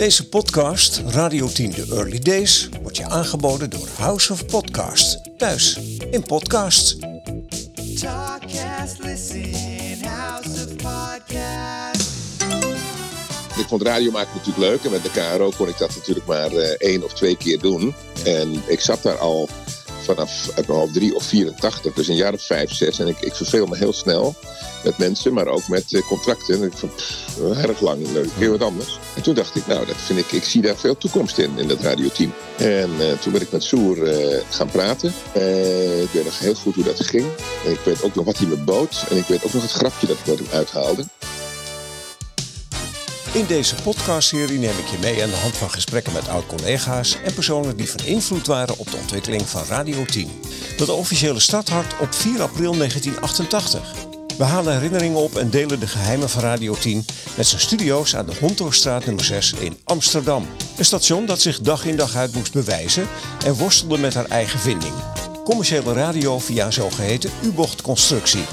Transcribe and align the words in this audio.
Deze 0.00 0.28
podcast, 0.28 1.02
Radio 1.06 1.48
10 1.48 1.70
The 1.70 1.86
Early 1.90 2.18
Days, 2.18 2.68
wordt 2.82 2.96
je 2.96 3.08
aangeboden 3.08 3.70
door 3.70 3.88
House 3.96 4.32
of 4.32 4.46
Podcast. 4.46 5.20
Thuis 5.36 5.78
in 6.10 6.22
podcast. 6.22 6.96
Talkcast, 8.00 8.98
listen, 8.98 9.52
House 10.04 10.50
of 10.50 10.76
Podcast. 10.76 12.12
Ik 13.58 13.66
vond 13.68 13.82
radio 13.82 14.10
maken 14.10 14.36
natuurlijk 14.36 14.66
leuk. 14.66 14.84
En 14.84 14.90
met 14.90 15.02
de 15.02 15.10
KRO 15.10 15.52
kon 15.56 15.68
ik 15.68 15.78
dat 15.78 15.94
natuurlijk 15.94 16.26
maar 16.26 16.52
eh, 16.52 16.74
één 16.78 17.04
of 17.04 17.12
twee 17.12 17.36
keer 17.36 17.58
doen. 17.58 17.94
En 18.24 18.62
ik 18.66 18.80
zat 18.80 19.02
daar 19.02 19.18
al 19.18 19.48
vanaf 20.14 20.50
uit 20.56 20.66
mijn 20.66 20.78
hoofd 20.78 20.92
3 20.92 21.14
of 21.14 21.24
84, 21.24 21.92
dus 21.92 22.08
een 22.08 22.16
jaar 22.16 22.32
of 22.32 22.42
5, 22.42 22.72
6. 22.72 22.98
En 22.98 23.06
ik, 23.06 23.20
ik 23.20 23.34
verveel 23.34 23.66
me 23.66 23.76
heel 23.76 23.92
snel 23.92 24.34
met 24.84 24.98
mensen, 24.98 25.32
maar 25.32 25.46
ook 25.46 25.68
met 25.68 25.94
eh, 25.94 26.02
contracten. 26.02 26.54
En 26.54 26.62
ik 26.62 26.72
vond 26.72 26.94
pff, 26.94 27.38
erg 27.56 27.80
lang, 27.80 28.12
leuk, 28.12 28.28
heel 28.34 28.50
wat 28.50 28.62
anders. 28.62 28.98
En 29.14 29.22
toen 29.22 29.34
dacht 29.34 29.56
ik, 29.56 29.66
nou, 29.66 29.86
dat 29.86 29.96
vind 29.96 30.18
ik, 30.18 30.32
ik 30.32 30.44
zie 30.44 30.62
daar 30.62 30.76
veel 30.76 30.96
toekomst 30.96 31.38
in, 31.38 31.58
in 31.58 31.68
dat 31.68 31.80
radioteam. 31.80 32.32
En 32.56 32.90
eh, 33.00 33.18
toen 33.18 33.32
ben 33.32 33.40
ik 33.40 33.52
met 33.52 33.62
Soer 33.62 34.02
eh, 34.02 34.40
gaan 34.50 34.70
praten. 34.70 35.08
Ik 36.02 36.10
weet 36.12 36.24
nog 36.24 36.38
heel 36.38 36.54
goed 36.54 36.74
hoe 36.74 36.84
dat 36.84 37.00
ging. 37.00 37.26
En 37.64 37.70
ik 37.70 37.80
weet 37.84 38.02
ook 38.02 38.14
nog 38.14 38.24
wat 38.24 38.38
hij 38.38 38.46
me 38.46 38.56
bood. 38.56 39.04
En 39.10 39.16
ik 39.16 39.26
weet 39.26 39.44
ook 39.44 39.52
nog 39.52 39.62
het 39.62 39.72
grapje 39.72 40.06
dat 40.06 40.16
ik 40.18 40.26
met 40.26 40.38
hem 40.38 40.48
uithaalde. 40.52 41.04
In 43.32 43.46
deze 43.46 43.74
podcastserie 43.74 44.58
neem 44.58 44.78
ik 44.78 44.86
je 44.86 44.98
mee 45.00 45.22
aan 45.22 45.30
de 45.30 45.36
hand 45.36 45.56
van 45.56 45.70
gesprekken 45.70 46.12
met 46.12 46.28
oud-collega's 46.28 47.16
en 47.24 47.34
personen 47.34 47.76
die 47.76 47.90
van 47.90 48.04
invloed 48.04 48.46
waren 48.46 48.78
op 48.78 48.90
de 48.90 48.96
ontwikkeling 48.96 49.48
van 49.48 49.64
Radio 49.68 50.04
10. 50.04 50.30
Dat 50.76 50.88
officiële 50.88 51.40
starthart 51.40 52.00
op 52.00 52.14
4 52.14 52.42
april 52.42 52.76
1988. 52.76 53.94
We 54.38 54.44
halen 54.44 54.72
herinneringen 54.72 55.18
op 55.18 55.36
en 55.36 55.50
delen 55.50 55.80
de 55.80 55.86
geheimen 55.86 56.30
van 56.30 56.42
Radio 56.42 56.74
10 56.74 57.04
met 57.36 57.46
zijn 57.46 57.60
studio's 57.60 58.16
aan 58.16 58.26
de 58.26 58.36
Hontorstraat 58.40 59.04
nummer 59.06 59.24
6 59.24 59.52
in 59.52 59.78
Amsterdam. 59.84 60.46
Een 60.76 60.84
station 60.84 61.26
dat 61.26 61.40
zich 61.40 61.60
dag 61.60 61.84
in 61.84 61.96
dag 61.96 62.16
uit 62.16 62.34
moest 62.34 62.52
bewijzen 62.52 63.08
en 63.44 63.54
worstelde 63.54 63.98
met 63.98 64.14
haar 64.14 64.28
eigen 64.28 64.58
vinding. 64.58 64.94
Commerciële 65.44 65.92
radio 65.92 66.38
via 66.38 66.70
zogeheten 66.70 67.30
U-bochtconstructie. 67.42 68.44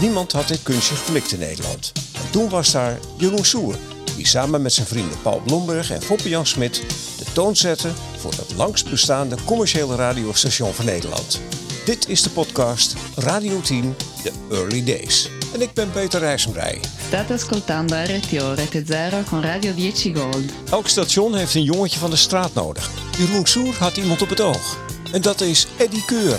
Niemand 0.00 0.32
had 0.32 0.48
dit 0.48 0.62
kunstje 0.62 0.94
geflikt 0.94 1.32
in 1.32 1.38
Nederland. 1.38 1.92
En 2.14 2.30
toen 2.30 2.48
was 2.48 2.70
daar 2.70 2.98
Jeroen 3.16 3.44
Soer, 3.44 3.74
die 4.20 4.28
samen 4.28 4.62
met 4.62 4.72
zijn 4.72 4.86
vrienden 4.86 5.20
Paul 5.22 5.40
Blomberg 5.46 5.90
en 5.90 6.02
Foppe 6.02 6.28
Jan 6.28 6.46
Smit 6.46 6.82
de 7.18 7.24
toon 7.32 7.56
zette 7.56 7.90
voor 8.18 8.30
het 8.30 8.52
langst 8.56 8.90
bestaande 8.90 9.36
commerciële 9.44 9.96
radiostation 9.96 10.74
van 10.74 10.84
Nederland. 10.84 11.40
Dit 11.84 12.08
is 12.08 12.22
de 12.22 12.30
podcast 12.30 12.94
Radio 13.16 13.60
10, 13.60 13.94
The 14.22 14.32
Early 14.50 14.84
Days. 14.84 15.28
En 15.54 15.60
ik 15.60 15.72
ben 15.72 15.90
Peter 15.90 16.20
Rijsenbrij. 16.20 16.80
State 17.06 17.32
ascoltando 17.32 17.96
RTO 17.96 18.52
Rete 18.52 18.82
Zero 18.86 19.22
con 19.28 19.42
Radio 19.42 19.72
10 19.74 20.16
Gold. 20.16 20.44
Elk 20.70 20.88
station 20.88 21.34
heeft 21.34 21.54
een 21.54 21.62
jongetje 21.62 21.98
van 21.98 22.10
de 22.10 22.16
straat 22.16 22.54
nodig. 22.54 22.90
Jeroen 23.18 23.46
Soer 23.46 23.74
had 23.78 23.96
iemand 23.96 24.22
op 24.22 24.28
het 24.28 24.40
oog. 24.40 24.78
En 25.12 25.22
dat 25.22 25.40
is 25.40 25.66
Eddie 25.78 26.04
Keur. 26.04 26.38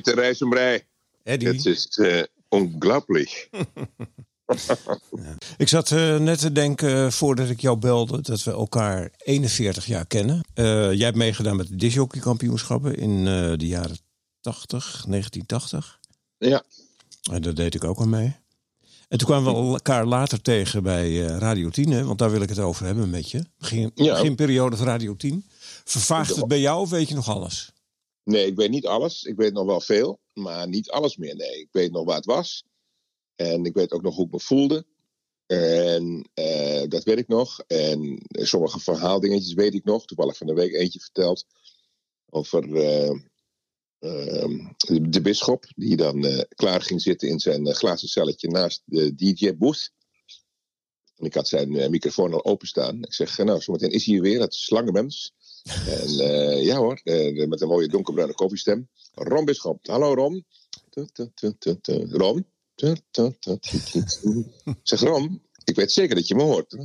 10. 0.00 0.02
Peter 0.02 0.22
Rijzenbrei. 0.22 0.82
Eddie. 1.22 1.48
Het 1.48 1.66
is 1.66 1.96
uh, 2.00 2.22
ongelooflijk. 2.48 3.48
Ik 5.56 5.68
zat 5.68 5.90
eh, 5.90 6.16
net 6.16 6.38
te 6.38 6.52
denken, 6.52 7.04
eh, 7.04 7.10
voordat 7.10 7.48
ik 7.48 7.60
jou 7.60 7.76
belde, 7.78 8.20
dat 8.20 8.42
we 8.42 8.50
elkaar 8.50 9.10
41 9.16 9.86
jaar 9.86 10.06
kennen. 10.06 10.40
Eh, 10.54 10.64
jij 10.92 11.04
hebt 11.04 11.16
meegedaan 11.16 11.56
met 11.56 11.68
de 11.68 11.76
disjockeykampioenschappen 11.76 12.94
in 12.96 13.26
eh, 13.26 13.52
de 13.58 13.66
jaren 13.66 13.98
80, 14.40 14.82
1980. 15.08 15.98
Ja, 16.38 16.62
En 17.32 17.42
daar 17.42 17.54
deed 17.54 17.74
ik 17.74 17.84
ook 17.84 18.00
aan 18.00 18.08
mee. 18.08 18.36
En 19.08 19.18
toen 19.18 19.28
kwamen 19.28 19.52
we 19.66 19.72
elkaar 19.72 20.06
later 20.06 20.42
tegen 20.42 20.82
bij 20.82 21.26
eh, 21.26 21.36
Radio 21.36 21.70
10, 21.70 21.90
hè, 21.90 22.04
want 22.04 22.18
daar 22.18 22.30
wil 22.30 22.42
ik 22.42 22.48
het 22.48 22.58
over 22.58 22.86
hebben 22.86 23.10
met 23.10 23.30
je. 23.30 23.44
Begin, 23.58 23.90
Ja. 23.94 24.12
beginperiode 24.12 24.76
van 24.76 24.86
Radio 24.86 25.16
10. 25.16 25.44
Vervaagt 25.84 26.36
het 26.36 26.48
bij 26.48 26.60
jou 26.60 26.80
of 26.80 26.90
weet 26.90 27.08
je 27.08 27.14
nog 27.14 27.28
alles? 27.28 27.72
Nee, 28.24 28.46
ik 28.46 28.56
weet 28.56 28.70
niet 28.70 28.86
alles. 28.86 29.22
Ik 29.22 29.36
weet 29.36 29.52
nog 29.52 29.66
wel 29.66 29.80
veel, 29.80 30.20
maar 30.32 30.68
niet 30.68 30.90
alles 30.90 31.16
meer. 31.16 31.36
Nee, 31.36 31.60
ik 31.60 31.68
weet 31.72 31.92
nog 31.92 32.04
waar 32.04 32.16
het 32.16 32.24
was. 32.24 32.64
En 33.34 33.64
ik 33.64 33.74
weet 33.74 33.92
ook 33.92 34.02
nog 34.02 34.14
hoe 34.14 34.26
ik 34.26 34.32
me 34.32 34.40
voelde. 34.40 34.86
En 35.46 36.30
eh, 36.34 36.88
dat 36.88 37.04
weet 37.04 37.18
ik 37.18 37.28
nog. 37.28 37.60
En 37.66 38.22
sommige 38.28 38.80
verhaaldingetjes 38.80 39.54
weet 39.54 39.74
ik 39.74 39.84
nog. 39.84 40.04
Toevallig 40.04 40.36
van 40.36 40.46
de 40.46 40.54
week 40.54 40.72
eentje 40.72 41.00
verteld. 41.00 41.46
Over 42.30 42.76
eh, 42.76 43.10
ehm, 43.98 44.66
de, 45.10 45.20
bisschop. 45.22 45.64
Die 45.76 45.96
dan 45.96 46.24
eh, 46.24 46.40
klaar 46.48 46.82
ging 46.82 47.00
zitten 47.00 47.28
in 47.28 47.40
zijn 47.40 47.66
eh, 47.66 47.74
glazen 47.74 48.08
celletje 48.08 48.48
naast 48.48 48.82
de 48.84 49.14
DJ-booth. 49.14 49.92
En 51.20 51.26
ik 51.26 51.34
had 51.34 51.48
zijn 51.48 51.76
eh, 51.76 51.88
microfoon 51.88 52.32
al 52.32 52.44
openstaan. 52.44 53.02
Ik 53.02 53.14
zeg, 53.14 53.38
eh, 53.38 53.46
nou, 53.46 53.60
zometeen 53.60 53.90
is 53.90 54.06
hij 54.06 54.20
weer, 54.20 54.40
het 54.40 54.54
slangenmens. 54.54 55.32
En 55.64 56.18
eh, 56.18 56.64
ja 56.64 56.76
hoor, 56.76 57.00
eh, 57.04 57.46
met 57.46 57.60
een 57.60 57.68
mooie 57.68 57.88
donkerbruine 57.88 58.34
koffiestem. 58.34 58.88
Ron 59.14 59.44
Bisschop. 59.44 59.86
Hallo 59.86 60.14
Ron. 60.14 60.44
Tu. 60.90 61.06
Ron. 62.10 62.46
Zeg 64.82 65.00
Ron, 65.00 65.42
ik 65.64 65.76
weet 65.76 65.92
zeker 65.92 66.14
dat 66.14 66.28
je 66.28 66.34
me 66.34 66.42
hoort. 66.42 66.76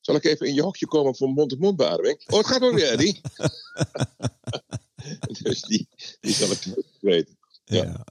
Zal 0.00 0.14
ik 0.14 0.24
even 0.24 0.46
in 0.46 0.54
je 0.54 0.62
hokje 0.62 0.86
komen 0.86 1.16
voor 1.16 1.28
mond-op-mond 1.28 1.76
beademing? 1.76 2.22
Oh, 2.26 2.38
het 2.38 2.46
gaat 2.46 2.60
wel 2.60 2.74
weer, 2.74 2.96
die. 2.96 3.20
dus 5.42 5.60
die, 5.62 5.88
die 6.20 6.32
zal 6.34 6.50
ik 6.50 6.84
weten. 7.00 7.36
Ja, 7.64 8.04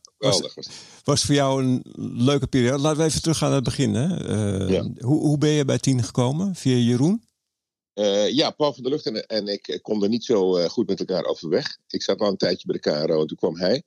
was 1.04 1.24
voor 1.26 1.36
jou 1.36 1.64
een 1.64 1.82
leuke 2.24 2.48
periode? 2.48 2.82
Laten 2.82 3.00
we 3.00 3.04
even 3.06 3.22
teruggaan 3.22 3.48
naar 3.48 3.58
het 3.58 3.66
begin. 3.68 3.94
Hè? 3.94 4.28
Eh, 4.28 4.70
Ja. 4.70 4.90
hoe, 5.00 5.20
hoe 5.20 5.38
ben 5.38 5.50
je 5.50 5.66
bij 5.66 5.78
10 5.78 6.04
gekomen? 6.04 6.56
Via 6.56 6.76
Jeroen? 6.76 7.27
Eh, 7.98 8.30
ja, 8.30 8.52
Paul 8.52 8.74
van 8.74 8.84
der 8.84 8.92
Lucht 8.92 9.06
en, 9.06 9.28
en 9.28 9.48
ik 9.48 9.68
eh, 9.68 9.82
konden 9.82 10.10
niet 10.10 10.26
zo 10.26 10.56
eh, 10.58 10.70
goed 10.70 10.88
met 10.88 11.00
elkaar 11.00 11.24
overweg. 11.24 11.78
Ik 11.88 12.02
zat 12.02 12.20
al 12.20 12.28
een 12.28 12.38
tijdje 12.38 12.68
bij 12.68 12.80
de 12.82 13.06
KRO 13.06 13.22
en 13.22 13.28
toen 13.28 13.38
kwam 13.38 13.58
hij. 13.58 13.84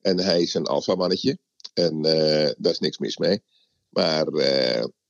En 0.00 0.18
hij 0.18 0.42
is 0.42 0.54
een 0.54 0.66
alfamannetje. 0.66 1.38
En 1.74 2.02
daar 2.58 2.72
is 2.72 2.78
niks 2.78 2.98
mis 2.98 3.16
mee. 3.16 3.42
Maar 3.88 4.26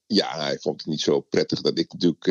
ja, 0.06 0.36
hij 0.38 0.58
vond 0.58 0.80
het 0.80 0.90
niet 0.90 1.00
zo 1.00 1.20
prettig 1.20 1.60
dat 1.60 1.78
ik 1.78 1.92
natuurlijk 1.92 2.24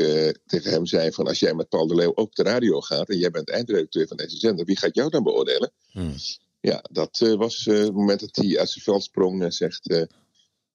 tegen 0.46 0.72
hem 0.72 0.86
zei 0.86 1.12
van... 1.12 1.28
als 1.28 1.40
jij 1.40 1.54
met 1.54 1.70
Paul 1.70 1.88
de 1.88 1.96
Leeuw 1.96 2.16
ook 2.16 2.36
de 2.36 2.44
radio 2.44 2.82
gaat... 2.82 3.10
en 3.10 3.18
jij 3.18 3.32
bent 3.32 3.50
eindredacteur 3.50 4.08
van 4.08 4.18
deze 4.18 4.38
zender, 4.38 4.66
wie 4.66 4.78
gaat 4.78 4.96
jou 4.96 5.10
dan 5.10 5.24
beoordelen? 5.24 5.72
Hmm. 5.92 6.16
Ja, 6.60 6.84
dat 6.92 7.18
was 7.38 7.66
het 7.66 7.94
moment 7.94 8.20
dat 8.20 8.36
hij 8.36 8.60
uit 8.60 8.70
zijn 8.70 8.84
veld 8.84 9.04
sprong 9.04 9.44
en 9.44 9.52
zegt... 9.52 10.08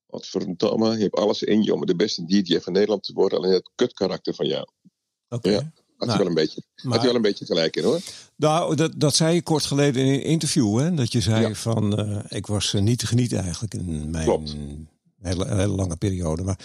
wat 0.07 0.27
verdomme, 0.27 0.97
je 0.97 1.03
hebt 1.03 1.17
alles 1.17 1.43
in 1.43 1.63
je 1.63 1.75
om 1.75 1.87
de 1.87 1.97
beste 1.97 2.25
DJ 2.25 2.59
van 2.59 2.73
Nederland 2.73 3.03
te 3.03 3.13
worden... 3.13 3.39
alleen 3.39 3.53
het 3.53 3.71
kutkarakter 3.75 4.35
van 4.35 4.47
jou. 4.47 4.67
Oké. 5.31 5.51
Ja. 5.51 5.73
Had, 5.97 6.09
Nou, 6.09 6.11
hij 6.11 6.19
wel 6.19 6.27
een 6.27 6.35
beetje, 6.35 6.63
had 6.83 6.97
hij 6.97 7.07
wel 7.07 7.15
een 7.15 7.23
beetje 7.23 7.45
gelijk 7.47 7.77
in 7.77 7.85
hoor. 7.85 8.01
Nou, 8.37 8.75
dat, 8.77 8.93
dat 8.97 9.15
zei 9.15 9.35
je 9.35 9.43
kort 9.43 9.65
geleden 9.65 10.05
in 10.05 10.13
een 10.13 10.23
interview. 10.23 10.79
Hè? 10.79 10.95
Dat 10.95 11.13
je 11.13 11.21
zei 11.21 11.49
Ja. 11.49 11.55
van, 11.55 11.99
eh, 11.99 12.19
ik 12.39 12.47
was 12.47 12.75
eh, 12.75 12.81
niet 12.81 12.99
te 12.99 13.07
genieten 13.07 13.39
eigenlijk 13.43 13.75
in 13.75 14.11
mijn 14.11 14.25
Klopt. 14.25 14.57
hele, 15.21 15.47
hele 15.49 15.67
lange 15.67 15.97
periode. 15.97 16.43
Maar 16.43 16.59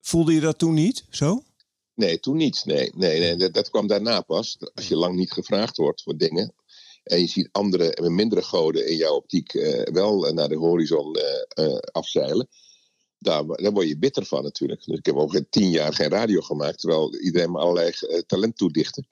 voelde 0.00 0.34
je 0.34 0.40
dat 0.40 0.58
toen 0.58 0.74
niet 0.74 1.04
zo? 1.10 1.42
Nee, 1.94 2.20
toen 2.20 2.36
niet. 2.36 2.62
Nee, 2.64 2.92
nee, 2.94 3.18
nee 3.20 3.36
dat, 3.36 3.54
dat 3.54 3.70
kwam 3.70 3.86
daarna 3.86 4.20
pas. 4.20 4.56
Als 4.74 4.88
je 4.88 4.96
lang 4.96 5.16
niet 5.16 5.32
gevraagd 5.32 5.76
wordt 5.76 6.02
voor 6.02 6.16
dingen. 6.16 6.54
En 7.02 7.20
je 7.20 7.26
ziet 7.26 7.48
andere 7.52 7.94
en 7.94 8.14
mindere 8.14 8.42
goden 8.42 8.88
in 8.88 8.96
jouw 8.96 9.14
optiek 9.14 9.54
eh, 9.54 9.92
wel 9.92 10.26
eh, 10.26 10.32
naar 10.32 10.48
de 10.48 10.56
horizon 10.56 11.14
eh, 11.14 11.64
eh, 11.66 11.78
afzeilen. 11.92 12.48
Daar, 13.26 13.46
daar 13.46 13.72
word 13.72 13.88
je 13.88 13.98
bitter 13.98 14.24
van 14.24 14.42
natuurlijk. 14.42 14.84
Dus 14.84 14.98
ik 14.98 15.06
heb 15.06 15.14
ook 15.14 15.40
tien 15.50 15.70
jaar 15.70 15.94
geen 15.94 16.08
radio 16.08 16.40
gemaakt. 16.40 16.80
Terwijl 16.80 17.14
iedereen 17.16 17.50
me 17.50 17.58
allerlei 17.58 17.90
eh, 17.90 18.18
talent 18.18 18.56
toedichtte. 18.56 19.04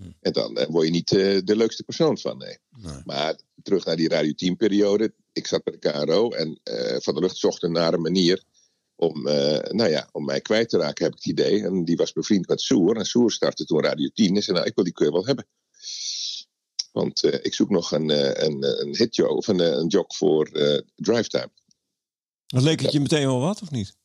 Hmm. 0.00 0.16
En 0.20 0.32
dan 0.32 0.56
eh, 0.56 0.66
word 0.68 0.86
je 0.86 0.92
niet 0.92 1.12
eh, 1.12 1.38
de 1.44 1.56
leukste 1.56 1.82
persoon 1.82 2.18
van. 2.18 2.38
Nee. 2.38 2.58
Nee. 2.76 3.02
Maar 3.04 3.38
terug 3.62 3.84
naar 3.84 3.96
die 3.96 4.08
Radio 4.08 4.32
10 4.32 4.56
periode. 4.56 5.14
Ik 5.32 5.46
zat 5.46 5.62
bij 5.62 5.78
de 5.78 5.90
KRO 5.90 6.30
en 6.30 6.60
eh, 6.62 6.96
Van 7.00 7.14
der 7.14 7.22
Lucht 7.22 7.36
zocht 7.36 7.62
een 7.62 7.72
nare 7.72 7.98
manier 7.98 8.42
om, 8.96 9.22
nou 9.22 9.88
ja, 9.88 10.08
om 10.12 10.24
mij 10.24 10.40
kwijt 10.40 10.68
te 10.68 10.78
raken, 10.78 11.04
heb 11.04 11.12
ik 11.12 11.18
het 11.18 11.32
idee. 11.32 11.64
En 11.64 11.84
die 11.84 11.96
was 11.96 12.12
bevriend 12.12 12.48
met 12.48 12.60
Soer. 12.60 12.96
En 12.96 13.04
Soer 13.04 13.32
startte 13.32 13.64
toen 13.64 13.82
Radio 13.82 14.08
10. 14.14 14.36
En 14.36 14.42
zei, 14.42 14.56
nou, 14.56 14.68
ik 14.68 14.74
wil 14.74 14.84
die 14.84 14.92
keur 14.92 15.12
wel 15.12 15.26
hebben. 15.26 15.46
Want 16.92 17.22
ik 17.44 17.54
zoek 17.54 17.70
nog 17.70 17.92
een, 17.92 18.08
een, 18.44 18.80
een 18.80 18.96
hitjo 18.96 19.26
of 19.26 19.48
een, 19.48 19.58
een 19.58 19.86
jog 19.86 20.16
voor 20.16 20.46
eh 20.46 20.80
drive 20.94 21.28
time. 21.28 21.50
Dat 22.50 22.62
leek 22.62 22.80
het 22.80 22.92
je 22.92 23.00
meteen 23.00 23.26
wel 23.26 23.40
wat, 23.40 23.62
of 23.62 23.70
niet? 23.70 23.96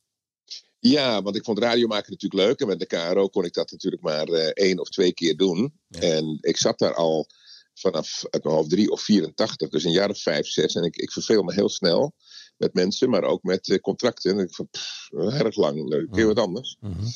Ja, 0.78 1.22
want 1.22 1.36
ik 1.36 1.44
vond 1.44 1.58
radio 1.58 1.86
maken 1.86 2.10
natuurlijk 2.10 2.42
leuk. 2.42 2.60
En 2.60 2.66
met 2.66 2.78
de 2.78 2.86
KRO 2.86 3.28
kon 3.28 3.44
ik 3.44 3.52
dat 3.52 3.70
natuurlijk 3.70 4.02
maar 4.02 4.28
eh, 4.28 4.46
één 4.46 4.78
of 4.78 4.88
twee 4.88 5.12
keer 5.12 5.36
doen. 5.36 5.80
Ja. 5.88 6.00
En 6.00 6.38
ik 6.40 6.56
zat 6.56 6.78
daar 6.78 6.94
al 6.94 7.26
vanaf 7.74 8.24
uit 8.30 8.44
mijn 8.44 8.56
hoofd 8.56 8.70
3 8.70 8.90
of 8.90 9.02
84, 9.02 9.68
dus 9.68 9.84
een 9.84 9.92
jaar 9.92 10.10
of 10.10 10.22
5, 10.22 10.46
6. 10.46 10.74
En 10.74 10.82
ik, 10.82 10.96
ik 10.96 11.12
verveel 11.12 11.42
me 11.42 11.54
heel 11.54 11.68
snel 11.68 12.14
met 12.56 12.74
mensen, 12.74 13.10
maar 13.10 13.22
ook 13.22 13.42
met 13.42 13.68
eh, 13.68 13.78
contracten. 13.78 14.30
En 14.30 14.38
ik 14.38 14.54
van, 14.54 14.68
pff, 14.70 15.10
erg 15.12 15.56
lang, 15.56 15.88
leuk, 15.88 16.14
heel 16.14 16.26
wat 16.26 16.38
anders. 16.38 16.76
Mhm. 16.80 17.06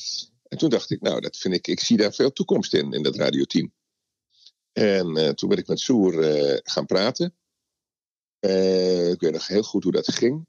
En 0.49 0.59
toen 0.59 0.71
dacht 0.71 0.91
ik, 0.91 1.01
nou, 1.01 1.21
dat 1.21 1.37
vind 1.37 1.55
ik, 1.55 1.67
ik 1.67 1.81
zie 1.81 1.97
daar 1.97 2.13
veel 2.13 2.33
toekomst 2.33 2.75
in, 2.75 2.93
in 2.93 3.03
dat 3.03 3.17
radioteam. 3.17 3.73
En 4.73 5.17
eh, 5.17 5.29
toen 5.29 5.49
ben 5.49 5.59
ik 5.59 5.67
met 5.67 5.81
Soer 5.81 6.13
gaan 6.63 6.87
praten. 6.87 7.35
Ik 9.11 9.21
weet 9.21 9.33
nog 9.33 9.47
heel 9.47 9.63
goed 9.63 9.83
hoe 9.83 9.93
dat 9.93 10.13
ging. 10.13 10.47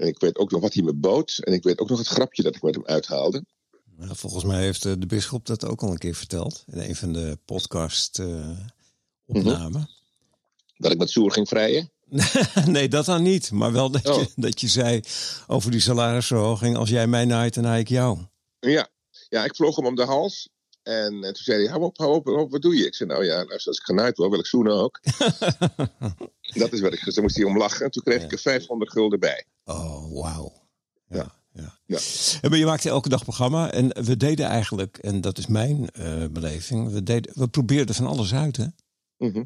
En 0.00 0.06
ik 0.06 0.18
weet 0.20 0.38
ook 0.38 0.50
nog 0.50 0.60
wat 0.60 0.74
hij 0.74 0.82
me 0.82 0.94
bood. 0.94 1.38
En 1.40 1.52
ik 1.52 1.62
weet 1.62 1.78
ook 1.78 1.88
nog 1.88 1.98
het 1.98 2.06
grapje 2.06 2.42
dat 2.42 2.54
ik 2.54 2.62
met 2.62 2.74
hem 2.74 2.86
uithaalde. 2.86 3.44
Nou, 3.96 4.16
volgens 4.16 4.44
mij 4.44 4.62
heeft 4.62 4.84
eh, 4.84 4.92
de 4.98 5.06
bisschop 5.06 5.46
dat 5.46 5.64
ook 5.64 5.82
al 5.82 5.90
een 5.90 5.98
keer 5.98 6.14
verteld. 6.14 6.64
In 6.66 6.80
een 6.80 6.96
van 6.96 7.12
de 7.12 7.38
podcast 7.44 8.18
eh, 8.18 8.50
opnamen. 9.26 9.88
Dat 10.76 10.92
ik 10.92 10.98
met 10.98 11.10
Soer 11.10 11.32
ging 11.32 11.48
vrijen. 11.48 11.90
nee, 12.66 12.88
dat 12.88 13.04
dan 13.04 13.22
niet. 13.22 13.50
Maar 13.50 13.72
wel 13.72 13.90
dat, 13.90 14.06
Oh. 14.06 14.20
je, 14.20 14.28
dat 14.36 14.60
je 14.60 14.68
zei 14.68 15.00
over 15.46 15.70
die 15.70 15.80
salarisverhoging. 15.80 16.76
Als 16.76 16.88
jij 16.88 17.06
mij 17.06 17.24
naait, 17.24 17.54
dan 17.54 17.64
naai 17.64 17.80
ik 17.80 17.88
jou. 17.88 18.18
Ja. 18.60 18.88
ja, 19.28 19.44
ik 19.44 19.56
vloog 19.56 19.76
hem 19.76 19.86
om 19.86 19.94
de 19.94 20.04
hals. 20.04 20.48
En, 20.82 21.20
toen 21.20 21.34
zei 21.34 21.62
hij, 21.62 21.70
hou 21.70 21.82
op, 21.82 21.98
hou 21.98 22.14
op, 22.14 22.26
hou 22.26 22.40
op, 22.40 22.50
wat 22.50 22.62
doe 22.62 22.76
je? 22.76 22.86
Ik 22.86 22.94
zei, 22.94 23.08
nou 23.08 23.24
ja, 23.24 23.42
als 23.42 23.66
ik 23.66 23.82
genaaid 23.82 24.16
word, 24.16 24.30
wil 24.30 24.38
ik 24.38 24.46
zoenen 24.46 24.72
ook. 24.72 25.00
dat 26.62 26.72
is 26.72 26.80
wat 26.80 26.92
ik 26.92 26.98
gezegd. 26.98 27.14
Toen 27.14 27.22
moest 27.22 27.36
hij 27.36 27.44
om 27.44 27.58
lachen. 27.58 27.84
En 27.84 27.90
toen 27.90 28.02
kreeg 28.02 28.22
ik 28.22 28.32
er 28.32 28.38
500 28.38 28.90
gulden 28.90 29.20
bij. 29.20 29.46
Oh, 29.70 30.12
wauw. 30.22 30.52
Ja, 31.08 31.34
ja. 31.52 31.78
Ja. 31.86 31.98
En 32.40 32.50
maar 32.50 32.58
je 32.58 32.64
maakte 32.64 32.88
elke 32.88 33.08
dag 33.08 33.22
programma. 33.22 33.72
En 33.72 34.04
we 34.04 34.16
deden 34.16 34.46
eigenlijk, 34.46 34.98
en 34.98 35.20
dat 35.20 35.38
is 35.38 35.46
mijn 35.46 35.90
eh, 35.90 36.24
beleving. 36.30 36.92
We, 36.92 37.02
deden, 37.02 37.32
we 37.34 37.48
probeerden 37.48 37.94
van 37.94 38.06
alles 38.06 38.34
uit, 38.34 38.56
hè? 38.56 38.66
Mhm. 39.16 39.44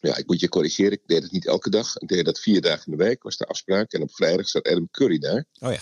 Ja, 0.00 0.16
ik 0.16 0.26
moet 0.26 0.40
je 0.40 0.48
corrigeren. 0.48 0.92
Ik 0.92 1.02
deed 1.06 1.22
het 1.22 1.32
niet 1.32 1.46
elke 1.46 1.70
dag. 1.70 1.96
Ik 1.96 2.08
deed 2.08 2.24
dat 2.24 2.40
vier 2.40 2.60
dagen 2.60 2.92
in 2.92 2.98
de 2.98 3.04
week, 3.04 3.22
was 3.22 3.36
de 3.36 3.46
afspraak. 3.46 3.92
En 3.92 4.02
op 4.02 4.14
vrijdag 4.14 4.48
zat 4.48 4.68
Adam 4.68 4.88
Curry 4.90 5.18
daar. 5.18 5.44
Oh 5.58 5.72
ja. 5.72 5.80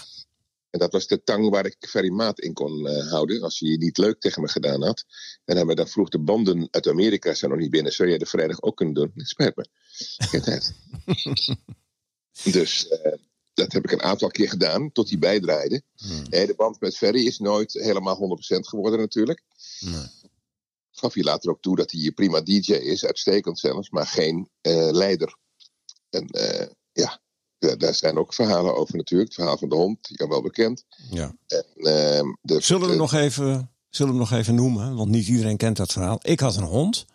En 0.71 0.79
dat 0.79 0.93
was 0.93 1.07
de 1.07 1.23
tang 1.23 1.51
waar 1.51 1.67
ik 1.67 1.77
Ferry 1.89 2.11
Maat 2.11 2.41
in 2.41 2.53
kon 2.53 2.87
eh, 2.87 3.11
houden. 3.11 3.43
Als 3.43 3.59
hij 3.59 3.77
niet 3.77 3.99
leuk 3.99 4.21
tegen 4.21 4.43
me 4.43 4.49
gedaan 4.49 4.83
had. 4.83 5.05
En 5.45 5.57
hij 5.57 5.65
me 5.65 5.75
dan 5.75 5.89
vroeg, 5.89 6.09
de 6.09 6.19
banden 6.19 6.69
uit 6.71 6.89
Amerika 6.89 7.35
zijn 7.35 7.51
nog 7.51 7.61
niet 7.61 7.71
binnen. 7.71 7.93
Zou 7.93 8.09
jij 8.09 8.19
de 8.19 8.27
vrijdag 8.27 8.63
ook 8.63 8.77
kunnen 8.77 8.95
doen? 8.95 9.13
Het 9.15 9.29
spijt 9.29 9.57
me. 9.57 9.67
Tijd. 10.41 10.75
dus 12.53 12.89
eh, 12.89 13.13
dat 13.59 13.73
heb 13.73 13.85
ik 13.85 13.93
een 13.93 14.03
aantal 14.03 14.29
keer 14.29 14.49
gedaan, 14.49 14.93
tot 14.93 15.09
hij 15.09 15.19
bijdraaide. 15.19 15.83
Hmm. 15.97 16.25
De 16.31 16.55
band 16.57 16.81
met 16.81 16.97
Ferry 16.97 17.27
is 17.27 17.39
nooit 17.39 17.73
helemaal 17.73 18.17
100% 18.17 18.59
geworden 18.61 18.99
natuurlijk. 19.01 19.43
Nee. 19.81 20.07
Gaf 20.91 21.15
hij 21.15 21.23
later 21.23 21.51
ook 21.51 21.63
toe 21.63 21.77
dat 21.77 21.91
hij 21.91 22.11
prima 22.15 22.41
DJ 22.41 22.73
is, 22.73 23.05
uitstekend 23.05 23.59
zelfs, 23.59 23.91
maar 23.91 24.07
geen 24.07 24.49
eh, 24.61 24.89
leider. 24.91 25.37
En 26.11 26.27
eh, 26.27 26.67
ja, 26.93 27.21
da- 27.59 27.77
daar 27.77 27.95
zijn 27.95 28.19
ook 28.19 28.35
verhalen 28.35 28.77
over 28.77 28.97
natuurlijk. 28.97 29.29
Het 29.29 29.39
verhaal 29.39 29.59
van 29.59 29.69
de 29.69 29.75
hond, 29.75 29.99
jou 30.03 30.31
wel 30.31 30.43
bekend. 30.43 30.85
Ja. 31.11 31.35
En, 31.47 31.65
ehm, 31.75 32.27
de, 32.43 32.61
Zullen 32.61 32.87
we 32.87 32.93
de- 32.93 32.99
nog 32.99 33.13
even, 33.15 33.71
zullen 33.91 34.13
we 34.13 34.19
nog 34.19 34.33
even 34.33 34.55
noemen? 34.55 34.95
Want 34.97 35.11
niet 35.11 35.29
iedereen 35.29 35.57
kent 35.57 35.77
dat 35.77 35.93
verhaal. 35.93 36.19
Ik 36.23 36.41
had 36.41 36.57
een 36.57 36.63
hond. 36.63 37.07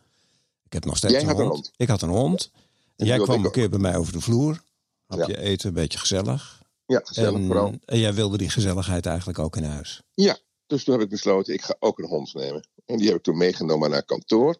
Ik 0.65 0.73
heb 0.73 0.85
nog 0.85 0.97
steeds 0.97 1.13
Jij 1.13 1.21
een, 1.21 1.27
had 1.27 1.39
een 1.39 1.45
hond. 1.47 1.71
Ik 1.77 1.87
had 1.87 2.01
een 2.01 2.09
hond. 2.09 2.51
En 2.95 3.05
jij 3.05 3.15
die 3.17 3.25
kwam 3.25 3.45
een 3.45 3.51
keer 3.51 3.69
bij 3.69 3.79
mij 3.79 3.97
over 3.97 4.13
de 4.13 4.21
vloer. 4.21 4.63
Hapje 5.07 5.33
Ja. 5.33 5.39
eten, 5.39 5.67
een 5.67 5.73
beetje 5.73 5.99
gezellig. 5.99 6.61
Ja, 6.85 7.01
gezellig 7.03 7.39
en, 7.39 7.45
vooral. 7.45 7.73
en 7.85 7.99
jij 7.99 8.13
wilde 8.13 8.37
die 8.37 8.49
gezelligheid 8.49 9.05
eigenlijk 9.05 9.39
ook 9.39 9.55
in 9.55 9.63
huis. 9.63 10.01
Ja, 10.13 10.37
dus 10.67 10.83
toen 10.83 10.93
heb 10.93 11.03
ik 11.03 11.09
besloten, 11.09 11.53
ik 11.53 11.61
ga 11.61 11.75
ook 11.79 11.99
een 11.99 12.07
hond 12.07 12.33
nemen. 12.33 12.67
En 12.85 12.97
die 12.97 13.07
heb 13.07 13.17
ik 13.17 13.23
toen 13.23 13.37
meegenomen 13.37 13.89
naar 13.89 14.05
kantoor. 14.05 14.57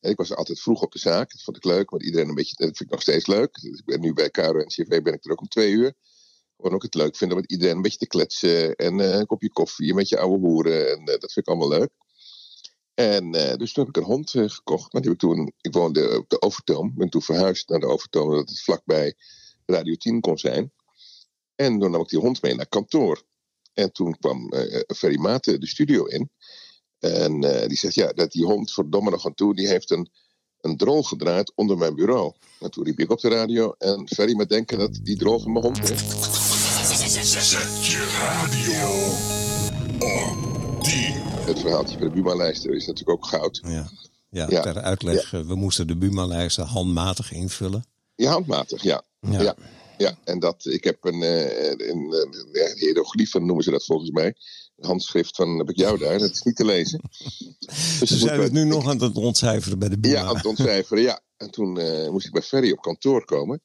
En 0.00 0.10
ik 0.10 0.16
was 0.16 0.34
altijd 0.34 0.60
vroeg 0.60 0.82
op 0.82 0.92
de 0.92 0.98
zaak. 0.98 1.32
Dat 1.32 1.42
vond 1.42 1.56
ik 1.56 1.64
leuk, 1.64 1.90
want 1.90 2.02
iedereen 2.02 2.28
een 2.28 2.34
beetje, 2.34 2.54
dat 2.56 2.66
vind 2.66 2.80
ik 2.80 2.90
nog 2.90 3.02
steeds 3.02 3.26
leuk. 3.26 3.60
Dus 3.60 3.78
ik 3.78 3.84
ben 3.84 4.00
nu 4.00 4.12
bij 4.12 4.30
Caro 4.30 4.58
en 4.58 4.66
CV 4.66 5.02
ben 5.02 5.12
ik 5.12 5.24
er 5.24 5.30
ook 5.30 5.40
om 5.40 5.48
twee 5.48 5.72
uur. 5.72 5.94
Gewoon 6.56 6.74
ook 6.74 6.82
het 6.82 6.94
leuk 6.94 7.16
vinden 7.16 7.36
met 7.36 7.50
iedereen 7.50 7.76
een 7.76 7.82
beetje 7.82 7.98
te 7.98 8.06
kletsen. 8.06 8.74
En 8.74 9.00
eh, 9.00 9.18
een 9.18 9.26
kopje 9.26 9.52
koffie 9.52 9.94
met 9.94 10.08
je 10.08 10.18
oude 10.18 10.46
hoeren. 10.46 10.90
En 10.90 10.98
eh, 10.98 11.06
dat 11.06 11.32
vind 11.32 11.36
ik 11.36 11.48
allemaal 11.48 11.78
leuk. 11.78 11.90
En 12.94 13.34
eh, 13.34 13.56
dus 13.56 13.72
toen 13.72 13.84
heb 13.84 13.96
ik 13.96 14.02
een 14.02 14.08
hond 14.08 14.30
gekocht. 14.30 14.92
Maar 14.92 15.02
die 15.02 15.10
heb 15.10 15.22
ik 15.22 15.28
toen, 15.28 15.52
ik 15.60 15.72
woonde 15.72 16.18
op 16.18 16.28
de 16.28 16.42
Overtoom. 16.42 16.92
Ben 16.94 17.08
toen 17.08 17.22
verhuisd 17.22 17.68
naar 17.68 17.80
de 17.80 17.86
Overtoom, 17.86 18.28
omdat 18.28 18.48
het 18.48 18.62
vlakbij 18.62 19.14
Radio 19.66 19.94
10 19.94 20.20
kon 20.20 20.38
zijn. 20.38 20.72
En 21.54 21.78
toen 21.78 21.90
nam 21.90 22.00
ik 22.00 22.08
die 22.08 22.18
hond 22.18 22.42
mee 22.42 22.54
naar 22.54 22.66
kantoor. 22.68 23.22
En 23.74 23.92
toen 23.92 24.18
kwam 24.18 24.48
eh 24.52 24.80
Ferry 24.96 25.18
Mate 25.18 25.58
de 25.58 25.66
studio 25.66 26.04
in. 26.04 26.30
En 26.98 27.44
eh, 27.62 27.68
die 27.68 27.76
zegt, 27.76 27.94
ja, 27.94 28.12
dat 28.12 28.32
die 28.32 28.44
hond, 28.44 28.72
verdomme 28.72 29.10
nog 29.10 29.26
aan 29.26 29.34
toe, 29.34 29.54
die 29.54 29.68
heeft 29.68 29.90
een, 29.90 30.10
een 30.60 30.76
drol 30.76 31.02
gedraaid 31.02 31.52
onder 31.54 31.78
mijn 31.78 31.94
bureau. 31.94 32.32
En 32.60 32.70
toen 32.70 32.84
riep 32.84 32.98
ik 32.98 33.10
op 33.10 33.20
de 33.20 33.28
radio 33.28 33.74
en 33.78 34.08
Ferry 34.08 34.36
met 34.36 34.48
denken 34.48 34.78
dat 34.78 34.98
die 35.02 35.16
drol 35.16 35.38
van 35.40 35.52
mijn 35.52 35.64
hond 35.64 35.90
is. 35.90 36.00
Zet 37.50 37.86
je 37.86 38.16
radio 38.18 38.90
op 39.98 40.84
die. 40.84 41.12
Het 41.46 41.58
verhaaltje 41.60 41.98
van 41.98 42.06
de 42.08 42.12
Buma-lijster 42.14 42.74
is 42.74 42.86
natuurlijk 42.86 43.18
ook 43.18 43.26
goud. 43.26 43.60
Ja. 43.64 43.88
Ja, 44.30 44.46
Ja. 44.50 44.60
ter 44.62 44.80
uitleg. 44.82 45.32
eh, 45.32 45.40
We 45.40 45.54
moesten 45.54 45.86
de 45.86 45.96
Buma-lijsten 45.96 46.64
handmatig 46.66 47.32
invullen. 47.32 47.84
Ja, 48.14 48.30
handmatig, 48.30 48.82
ja. 48.82 49.02
Ja. 49.20 49.42
Ja. 49.42 49.56
Ja, 49.98 50.18
en 50.24 50.38
dat, 50.38 50.64
ik 50.64 50.84
heb 50.84 51.04
een, 51.04 51.22
eh, 51.22 51.70
een, 51.88 52.14
ja, 52.52 52.74
hieroglyphen 52.74 53.46
noemen 53.46 53.64
ze 53.64 53.70
dat 53.70 53.84
volgens 53.84 54.10
mij. 54.10 54.34
Een 54.76 54.86
handschrift 54.86 55.36
van, 55.36 55.58
heb 55.58 55.68
ik 55.70 55.76
jou 55.76 55.98
daar, 55.98 56.18
dat 56.18 56.30
is 56.30 56.42
niet 56.42 56.56
te 56.56 56.64
lezen. 56.64 57.00
Dus 57.98 58.08
Ze 58.08 58.18
zijn 58.18 58.40
het 58.40 58.52
nu 58.52 58.64
nog 58.64 58.88
aan 58.88 59.00
het 59.00 59.16
ontcijferen 59.16 59.78
bij 59.78 59.88
de. 59.88 60.08
Ja, 60.08 60.22
aan 60.22 60.36
het 60.36 60.46
ontcijferen, 60.46 61.02
ja. 61.02 61.20
En 61.36 61.50
toen 61.50 61.78
eh, 61.78 62.08
moest 62.10 62.26
ik 62.26 62.32
bij 62.32 62.42
Ferry 62.42 62.72
op 62.72 62.80
kantoor 62.80 63.24
komen. 63.24 63.62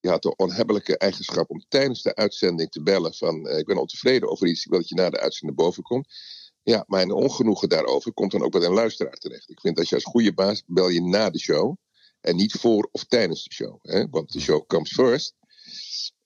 Die 0.00 0.10
had 0.10 0.22
de 0.22 0.36
onhebbelijke 0.36 0.98
eigenschap 0.98 1.50
om 1.50 1.64
tijdens 1.68 2.02
de 2.02 2.14
uitzending 2.14 2.70
te 2.70 2.82
bellen 2.82 3.14
van... 3.14 3.46
eh, 3.46 3.58
ik 3.58 3.66
ben 3.66 3.76
ontevreden 3.78 4.30
over 4.30 4.46
iets, 4.46 4.64
ik 4.64 4.70
wil 4.70 4.78
dat 4.80 4.88
je 4.88 4.94
na 4.94 5.10
de 5.10 5.20
uitzending 5.20 5.58
boven 5.58 5.82
komt. 5.82 6.06
Ja, 6.62 6.84
mijn 6.86 7.12
ongenoegen 7.12 7.68
daarover 7.68 8.12
komt 8.12 8.32
dan 8.32 8.42
ook 8.42 8.52
bij 8.52 8.62
een 8.62 8.72
luisteraar 8.72 9.16
terecht. 9.16 9.50
Ik 9.50 9.60
vind 9.60 9.76
dat 9.76 9.88
je 9.88 9.94
als 9.94 10.04
goede 10.04 10.34
baas 10.34 10.62
bel 10.66 10.88
je 10.88 11.02
na 11.02 11.30
de 11.30 11.38
show... 11.38 11.76
en 12.26 12.36
niet 12.36 12.52
voor 12.52 12.88
of 12.92 13.04
tijdens 13.04 13.44
de 13.44 13.54
show. 13.54 13.78
Hè? 13.82 14.08
Want 14.08 14.32
de 14.32 14.40
show 14.40 14.66
comes 14.66 14.92
first. 14.92 15.34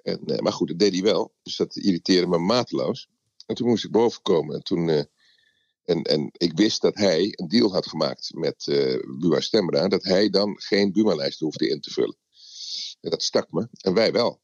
En, 0.03 0.25
eh, 0.25 0.39
maar 0.39 0.53
goed, 0.53 0.69
dat 0.69 0.79
deed 0.79 0.93
hij 0.93 1.03
wel. 1.03 1.35
Dus 1.43 1.57
dat 1.57 1.77
irriteerde 1.77 2.27
me 2.27 2.39
mateloos. 2.39 3.09
En 3.47 3.55
toen 3.55 3.69
moest 3.69 3.85
ik 3.85 3.91
boven 3.91 4.23
komen. 4.23 4.55
En 4.55 4.63
toen... 4.63 4.89
eh, 4.89 5.03
en, 5.85 6.03
en 6.03 6.31
ik 6.33 6.53
wist 6.57 6.83
dat 6.83 6.95
hij 6.97 7.33
een 7.37 7.49
deal 7.49 7.73
had 7.73 7.87
gemaakt 7.87 8.35
met 8.35 8.67
eh 8.69 8.99
Buma 9.19 9.41
Stemra. 9.41 9.89
Dat 9.89 10.05
hij 10.05 10.31
dan 10.31 10.61
geen 10.61 10.93
Buma-lijst 10.93 11.41
hoefde 11.41 11.69
in 11.69 11.81
te 11.81 11.91
vullen. 11.91 12.17
En 13.01 13.11
dat 13.11 13.23
stak 13.23 13.51
me. 13.51 13.69
En 13.81 13.95
wij 13.95 14.13
wel. 14.13 14.41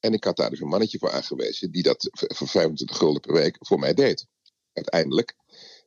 En 0.00 0.12
ik 0.12 0.24
had 0.24 0.36
daar 0.36 0.50
dus 0.50 0.60
een 0.60 0.68
mannetje 0.68 0.98
voor 0.98 1.10
aangewezen. 1.10 1.70
Die 1.70 1.82
dat 1.82 2.08
voor 2.12 2.48
25 2.48 2.96
gulden 2.96 3.20
per 3.20 3.32
week 3.32 3.56
voor 3.60 3.78
mij 3.78 3.94
deed. 3.94 4.26
Uiteindelijk. 4.72 5.36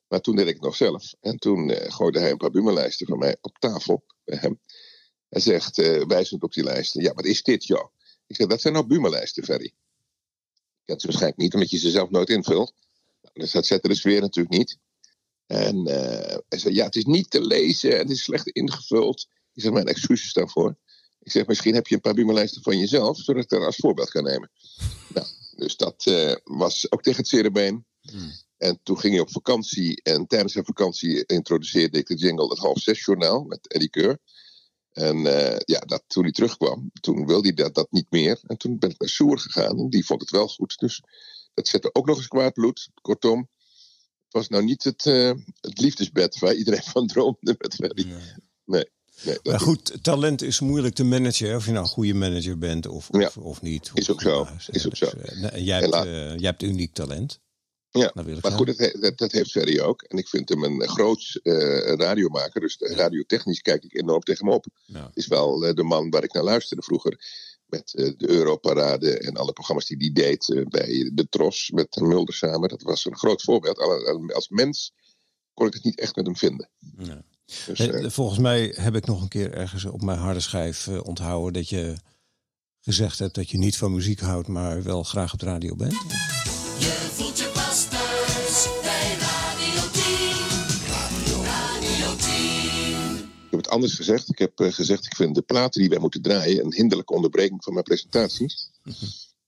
Maar 0.08 0.22
toen 0.22 0.36
deed 0.36 0.48
ik 0.48 0.54
het 0.54 0.64
nog 0.64 0.76
zelf. 0.76 1.14
En 1.20 1.38
toen 1.38 1.70
gooide 1.72 2.20
hij 2.20 2.32
een 2.32 2.38
paar 2.38 2.52
Buma-lijsten 2.52 3.08
van 3.08 3.18
mij 3.18 3.38
op 3.42 3.58
tafel 3.60 4.04
bij 4.24 4.38
hem. 4.38 4.60
Hij 5.34 5.42
zegt, 5.42 5.78
eh, 5.78 6.06
wijzend 6.06 6.44
op 6.44 6.54
die 6.54 6.64
lijsten. 6.64 7.02
Ja, 7.02 7.14
wat 7.14 7.26
is 7.26 7.44
dit 7.44 7.66
joh? 7.66 7.94
Ik 8.28 8.36
zeg, 8.36 8.48
dat 8.48 8.62
zijn 8.62 8.74
nou 8.74 8.86
Buma-lijsten, 8.86 9.44
Ferry. 9.44 9.74
Ik 10.86 11.00
ze 11.00 11.08
waarschijnlijk 11.08 11.42
niet, 11.42 11.54
omdat 11.54 11.70
je 11.70 11.78
ze 11.78 11.90
zelf 11.90 12.10
nooit 12.10 12.30
invult. 12.30 12.74
Nou, 13.22 13.34
dus 13.34 13.52
dat 13.52 13.66
zette 13.66 13.88
de 13.88 13.96
sfeer 13.96 14.22
natuurlijk 14.22 14.56
niet. 14.56 14.78
En 15.46 15.88
eh, 15.88 16.38
hij 16.50 16.60
zei, 16.60 16.74
ja, 16.74 16.86
het 16.86 16.96
is 16.96 17.06
niet 17.06 17.30
te 17.30 17.42
lezen 17.42 17.92
en 17.92 17.98
het 17.98 18.10
is 18.10 18.24
slecht 18.24 18.48
ingevuld. 18.48 19.28
Ik 19.54 19.62
zeg, 19.62 19.72
mijn 19.72 19.88
excuses 19.88 20.34
daarvoor. 20.34 20.78
Ik 21.20 21.32
zeg, 21.32 21.48
misschien 21.48 21.74
heb 21.74 21.88
je 21.88 21.96
een 21.96 22.02
paar 22.02 22.14
Buma-lijsten 22.14 22.62
van 22.62 22.78
jezelf, 22.78 23.18
zodat 23.18 23.44
ik 23.44 23.50
dat 23.50 23.66
als 23.66 23.76
voorbeeld 23.76 24.10
kan 24.10 24.24
nemen. 24.24 24.52
nou, 25.14 25.28
dus 25.56 25.76
dat 25.76 26.06
eh, 26.06 26.36
was 26.44 26.92
ook 26.92 27.02
tegen 27.02 27.20
het 27.20 27.30
zere 27.30 27.52
been. 27.52 27.86
En 28.58 28.80
toen 28.84 29.00
ging 29.00 29.14
hij 29.14 29.22
op 29.22 29.32
vakantie. 29.32 30.02
En 30.04 30.28
tijdens 30.28 30.54
zijn 30.54 30.66
vakantie 30.66 31.26
introduceerde 31.26 31.98
ik 31.98 32.08
de 32.08 32.16
jingle 32.16 32.48
het 32.48 32.58
half 32.58 32.80
zes 32.80 33.06
journaal 33.06 33.44
met 33.44 33.68
Eddie 33.68 33.90
Keur. 33.90 34.20
En 34.94 35.26
eh, 35.26 35.58
ja, 35.66 35.80
dat, 35.80 36.04
toen 36.08 36.24
hij 36.24 36.32
terugkwam, 36.32 36.92
toen 37.02 37.26
wilde 37.26 37.48
hij 37.48 37.54
dat, 37.56 37.76
dat 37.76 37.88
niet 37.92 38.08
meer. 38.10 38.40
En 38.48 38.58
toen 38.58 38.80
ben 38.80 38.90
ik 38.90 39.00
naar 39.00 39.10
Soer 39.10 39.40
gegaan. 39.40 39.78
En 39.80 39.90
die 39.90 40.06
vond 40.06 40.22
het 40.22 40.30
wel 40.30 40.48
goed. 40.48 40.78
Dus 40.78 41.02
dat 41.54 41.68
zette 41.68 41.90
ook 41.94 42.06
nog 42.06 42.18
eens 42.18 42.28
kwaad 42.28 42.54
bloed. 42.54 42.90
Kortom, 43.02 43.40
het 43.40 44.34
was 44.34 44.48
nou 44.48 44.64
niet 44.64 44.84
het, 44.84 45.06
eh, 45.06 45.32
het 45.62 45.80
liefdesbed 45.80 46.40
waar 46.40 46.54
iedereen 46.56 46.84
van 46.84 47.08
droomde 47.08 47.56
met 47.58 47.74
Ferry. 47.76 48.06
Nee, 48.66 48.86
nee. 49.24 49.38
Maar 49.44 49.60
goed, 49.60 50.04
talent 50.04 50.42
is 50.42 50.60
moeilijk 50.60 50.96
te 50.96 51.04
managen. 51.04 51.56
Of 51.56 51.66
je 51.66 51.72
nou 51.72 51.84
een 51.84 51.90
goede 51.92 52.14
manager 52.14 52.58
bent 52.58 52.88
of, 52.88 53.08
Ja. 53.12 53.26
of, 53.26 53.38
of 53.38 53.62
niet. 53.62 53.92
Is 53.94 54.12
ook 54.12 54.22
zo, 54.22 54.48
Dus, 54.56 54.70
is 54.70 54.86
ook 54.86 54.96
zo. 54.96 55.06
eh, 55.06 55.54
en 55.54 55.64
jij, 55.64 55.80
hebt, 55.80 55.94
eh, 55.94 56.04
jij 56.38 56.50
hebt 56.50 56.64
uniek 56.64 56.94
talent. 56.94 57.40
Ja, 58.00 58.12
maar 58.16 58.52
goed, 58.52 58.78
dat, 58.78 59.02
dat, 59.02 59.18
dat 59.18 59.32
heeft 59.32 59.52
Ferry 59.52 59.80
ook. 59.80 60.02
En 60.02 60.18
ik 60.18 60.28
vind 60.28 60.50
hem 60.50 60.64
een 60.64 60.88
groot 60.88 61.40
eh, 61.44 61.94
radiomaker. 61.94 62.62
Dus 62.62 62.78
radiotechnisch 62.80 63.62
kijk 63.62 63.84
ik 63.84 63.94
enorm 63.96 64.22
tegen 64.22 64.46
hem 64.46 64.56
op. 64.56 64.66
Ja. 64.86 65.12
Is 65.14 65.28
wel 65.28 65.66
eh, 65.66 65.74
de 65.74 65.84
man 65.84 66.10
waar 66.10 66.24
ik 66.24 66.34
naar 66.34 66.44
luisterde 66.44 66.84
vroeger. 66.84 67.20
Met 67.66 67.94
eh, 67.94 68.12
de 68.18 68.30
Europarade 68.30 69.18
en 69.18 69.36
alle 69.36 69.54
programma's 69.54 69.86
die 69.86 69.98
hij 69.98 70.12
deed 70.12 70.50
eh, 70.50 70.66
bij 70.66 71.12
de 71.14 71.28
Tros 71.30 71.72
met 71.72 71.96
Mulder 71.96 72.36
samen. 72.36 72.70
Dat 72.70 72.82
was 72.82 73.06
een 73.06 73.18
groot 73.18 73.42
voorbeeld. 73.42 73.78
Als 74.34 74.50
mens 74.50 74.94
kon 75.54 75.68
ik 75.68 75.74
het 75.74 75.84
niet 75.84 76.00
echt 76.00 76.16
met 76.16 76.26
hem 76.26 76.36
vinden. 76.36 76.70
Ja. 76.98 77.24
Dus, 77.66 77.78
Hey, 77.78 77.90
eh, 77.90 78.10
Volgens 78.10 78.40
mij 78.40 78.74
heb 78.76 78.96
ik 78.96 79.06
nog 79.06 79.22
een 79.22 79.28
keer 79.28 79.54
ergens 79.54 79.86
op 79.86 80.02
mijn 80.02 80.20
harde 80.20 80.40
schijf 80.40 80.88
eh, 80.88 81.04
onthouden 81.04 81.54
dat 81.54 81.70
je 81.70 81.96
gezegd 82.82 83.20
hebt 83.20 83.36
dat 83.36 83.50
je 83.50 83.58
niet 83.58 83.78
van 83.78 83.94
muziek 83.94 84.20
houdt, 84.20 84.48
maar 84.48 84.84
wel 84.84 85.04
graag 85.04 85.34
op 85.34 85.40
de 85.40 85.46
radio 85.46 85.76
bent. 85.76 85.96
Anders 93.74 93.94
gezegd. 93.94 94.30
Ik 94.30 94.38
heb 94.38 94.60
eh, 94.60 94.72
gezegd, 94.72 95.06
ik 95.06 95.16
vind 95.16 95.36
de 95.36 95.42
platen 95.42 95.82
die 95.82 95.90
wij 95.90 96.00
moeten 96.00 96.22
draaien 96.22 96.66
een 96.66 96.74
hinderlijke 96.74 97.14
onderbreking 97.14 97.64
van 97.64 97.74
mijn 97.74 97.86
presentatie. 97.86 98.54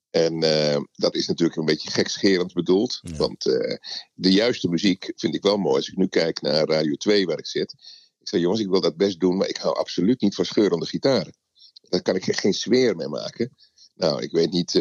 En 0.09 0.43
eh, 0.43 0.81
dat 0.91 1.15
is 1.15 1.27
natuurlijk 1.27 1.57
een 1.57 1.65
beetje 1.65 1.91
gekscherend 1.91 2.53
bedoeld. 2.53 2.99
Ja. 3.01 3.15
Want 3.15 3.45
eh, 3.45 3.77
de 4.13 4.31
juiste 4.31 4.69
muziek 4.69 5.13
vind 5.15 5.35
ik 5.35 5.41
wel 5.41 5.57
mooi. 5.57 5.75
Als 5.75 5.87
ik 5.87 5.97
nu 5.97 6.07
kijk 6.07 6.41
naar 6.41 6.67
Radio 6.67 6.95
2 6.95 7.25
waar 7.25 7.37
ik 7.37 7.47
zit. 7.47 7.73
Ik 8.19 8.27
zeg, 8.27 8.41
jongens, 8.41 8.61
ik 8.61 8.69
wil 8.69 8.81
dat 8.81 8.97
best 8.97 9.19
doen, 9.19 9.37
maar 9.37 9.47
ik 9.47 9.57
hou 9.57 9.75
absoluut 9.75 10.21
niet 10.21 10.35
van 10.35 10.45
scheurende 10.45 10.85
gitaren. 10.85 11.35
Daar 11.81 12.01
kan 12.01 12.15
ik 12.15 12.35
geen 12.35 12.53
sfeer 12.53 12.95
mee 12.95 13.07
maken. 13.07 13.55
Nou, 13.95 14.21
ik 14.21 14.31
weet 14.31 14.51
niet 14.51 14.71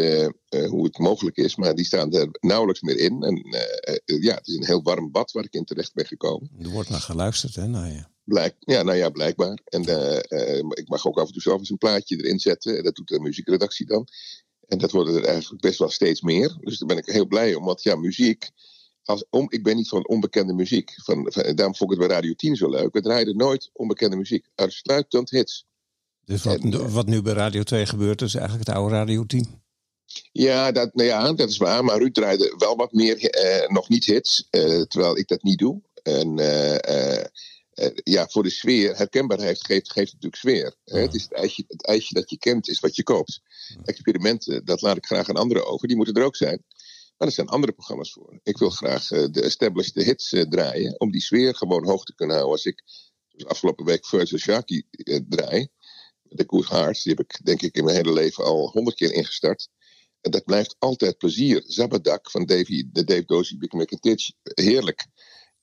hoe 0.68 0.84
het 0.84 0.98
mogelijk 0.98 1.36
is, 1.36 1.56
maar 1.56 1.74
die 1.74 1.84
staan 1.84 2.12
er 2.12 2.28
nauwelijks 2.40 2.80
meer 2.80 2.98
in. 2.98 3.22
En 3.22 3.42
ja, 4.04 4.34
het 4.34 4.46
is 4.46 4.54
een 4.54 4.64
heel 4.64 4.82
warm 4.82 5.10
bad 5.10 5.32
waar 5.32 5.44
ik 5.44 5.54
in 5.54 5.64
terecht 5.64 5.94
ben 5.94 6.06
gekomen. 6.06 6.50
Er 6.58 6.68
wordt 6.68 6.88
naar 6.88 7.00
geluisterd, 7.00 7.54
hè, 7.54 7.66
naar 7.66 7.92
je. 7.92 8.13
Blijk, 8.24 8.54
ja, 8.58 8.82
nou 8.82 8.96
ja, 8.98 9.10
blijkbaar. 9.10 9.58
En 9.64 9.84
eh, 9.84 10.56
eh, 10.58 10.64
ik 10.70 10.88
mag 10.88 11.06
ook 11.06 11.18
af 11.18 11.26
en 11.26 11.32
toe 11.32 11.42
zelf 11.42 11.58
eens 11.58 11.70
een 11.70 11.78
plaatje 11.78 12.16
erin 12.16 12.38
zetten. 12.38 12.76
En 12.76 12.82
dat 12.84 12.94
doet 12.94 13.08
de 13.08 13.20
muziekredactie 13.20 13.86
dan. 13.86 14.06
En 14.66 14.78
dat 14.78 14.90
worden 14.90 15.14
er 15.14 15.24
eigenlijk 15.24 15.62
best 15.62 15.78
wel 15.78 15.90
steeds 15.90 16.20
meer. 16.20 16.56
Dus 16.60 16.78
daar 16.78 16.88
ben 16.88 16.96
ik 16.96 17.06
heel 17.06 17.26
blij 17.26 17.54
om. 17.54 17.64
Want 17.64 17.82
ja, 17.82 17.96
muziek. 17.96 18.50
Als, 19.02 19.24
om, 19.30 19.46
ik 19.50 19.62
ben 19.62 19.76
niet 19.76 19.88
van 19.88 20.08
onbekende 20.08 20.52
muziek. 20.52 20.92
Van, 20.96 21.32
van- 21.32 21.54
daarom 21.54 21.74
vond 21.76 21.92
ik 21.92 21.98
het 21.98 22.06
bij 22.06 22.16
Radio 22.16 22.32
10 22.34 22.56
zo 22.56 22.70
leuk. 22.70 22.92
We 22.92 23.00
draaiden 23.00 23.36
nooit 23.36 23.70
onbekende 23.72 24.16
muziek. 24.16 24.46
Uitsluitend 24.54 25.30
hits. 25.30 25.64
Dus 26.24 26.42
wat, 26.42 26.60
En, 26.60 26.72
eh, 26.72 26.92
wat 26.92 27.06
nu 27.06 27.22
bij 27.22 27.32
Radio 27.34 27.62
2 27.62 27.86
gebeurt, 27.86 28.22
is 28.22 28.34
eigenlijk 28.34 28.66
het 28.68 28.76
oude 28.76 28.94
Radio 28.94 29.26
10. 29.26 29.62
Ja, 30.32 30.72
dat, 30.72 30.94
nou 30.94 31.08
ja, 31.08 31.32
dat 31.32 31.48
is 31.48 31.56
waar. 31.56 31.84
Maar 31.84 31.98
Ruud 31.98 32.14
draaide 32.14 32.54
wel 32.58 32.76
wat 32.76 32.92
meer, 32.92 33.16
nog 33.68 33.88
niet 33.88 34.04
hits. 34.04 34.46
terwijl 34.88 35.18
ik 35.18 35.28
dat 35.28 35.42
niet 35.42 35.58
doe. 35.58 35.82
En 36.02 36.38
ja, 37.94 38.28
voor 38.28 38.42
de 38.42 38.50
sfeer, 38.50 38.96
herkenbaarheid 38.96 39.64
geeft, 39.64 39.92
geeft 39.92 40.12
natuurlijk 40.12 40.42
sfeer. 40.42 40.74
hè. 40.84 41.00
Het, 41.00 41.14
is 41.14 41.22
het, 41.22 41.32
ijsje, 41.32 41.64
het 41.66 41.86
ijsje 41.86 42.14
dat 42.14 42.30
je 42.30 42.38
kent, 42.38 42.68
is 42.68 42.80
wat 42.80 42.96
je 42.96 43.02
koopt. 43.02 43.40
Experimenten, 43.84 44.64
dat 44.64 44.82
laat 44.82 44.96
ik 44.96 45.06
graag 45.06 45.28
aan 45.28 45.36
anderen 45.36 45.66
over. 45.66 45.88
Die 45.88 45.96
moeten 45.96 46.14
er 46.14 46.24
ook 46.24 46.36
zijn. 46.36 46.64
Maar 47.16 47.28
er 47.28 47.34
zijn 47.34 47.48
andere 47.48 47.72
programma's 47.72 48.12
voor. 48.12 48.40
Ik 48.42 48.58
wil 48.58 48.70
graag 48.70 49.10
eh, 49.10 49.24
de 49.30 49.42
established 49.42 50.04
hits 50.04 50.32
eh, 50.32 50.42
draaien. 50.42 51.00
Om 51.00 51.10
die 51.10 51.20
sfeer 51.20 51.54
gewoon 51.54 51.86
hoog 51.86 52.04
te 52.04 52.14
kunnen 52.14 52.36
houden. 52.36 52.56
Als 52.56 52.66
ik 52.66 52.82
zoals 53.28 53.52
afgelopen 53.52 53.84
week 53.84 54.06
Virtual 54.06 54.40
Sharky 54.40 54.82
eh, 54.90 55.20
draai. 55.28 55.68
De 56.22 56.44
Good 56.46 56.68
Heart. 56.68 57.02
Die 57.02 57.14
heb 57.16 57.26
ik 57.26 57.44
denk 57.44 57.62
ik 57.62 57.76
in 57.76 57.84
mijn 57.84 57.96
hele 57.96 58.12
leven 58.12 58.44
al 58.44 58.70
honderd 58.70 58.96
keer 58.96 59.12
ingestart. 59.12 59.68
En 60.20 60.30
dat 60.30 60.44
blijft 60.44 60.76
altijd 60.78 61.18
plezier. 61.18 61.62
Zabadak 61.66 62.30
van 62.30 62.44
Davy, 62.44 62.84
de 62.92 63.04
Dave 63.04 63.24
Dozy, 63.24 63.58
Big 63.58 63.72
McIntyre. 63.72 64.32
Heerlijk. 64.42 65.06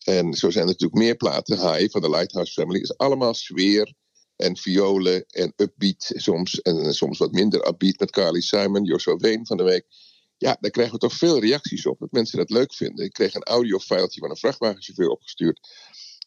En 0.03 0.33
zo 0.33 0.49
zijn 0.49 0.63
er 0.65 0.71
natuurlijk 0.71 1.01
meer 1.01 1.15
platen. 1.15 1.57
High 1.73 1.91
van 1.91 2.01
de 2.01 2.09
Lighthouse 2.09 2.53
Family. 2.53 2.79
is 2.79 2.97
allemaal 2.97 3.33
sfeer 3.33 3.93
en 4.35 4.57
violen 4.57 5.25
en 5.25 5.53
upbeat 5.55 6.11
soms. 6.15 6.61
En 6.61 6.93
soms 6.93 7.17
wat 7.17 7.31
minder 7.31 7.67
upbeat 7.67 7.99
met 7.99 8.11
Carly 8.11 8.41
Simon, 8.41 8.83
Joshua 8.83 9.15
Ween 9.15 9.45
van 9.45 9.57
de 9.57 9.63
week. 9.63 9.85
Ja, 10.37 10.57
daar 10.59 10.71
krijgen 10.71 10.93
we 10.93 10.99
toch 10.99 11.13
veel 11.13 11.39
reacties 11.39 11.85
op. 11.85 11.99
Dat 11.99 12.11
mensen 12.11 12.37
dat 12.37 12.49
leuk 12.49 12.73
vinden. 12.73 13.05
Ik 13.05 13.13
kreeg 13.13 13.33
een 13.33 13.43
audiofiletje 13.43 14.19
van 14.19 14.29
een 14.29 14.37
vrachtwagenchauffeur 14.37 15.09
opgestuurd. 15.09 15.59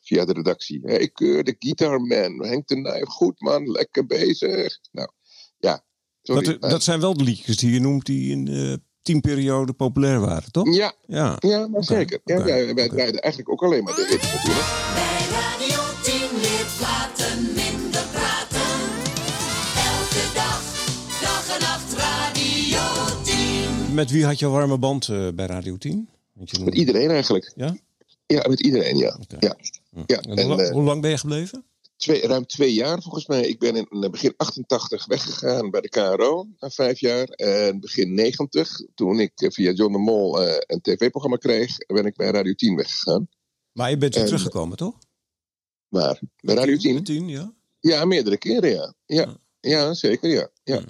Via 0.02 0.25
de 0.25 0.33
redactie. 0.33 0.81
Hey, 0.83 1.09
keur 1.09 1.45
de 1.45 1.57
Guitarman. 1.59 2.45
Henk 2.47 2.69
de 2.69 2.76
Nijf. 2.76 3.09
Goed 3.09 3.40
man, 3.40 3.71
lekker 3.71 4.07
bezig. 4.07 4.78
Nou, 4.93 5.11
ja. 5.59 5.85
Sorry, 6.23 6.45
Dat, 6.45 6.61
maar- 6.61 6.71
dat 6.71 6.83
zijn 6.83 7.00
wel 7.00 7.14
de 7.16 7.25
liedjes 7.25 7.57
die 7.57 7.73
je 7.73 7.81
noemt 7.81 8.07
die 8.07 8.31
in 8.31 8.45
de 8.45 8.81
teamperiode 9.04 9.73
populair 9.73 10.20
waren, 10.20 10.52
toch? 10.52 10.75
Ja, 10.75 10.92
Ja. 11.06 11.37
ja, 11.38 11.66
maar 11.68 11.84
zeker. 11.84 12.20
Ja, 12.25 12.37
ja, 12.46 12.75
wij 12.75 12.88
draaiden 12.88 13.20
eigenlijk 13.20 13.52
ook 13.52 13.62
alleen 13.62 13.84
maar 13.84 13.94
de 13.94 14.06
hits 14.08 14.32
natuurlijk. 14.32 14.66
Bij 14.94 15.26
Radio 15.37 15.80
10 16.02 16.40
weer 16.40 16.66
platen, 16.78 17.42
minder 17.42 18.04
praten. 18.12 18.70
Elke 19.90 20.25
dag, 20.34 20.62
dag 21.20 21.54
en 21.54 21.61
nacht 21.61 21.92
Radio 21.92 22.82
10. 23.25 23.94
Met 23.94 24.11
wie 24.11 24.25
had 24.25 24.38
je 24.38 24.49
warme 24.49 24.78
band 24.78 25.08
eh, 25.08 25.28
bij 25.34 25.46
Radio 25.46 25.76
10? 25.76 26.08
Want 26.32 26.50
je 26.50 26.64
Met 26.64 26.75
iedereen 26.75 27.11
eigenlijk. 27.11 27.52
Ja? 27.56 27.76
Ja, 28.26 28.49
met 28.49 28.61
iedereen, 28.61 28.96
ja. 28.96 29.18
Ja. 29.38 29.56
ja. 30.06 30.16
En 30.20 30.37
En, 30.38 30.46
hoe, 30.46 30.56
la- 30.56 30.62
eh, 30.62 30.73
hoe 30.73 30.82
lang 30.82 31.00
ben 31.00 31.11
je 31.11 31.18
gebleven? 31.18 31.64
Twee, 32.04 32.26
ruim 32.26 32.46
twee 32.46 32.73
jaar 32.73 33.02
volgens 33.02 33.26
mij. 33.26 33.46
Ik 33.46 33.58
ben 33.58 33.76
in 33.76 34.11
begin 34.11 34.34
88 34.37 35.06
weggegaan 35.06 35.70
bij 35.70 35.80
de 35.80 35.88
KRO 35.88 36.46
na 36.58 36.70
vijf 36.70 37.00
jaar. 37.00 37.28
En 37.28 37.80
begin 37.80 38.14
90, 38.14 38.80
toen 38.94 39.20
ik 39.20 39.32
eh, 39.40 39.50
via 39.50 39.73
John 39.73 39.92
de 39.92 39.99
Mol 39.99 40.42
eh, 40.42 40.56
een 40.66 40.80
tv-programma 40.80 41.37
kreeg, 41.37 41.76
ben 41.76 42.06
ik 42.06 42.16
bij 42.16 42.30
Radio 42.30 42.54
10 42.54 42.76
weggegaan. 42.76 43.28
Maar 43.73 43.90
je 43.90 43.96
bent 43.96 44.14
weer 44.14 44.23
en- 44.23 44.28
teruggekomen, 44.28 44.76
toch? 44.76 44.99
Maar 45.88 46.20
bij 46.40 46.54
Radio 46.54 46.76
10? 46.76 47.04
10, 47.04 47.28
ja. 47.28 47.52
Ja, 47.80 48.04
meerdere 48.04 48.37
keren, 48.38 48.70
ja. 48.70 48.94
Ja, 49.06 49.37
ja 49.61 49.94
zeker, 49.94 50.30
ja. 50.30 50.49
ja. 50.62 50.82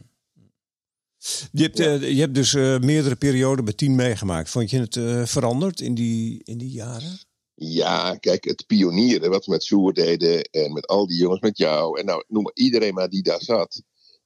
Je 1.53 1.63
hebt, 1.63 1.81
eh, 1.81 2.11
je 2.11 2.21
hebt 2.21 2.35
dus 2.35 2.53
meerdere 2.81 3.17
perioden 3.17 3.65
bij 3.65 3.75
10 3.75 3.95
meegemaakt. 3.95 4.51
Vond 4.51 4.71
je 4.71 4.81
het 4.81 5.29
veranderd 5.31 5.81
in 5.81 5.95
die, 5.95 6.41
in 6.45 6.59
die 6.59 6.71
jaren? 6.71 7.19
Ja, 7.55 8.15
kijk, 8.15 8.45
het 8.45 8.67
pionieren 8.67 9.31
wat 9.31 9.45
we 9.45 9.51
met 9.51 9.63
Soer 9.63 9.93
deden 9.93 10.43
en 10.43 10.73
met 10.73 10.87
al 10.87 11.07
die 11.07 11.19
jongens 11.19 11.41
met 11.41 11.59
jou 11.59 11.99
en 11.99 12.05
nou, 12.05 12.25
noem 12.29 12.43
maar 12.43 12.55
iedereen 12.55 12.95
maar 12.95 13.09
die 13.09 13.23
daar 13.23 13.43
zat. 13.43 13.83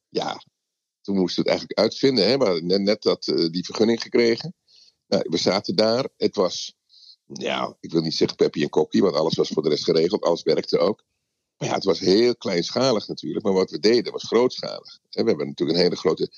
Ja, 0.09 0.43
toen 1.01 1.15
moesten 1.15 1.43
we 1.43 1.49
het 1.49 1.59
eigenlijk 1.59 1.79
uitvinden. 1.79 2.27
Hè? 2.27 2.37
We 2.37 2.45
hadden 2.45 2.83
net, 2.83 3.01
dat, 3.01 3.27
eh, 3.27 3.49
die 3.49 3.65
vergunning 3.65 4.01
gekregen. 4.01 4.55
Nou, 5.07 5.23
we 5.29 5.37
zaten 5.37 5.75
daar. 5.75 6.09
Het 6.17 6.35
was, 6.35 6.75
ja, 7.25 7.77
ik 7.79 7.91
wil 7.91 8.01
niet 8.01 8.15
zeggen 8.15 8.37
Peppy 8.37 8.61
en 8.61 8.69
Kokkie, 8.69 9.01
want 9.01 9.15
alles 9.15 9.35
was 9.35 9.49
voor 9.49 9.63
de 9.63 9.69
rest 9.69 9.83
geregeld. 9.83 10.23
Alles 10.23 10.43
werkte 10.43 10.77
ook. 10.77 11.03
Maar 11.57 11.67
ja, 11.67 11.73
het 11.73 11.83
was 11.83 11.99
heel 11.99 12.35
kleinschalig 12.35 13.07
natuurlijk. 13.07 13.45
Maar 13.45 13.53
wat 13.53 13.71
we 13.71 13.79
deden 13.79 14.11
was 14.11 14.23
grootschalig. 14.23 14.99
We 15.09 15.23
hebben 15.23 15.47
natuurlijk 15.47 15.77
een 15.77 15.83
hele 15.83 15.95
grote 15.95 16.31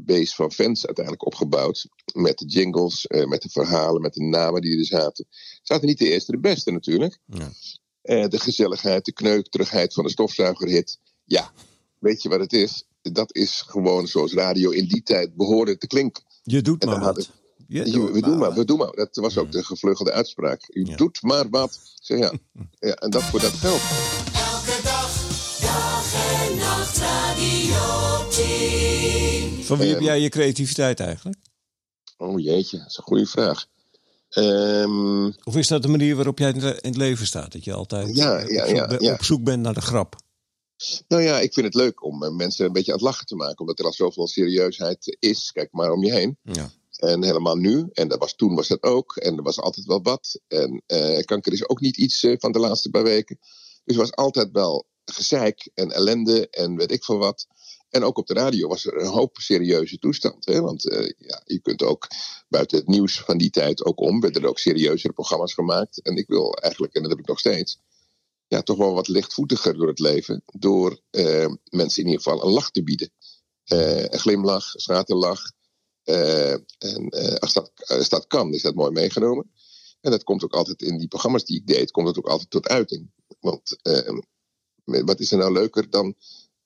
base 0.00 0.34
van 0.34 0.52
fans 0.52 0.86
uiteindelijk 0.86 1.26
opgebouwd. 1.26 1.86
Met 2.14 2.38
de 2.38 2.46
jingles, 2.46 3.06
eh, 3.06 3.24
met 3.26 3.42
de 3.42 3.48
verhalen, 3.48 4.00
met 4.02 4.14
de 4.14 4.22
namen 4.24 4.60
die 4.60 4.78
er 4.78 4.84
zaten. 4.84 5.26
Zaten 5.62 5.86
niet 5.86 5.98
de 5.98 6.08
eerste 6.10 6.32
de 6.32 6.38
beste 6.40 6.70
natuurlijk. 6.70 7.18
Ja. 7.26 7.50
Eh, 8.02 8.28
de 8.28 8.38
gezelligheid, 8.40 9.04
de 9.04 9.12
kneuterigheid 9.12 9.94
van 9.94 10.04
de 10.04 10.10
stofzuigerhit. 10.10 10.98
Ja, 11.24 11.52
weet 11.98 12.22
je 12.22 12.28
wat 12.28 12.40
het 12.40 12.52
is? 12.52 12.84
Dat 13.02 13.34
is 13.34 13.62
gewoon 13.66 14.06
zoals 14.06 14.32
radio 14.32 14.70
in 14.70 14.86
die 14.88 15.02
tijd 15.02 15.34
behoorde 15.34 15.76
te 15.78 15.86
klinken. 15.86 16.22
Je 16.42 16.62
doet 16.62 16.84
maar 16.84 17.00
wat. 17.00 17.30
Je 17.66 17.84
Je- 17.86 17.90
doet 17.92 18.10
we 18.10 18.20
doen 18.20 18.38
maar, 18.38 18.52
we 18.54 18.64
doen 18.64 18.78
maar. 18.78 18.92
Dat 18.94 19.16
was 19.16 19.38
ook 19.38 19.52
de 19.52 19.64
gevleugelde 19.64 20.12
uitspraak. 20.12 20.64
U 20.68 20.84
Ja. 20.84 20.96
doet 20.96 21.22
maar 21.22 21.48
wat. 21.48 21.80
Zeg, 21.94 22.18
ja. 22.18 22.32
ja, 22.88 22.94
en 22.94 23.10
dat 23.10 23.22
voor 23.22 23.40
dat 23.40 23.52
geld. 23.52 23.80
Van 29.68 29.78
wie 29.78 29.86
heb 29.88 29.96
Ehm, 29.96 30.04
jij 30.06 30.20
je 30.20 30.28
creativiteit 30.28 31.00
eigenlijk? 31.00 31.38
Oh 32.16 32.40
jeetje, 32.40 32.78
dat 32.78 32.86
is 32.86 32.96
een 32.96 33.02
goede 33.04 33.26
vraag. 33.26 33.66
Ehm, 34.28 35.26
Of 35.44 35.56
is 35.56 35.68
dat 35.68 35.82
de 35.82 35.88
manier 35.88 36.14
waarop 36.16 36.38
jij 36.38 36.50
in 36.50 36.60
het- 36.62 36.96
leven 36.96 37.26
staat? 37.26 37.52
Dat 37.52 37.64
je 37.64 37.72
altijd 37.72 38.16
Ja, 38.16 38.38
eh, 38.38 38.48
ja, 38.48 38.62
op, 38.62 38.68
zoek 38.68 38.76
ja, 38.76 38.86
bent- 38.86 39.02
ja. 39.02 39.12
op 39.12 39.22
zoek 39.24 39.44
bent 39.44 39.62
naar 39.62 39.74
de 39.74 39.80
grap. 39.80 40.16
nou 41.08 41.22
ja, 41.22 41.40
ik 41.40 41.52
vind 41.52 41.66
het 41.66 41.74
leuk 41.74 42.04
om 42.04 42.22
eh, 42.24 42.30
mensen 42.30 42.66
een 42.66 42.72
beetje 42.72 42.92
aan 42.92 42.98
het 42.98 43.06
lachen 43.06 43.26
te 43.26 43.34
maken. 43.34 43.58
Omdat 43.58 43.78
er 43.78 43.84
al 43.84 43.92
zoveel 43.92 44.26
serieusheid 44.26 45.16
is. 45.20 45.52
Kijk 45.52 45.72
maar 45.72 45.90
om 45.92 46.04
je 46.04 46.12
heen. 46.12 46.38
Ja. 46.42 46.70
En 46.98 47.24
helemaal 47.24 47.56
nu. 47.56 47.88
En 47.92 48.08
dat 48.08 48.18
was, 48.18 48.34
toen 48.34 48.54
was 48.54 48.68
dat 48.68 48.82
ook. 48.82 49.16
En 49.16 49.36
er 49.36 49.42
was 49.42 49.58
altijd 49.60 49.86
wel 49.86 50.02
wat. 50.02 50.40
En 50.48 50.82
eh, 50.86 51.24
kanker 51.24 51.52
is 51.52 51.68
ook 51.68 51.80
niet 51.80 51.96
iets 51.96 52.26
van 52.38 52.52
de 52.52 52.58
laatste 52.58 52.90
paar 52.90 53.02
weken. 53.02 53.38
Dus 53.84 53.96
er 53.96 54.02
was 54.02 54.12
altijd 54.14 54.48
wel 54.52 54.86
gezeik 55.04 55.70
en 55.74 55.90
ellende 55.92 56.48
en 56.50 56.76
weet 56.76 56.92
ik 56.92 57.04
veel 57.04 57.18
wat. 57.18 57.46
En 57.90 58.02
ook 58.02 58.18
op 58.18 58.26
de 58.26 58.34
radio 58.34 58.68
was 58.68 58.86
er 58.86 59.00
een 59.00 59.06
hoop 59.06 59.36
serieuze 59.36 59.98
toestand. 59.98 60.46
Hè? 60.46 60.60
Want 60.60 60.88
eh, 60.88 61.12
ja, 61.18 61.42
je 61.44 61.60
kunt 61.60 61.82
ook 61.82 62.06
buiten 62.48 62.78
het 62.78 62.86
nieuws 62.86 63.20
van 63.20 63.38
die 63.38 63.50
tijd 63.50 63.84
ook 63.84 64.00
om. 64.00 64.20
werden 64.20 64.42
er 64.42 64.48
ook 64.48 64.58
serieuzere 64.58 65.12
programma's 65.12 65.54
gemaakt. 65.54 66.02
En 66.02 66.16
ik 66.16 66.28
wil 66.28 66.54
eigenlijk, 66.54 66.94
en 66.94 67.02
dat 67.02 67.10
heb 67.10 67.20
ik 67.20 67.26
nog 67.26 67.38
steeds. 67.38 67.80
Ja, 68.46 68.62
toch 68.62 68.78
wel 68.78 68.94
wat 68.94 69.08
lichtvoetiger 69.08 69.74
door 69.74 69.88
het 69.88 69.98
leven. 69.98 70.42
Door 70.46 71.00
eh, 71.10 71.46
mensen 71.70 72.02
in 72.02 72.08
ieder 72.08 72.22
geval 72.22 72.44
een 72.44 72.52
lach 72.52 72.70
te 72.70 72.82
bieden. 72.82 73.10
Eh, 73.64 74.02
een 74.02 74.18
glimlach, 74.18 74.74
een 74.74 74.80
schaterlach. 74.80 75.52
En 76.04 77.08
als, 77.38 77.52
dat, 77.52 77.72
als 77.76 78.08
dat 78.08 78.26
kan, 78.26 78.54
is 78.54 78.62
dat 78.62 78.74
mooi 78.74 78.90
meegenomen. 78.90 79.52
En 80.00 80.10
dat 80.10 80.24
komt 80.24 80.44
ook 80.44 80.54
altijd 80.54 80.82
in 80.82 80.98
die 80.98 81.08
programma's 81.08 81.44
die 81.44 81.56
ik 81.56 81.66
deed, 81.66 81.90
komt 81.90 82.06
dat 82.06 82.18
ook 82.18 82.28
altijd 82.28 82.50
tot 82.50 82.68
uiting. 82.68 83.10
Want 83.40 83.76
wat 84.84 85.20
is 85.20 85.32
er 85.32 85.38
nou 85.38 85.52
leuker 85.52 85.90
dan. 85.90 86.14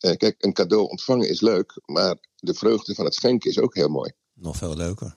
Eh, 0.03 0.17
kijk, 0.17 0.35
een 0.45 0.53
cadeau 0.53 0.89
ontvangen 0.89 1.29
is 1.29 1.41
leuk, 1.41 1.81
maar 1.87 2.17
de 2.37 2.55
vreugde 2.55 2.95
van 2.95 3.05
het 3.05 3.15
schenken 3.15 3.51
is 3.51 3.59
ook 3.59 3.75
heel 3.75 3.89
mooi. 3.89 4.13
Nog 4.35 4.57
veel 4.57 4.77
leuker. 4.77 5.17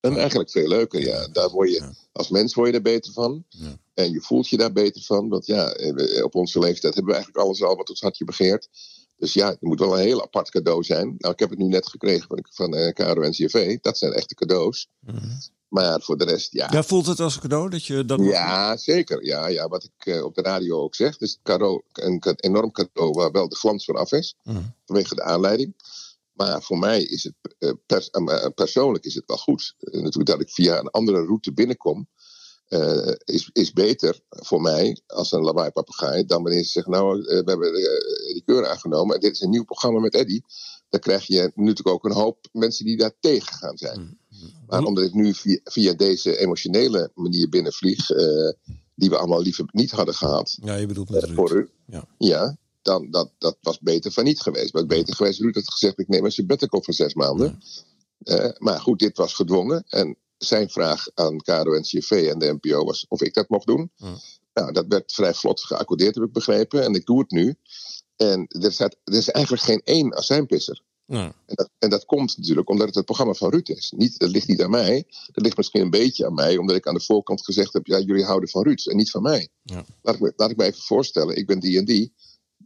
En 0.00 0.16
eigenlijk 0.16 0.50
veel 0.50 0.68
leuker, 0.68 1.00
ja. 1.00 1.28
Daar 1.28 1.50
word 1.50 1.70
je, 1.70 1.92
als 2.12 2.28
mens 2.28 2.54
word 2.54 2.68
je 2.68 2.74
er 2.74 2.82
beter 2.82 3.12
van. 3.12 3.44
Ja. 3.48 3.76
En 3.94 4.10
je 4.12 4.20
voelt 4.20 4.48
je 4.48 4.56
daar 4.56 4.72
beter 4.72 5.02
van. 5.02 5.28
Want 5.28 5.46
ja, 5.46 5.72
eh, 5.72 5.92
we- 5.94 6.20
op 6.24 6.34
onze 6.34 6.58
leeftijd 6.58 6.94
hebben 6.94 7.12
we 7.12 7.18
eigenlijk 7.18 7.44
alles 7.46 7.62
al 7.62 7.76
wat 7.76 7.88
ons 7.90 8.00
hartje 8.00 8.24
begeert. 8.24 8.68
Dus 9.16 9.32
ja, 9.32 9.48
het 9.50 9.60
moet 9.60 9.78
wel 9.78 9.98
een 9.98 10.04
heel 10.04 10.22
apart 10.22 10.50
cadeau 10.50 10.82
zijn. 10.82 11.14
Nou, 11.18 11.32
ik 11.32 11.38
heb 11.40 11.50
het 11.50 11.58
nu 11.58 11.66
net 11.66 11.88
gekregen 11.88 12.26
van, 12.28 12.46
van 12.50 12.74
eh 12.74 12.92
KRO-NCRV. 12.92 13.78
Dat 13.80 13.98
zijn 13.98 14.12
echte 14.12 14.34
cadeaus. 14.34 14.88
Mhm. 15.00 15.16
Maar 15.70 16.00
voor 16.00 16.16
de 16.16 16.24
rest, 16.24 16.52
ja. 16.52 16.68
Ja, 16.72 16.82
voelt 16.82 17.06
het 17.06 17.20
als 17.20 17.34
een 17.34 17.40
cadeau 17.40 17.68
dat 17.70 17.84
je 17.84 18.04
dat... 18.04 18.20
Ja, 18.20 18.76
zeker. 18.76 19.24
Ja, 19.24 19.46
ja, 19.46 19.68
wat 19.68 19.84
ik 19.84 20.06
eh, 20.06 20.24
op 20.24 20.34
de 20.34 20.42
radio 20.42 20.80
ook 20.80 20.94
zeg. 20.94 21.16
Dus 21.16 21.38
cadeau, 21.42 21.82
een 21.92 22.20
ca- 22.20 22.34
enorm 22.36 22.72
cadeau 22.72 23.10
waar 23.12 23.30
wel 23.30 23.48
de 23.48 23.56
glans 23.56 23.84
van 23.84 23.96
af 23.96 24.12
is. 24.12 24.36
Mhm. 24.44 24.62
Vanwege 24.86 25.14
de 25.14 25.22
aanleiding. 25.22 25.74
Maar 26.32 26.62
voor 26.62 26.78
mij 26.78 27.02
is 27.02 27.24
het 27.24 27.34
eh, 27.58 27.70
pers- 27.86 28.10
eh, 28.10 28.46
persoonlijk 28.54 29.04
is 29.04 29.14
het 29.14 29.24
wel 29.26 29.36
goed. 29.36 29.74
Natuurlijk 29.80 30.26
dat 30.26 30.40
ik 30.40 30.50
via 30.50 30.78
een 30.78 30.90
andere 30.90 31.24
route 31.24 31.52
binnenkom. 31.52 32.08
is, 33.24 33.50
is 33.52 33.72
beter 33.72 34.20
voor 34.28 34.60
mij 34.60 35.00
als 35.06 35.32
een 35.32 35.42
lawaai 35.42 35.70
papegaai 35.70 36.24
dan 36.24 36.42
wanneer 36.42 36.62
ze 36.64 36.70
zeggen: 36.70 36.92
Nou, 36.92 37.22
we 37.22 37.42
hebben 37.44 37.72
die 38.32 38.42
keur 38.46 38.66
aangenomen 38.68 39.14
en 39.14 39.20
dit 39.20 39.32
is 39.32 39.40
een 39.40 39.50
nieuw 39.50 39.64
programma 39.64 40.00
met 40.00 40.14
Eddy. 40.14 40.40
Dan 40.88 41.00
krijg 41.00 41.26
je 41.26 41.52
natuurlijk 41.54 41.88
ook 41.88 42.04
een 42.04 42.12
hoop 42.12 42.46
mensen 42.52 42.84
die 42.84 42.96
daar 42.96 43.12
tegen 43.20 43.54
gaan 43.54 43.76
zijn. 43.76 44.18
Maar 44.66 44.84
omdat 44.84 45.04
ik 45.04 45.14
nu 45.14 45.34
via, 45.34 45.60
via 45.64 45.92
deze 45.94 46.38
emotionele 46.38 47.10
manier 47.14 47.48
binnenvlieg, 47.48 48.10
eh, 48.10 48.52
die 48.94 49.10
we 49.10 49.16
allemaal 49.16 49.42
liever 49.42 49.64
niet 49.72 49.90
hadden 49.90 50.14
gehad 50.14 50.58
Ja, 50.62 50.74
je 50.74 50.86
bedoelt 50.86 51.10
met 51.10 51.22
eh, 51.22 51.34
voor 51.34 51.56
u, 51.56 51.68
Ja. 51.86 52.04
ja, 52.18 52.56
dan 52.82 53.10
dat, 53.10 53.30
dat 53.38 53.56
was 53.60 53.78
beter 53.80 54.12
van 54.12 54.24
niet 54.24 54.40
geweest. 54.40 54.72
Maar 54.72 54.86
beter 54.86 55.14
geweest, 55.14 55.40
Ruud 55.40 55.54
had 55.54 55.72
gezegd, 55.72 55.98
ik 55.98 56.08
neem 56.08 56.24
een 56.24 56.32
sabbatical 56.32 56.82
van 56.82 56.94
zes 56.94 57.14
maanden. 57.14 57.60
Eh, 58.18 58.50
maar 58.58 58.80
goed, 58.80 58.98
dit 58.98 59.16
was 59.16 59.34
gedwongen. 59.34 59.84
En 59.88 60.16
zijn 60.38 60.70
vraag 60.70 61.08
aan 61.14 61.36
KRO 61.36 61.72
en 61.72 61.82
CFV 61.82 62.10
en 62.10 62.38
de 62.38 62.58
NPO 62.60 62.84
was 62.84 63.06
of 63.08 63.22
ik 63.22 63.34
dat 63.34 63.48
mocht 63.48 63.66
doen. 63.66 63.90
Ja. 63.96 64.14
Nou, 64.54 64.72
dat 64.72 64.84
werd 64.88 65.12
vrij 65.12 65.34
vlot 65.34 65.60
geaccordeerd, 65.60 66.14
heb 66.14 66.24
ik 66.24 66.32
begrepen. 66.32 66.84
En 66.84 66.94
ik 66.94 67.06
doe 67.06 67.18
het 67.18 67.30
nu. 67.30 67.54
En 68.16 68.46
er, 68.48 68.72
staat, 68.72 68.96
er 69.04 69.14
is 69.14 69.30
eigenlijk 69.30 69.64
geen 69.64 69.80
één 69.84 70.16
azijnpisser. 70.16 70.82
En 71.46 71.54
dat, 71.54 71.70
en 71.78 71.90
dat 71.90 72.04
komt 72.04 72.36
natuurlijk 72.36 72.68
omdat 72.68 72.86
het 72.86 72.94
het 72.94 73.04
programma 73.04 73.32
van 73.34 73.50
Ruud 73.50 73.68
is. 73.68 73.92
Niet, 73.96 74.18
dat 74.18 74.30
ligt 74.30 74.48
niet 74.48 74.62
aan 74.62 74.70
mij. 74.70 75.04
Dat 75.32 75.44
ligt 75.44 75.56
misschien 75.56 75.80
een 75.80 75.90
beetje 75.90 76.26
aan 76.26 76.34
mij, 76.34 76.56
omdat 76.56 76.76
ik 76.76 76.86
aan 76.86 76.94
de 76.94 77.00
voorkant 77.00 77.44
gezegd 77.44 77.72
heb: 77.72 77.86
ja, 77.86 77.98
jullie 77.98 78.24
houden 78.24 78.48
van 78.48 78.62
Ruud 78.62 78.86
en 78.86 78.96
niet 78.96 79.10
van 79.10 79.22
mij. 79.22 79.48
Ja. 79.62 79.84
Laat, 80.02 80.14
ik 80.14 80.20
me, 80.20 80.32
laat 80.36 80.50
ik 80.50 80.56
me 80.56 80.64
even 80.64 80.82
voorstellen: 80.82 81.36
ik 81.36 81.46
ben 81.46 81.60
die 81.60 81.78
en 81.78 81.84
die. 81.84 82.12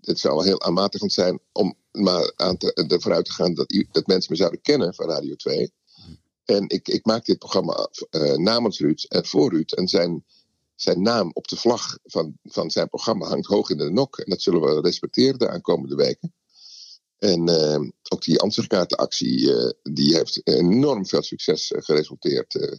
Het 0.01 0.19
zou 0.19 0.35
wel 0.35 0.45
heel 0.45 0.63
aanmatigend 0.63 1.13
zijn 1.13 1.41
om 1.53 1.75
maar 1.93 2.33
aan 2.37 2.57
te, 2.57 2.73
ervoor 2.73 3.13
uit 3.13 3.25
te 3.25 3.33
gaan 3.33 3.55
dat, 3.55 3.87
dat 3.93 4.07
mensen 4.07 4.33
me 4.33 4.39
zouden 4.39 4.61
kennen 4.61 4.95
van 4.95 5.09
Radio 5.09 5.35
2. 5.35 5.73
En 6.45 6.69
ik, 6.69 6.89
ik 6.89 7.05
maak 7.05 7.25
dit 7.25 7.39
programma 7.39 7.89
eh, 8.11 8.35
namens 8.35 8.81
Ruud 8.81 9.05
en 9.09 9.27
voor 9.27 9.51
Ruud. 9.51 9.73
En 9.73 9.89
zijn, 9.89 10.25
zijn 10.75 11.03
naam 11.03 11.31
op 11.33 11.49
de 11.49 11.57
vlag 11.57 11.99
van, 12.05 12.39
van 12.43 12.71
zijn 12.71 12.89
programma 12.89 13.27
hangt 13.27 13.47
hoog 13.47 13.71
in 13.71 13.79
de 13.79 13.91
nok. 13.91 14.19
En 14.19 14.31
dat 14.31 14.43
zullen 14.43 14.61
we 14.61 14.81
respecteren 14.81 15.39
de 15.39 15.49
aankomende 15.49 15.95
weken. 15.95 16.35
En 17.25 17.49
eh, 17.49 17.81
ook 18.09 18.23
die 18.25 18.41
ansichtkaartenactie, 18.41 19.55
eh, 19.57 19.71
die 19.95 20.15
heeft 20.17 20.41
enorm 20.47 21.07
veel 21.07 21.23
succes 21.23 21.73
eh, 21.73 21.83
geresulteerd. 21.83 22.55
Eh, 22.55 22.77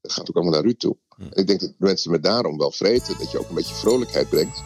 dat 0.00 0.12
gaat 0.12 0.28
ook 0.30 0.34
allemaal 0.36 0.52
naar 0.54 0.62
Ruud 0.62 0.78
toe. 0.78 0.96
Hm. 1.16 1.22
En 1.22 1.30
ik 1.40 1.46
denk 1.46 1.60
dat 1.60 1.72
mensen 1.78 2.10
me 2.10 2.20
daarom 2.20 2.58
wel 2.58 2.70
vreten. 2.72 3.18
Dat 3.18 3.30
je 3.30 3.38
ook 3.38 3.48
een 3.48 3.54
beetje 3.54 3.74
vrolijkheid 3.74 4.28
brengt. 4.28 4.56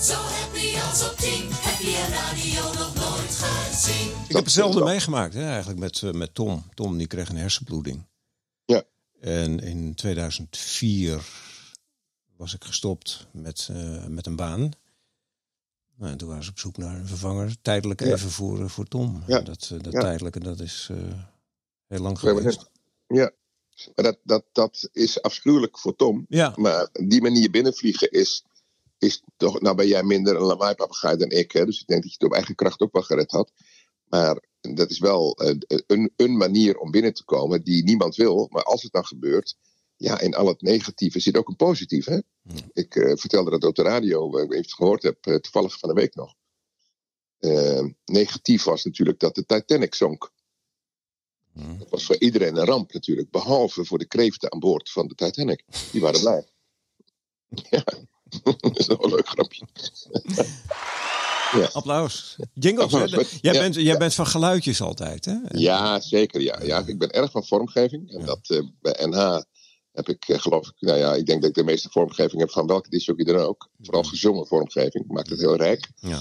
Zo 0.00 0.12
happy 0.14 0.76
als 0.90 1.10
op 1.10 1.16
tien 1.16 1.46
heb 1.50 1.80
je 1.80 2.06
radio 2.10 2.62
nog 2.78 2.94
nooit 2.94 3.34
gezien. 3.34 4.10
ik 4.28 4.34
heb 4.34 4.44
hetzelfde 4.44 4.78
dat- 4.78 4.88
meegemaakt 4.88 5.34
hè, 5.34 5.46
eigenlijk 5.48 5.78
met, 5.78 6.02
eh, 6.02 6.10
met 6.10 6.34
Tom. 6.34 6.64
Tom 6.74 6.98
die 6.98 7.06
kreeg 7.06 7.28
een 7.28 7.36
hersenbloeding. 7.36 8.06
Ja. 8.64 8.82
En 9.20 9.60
in 9.60 9.94
2004 9.94 11.20
was 12.36 12.54
ik 12.54 12.64
gestopt 12.64 13.26
met, 13.32 13.68
eh, 13.72 14.06
met 14.06 14.26
een 14.26 14.36
baan. 14.36 14.70
Nou, 15.96 16.12
en 16.12 16.18
toen 16.18 16.28
waren 16.28 16.44
ze 16.44 16.50
op 16.50 16.58
zoek 16.58 16.76
naar 16.76 16.96
een 16.98 17.06
vervanger. 17.06 17.56
Tijdelijk 17.62 18.00
Ja. 18.00 18.06
even 18.12 18.30
voor, 18.30 18.60
eh, 18.60 18.68
voor 18.68 18.84
Tom. 18.88 19.22
Ja. 19.26 19.40
Dat, 19.40 19.68
eh, 19.72 19.78
dat 19.80 19.92
Ja. 19.92 20.00
tijdelijke, 20.00 20.40
dat 20.40 20.60
is 20.60 20.88
eh, 20.90 20.96
heel 21.86 22.00
lang 22.00 22.18
geweest. 22.18 22.70
Ja, 23.06 23.30
maar 23.94 24.04
dat, 24.04 24.18
dat, 24.22 24.44
dat 24.52 24.88
is 24.92 25.22
afschuwelijk 25.22 25.78
voor 25.78 25.96
Tom. 25.96 26.26
Ja, 26.28 26.52
Maar 26.56 26.88
die 26.92 27.22
manier 27.22 27.50
binnenvliegen 27.50 28.10
is, 28.10 28.44
is 28.98 29.22
toch. 29.36 29.60
Nou, 29.60 29.76
ben 29.76 29.86
jij 29.86 30.02
minder 30.02 30.36
een 30.36 30.42
lawaai-papegaai 30.42 31.16
dan 31.16 31.30
ik. 31.30 31.52
Hè? 31.52 31.64
Dus 31.64 31.80
ik 31.80 31.86
denk 31.86 32.02
dat 32.02 32.10
je 32.10 32.16
het 32.18 32.28
op 32.28 32.34
eigen 32.34 32.54
kracht 32.54 32.80
ook 32.80 32.92
wel 32.92 33.02
gered 33.02 33.30
had. 33.30 33.52
Maar 34.08 34.42
dat 34.60 34.90
is 34.90 34.98
wel 34.98 35.34
een, 35.86 36.12
een 36.16 36.36
manier 36.36 36.78
om 36.78 36.90
binnen 36.90 37.14
te 37.14 37.24
komen 37.24 37.62
die 37.64 37.84
niemand 37.84 38.16
wil. 38.16 38.48
Maar 38.50 38.62
als 38.62 38.82
het 38.82 38.92
dan 38.92 39.04
gebeurt. 39.06 39.56
Ja, 39.96 40.20
in 40.20 40.34
al 40.34 40.46
het 40.46 40.62
negatieve 40.62 41.20
zit 41.20 41.36
ook 41.36 41.48
een 41.48 41.56
positief. 41.56 42.04
Hè? 42.04 42.18
Ik 42.72 42.96
eh, 42.96 43.16
vertelde 43.16 43.50
dat 43.50 43.64
op 43.64 43.74
de 43.74 43.82
radio, 43.82 44.36
eh, 44.36 44.42
ik 44.44 44.50
weet 44.50 44.62
het 44.64 44.74
gehoord 44.74 45.02
hebt, 45.02 45.26
eh, 45.26 45.34
toevallig 45.34 45.78
van 45.78 45.88
de 45.88 45.94
week 45.94 46.14
nog. 46.14 46.34
Negatief 48.04 48.64
was 48.64 48.84
natuurlijk 48.84 49.18
dat 49.20 49.34
de 49.34 49.46
Titanic 49.46 49.94
zonk. 49.94 50.32
Dat 51.78 51.90
was 51.90 52.04
voor 52.04 52.18
iedereen 52.18 52.56
een 52.56 52.64
ramp 52.64 52.92
natuurlijk. 52.92 53.30
Behalve 53.30 53.84
voor 53.84 53.98
de 53.98 54.06
kreeften 54.06 54.52
aan 54.52 54.58
boord 54.58 54.90
van 54.90 55.06
de 55.06 55.14
Titanic. 55.14 55.64
Die 55.92 56.00
waren 56.00 56.20
blij. 56.20 56.46
Ja, 57.70 57.84
dat 58.60 58.78
is 58.78 58.86
nog 58.86 59.02
een 59.02 59.10
leuk 59.10 59.28
grapje. 59.28 59.66
applaus. 61.72 62.36
Jingles, 62.54 62.92
hè? 62.92 63.00
Applaus, 63.00 63.30
met- 63.30 63.40
Jij, 63.42 63.52
ja, 63.52 63.60
bent, 63.60 63.74
jij 63.74 63.84
ja. 63.84 63.96
bent 63.96 64.14
van 64.14 64.26
geluidjes 64.26 64.80
altijd, 64.80 65.24
hè? 65.24 65.36
Ja, 65.48 66.00
zeker. 66.00 66.40
Ja. 66.40 66.62
Ja, 66.62 66.82
ik 66.86 66.98
ben 66.98 67.10
erg 67.10 67.30
van 67.30 67.44
vormgeving. 67.46 68.10
En 68.12 68.24
dat, 68.24 68.62
bij 68.80 69.06
NH 69.06 69.40
heb 69.96 70.08
ik, 70.08 70.28
eh, 70.28 70.38
geloof 70.38 70.66
ik, 70.68 70.74
nou 70.78 70.98
ja, 70.98 71.14
ik 71.14 71.26
denk 71.26 71.40
dat 71.40 71.50
ik 71.50 71.56
de 71.56 71.64
meeste 71.64 71.90
vormgeving 71.90 72.40
heb 72.40 72.50
van 72.50 72.66
welke 72.66 72.90
disjockey 72.90 73.24
dan 73.24 73.36
ook. 73.36 73.68
Vooral 73.82 74.02
gezongen 74.02 74.46
vormgeving. 74.46 75.06
Maakt 75.06 75.30
het 75.30 75.40
heel 75.40 75.56
rijk. 75.56 75.90
Ja. 75.96 76.20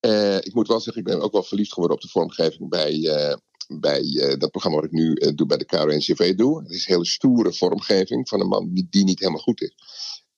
Eh, 0.00 0.36
ik 0.36 0.54
moet 0.54 0.68
wel 0.68 0.80
zeggen, 0.80 1.02
ik 1.02 1.08
ben 1.08 1.20
ook 1.20 1.32
wel 1.32 1.42
verliefd 1.42 1.72
geworden 1.72 1.96
op 1.96 2.02
de 2.02 2.08
vormgeving 2.08 2.68
bij, 2.68 3.08
eh, 3.08 3.36
bij 3.80 4.36
dat 4.38 4.50
programma 4.50 4.76
wat 4.80 4.86
ik 4.86 4.92
nu 4.92 5.14
doe 5.34 5.46
bij 5.46 5.56
de 5.56 5.64
KRO-NCV 5.64 6.34
doe. 6.34 6.62
Het 6.62 6.70
is 6.70 6.86
een 6.86 6.92
hele 6.92 7.06
stoere 7.06 7.52
vormgeving 7.52 8.28
van 8.28 8.40
een 8.40 8.48
man 8.48 8.72
die, 8.74 8.86
die 8.90 9.04
niet 9.04 9.18
helemaal 9.18 9.40
goed 9.42 9.62
is. 9.62 9.74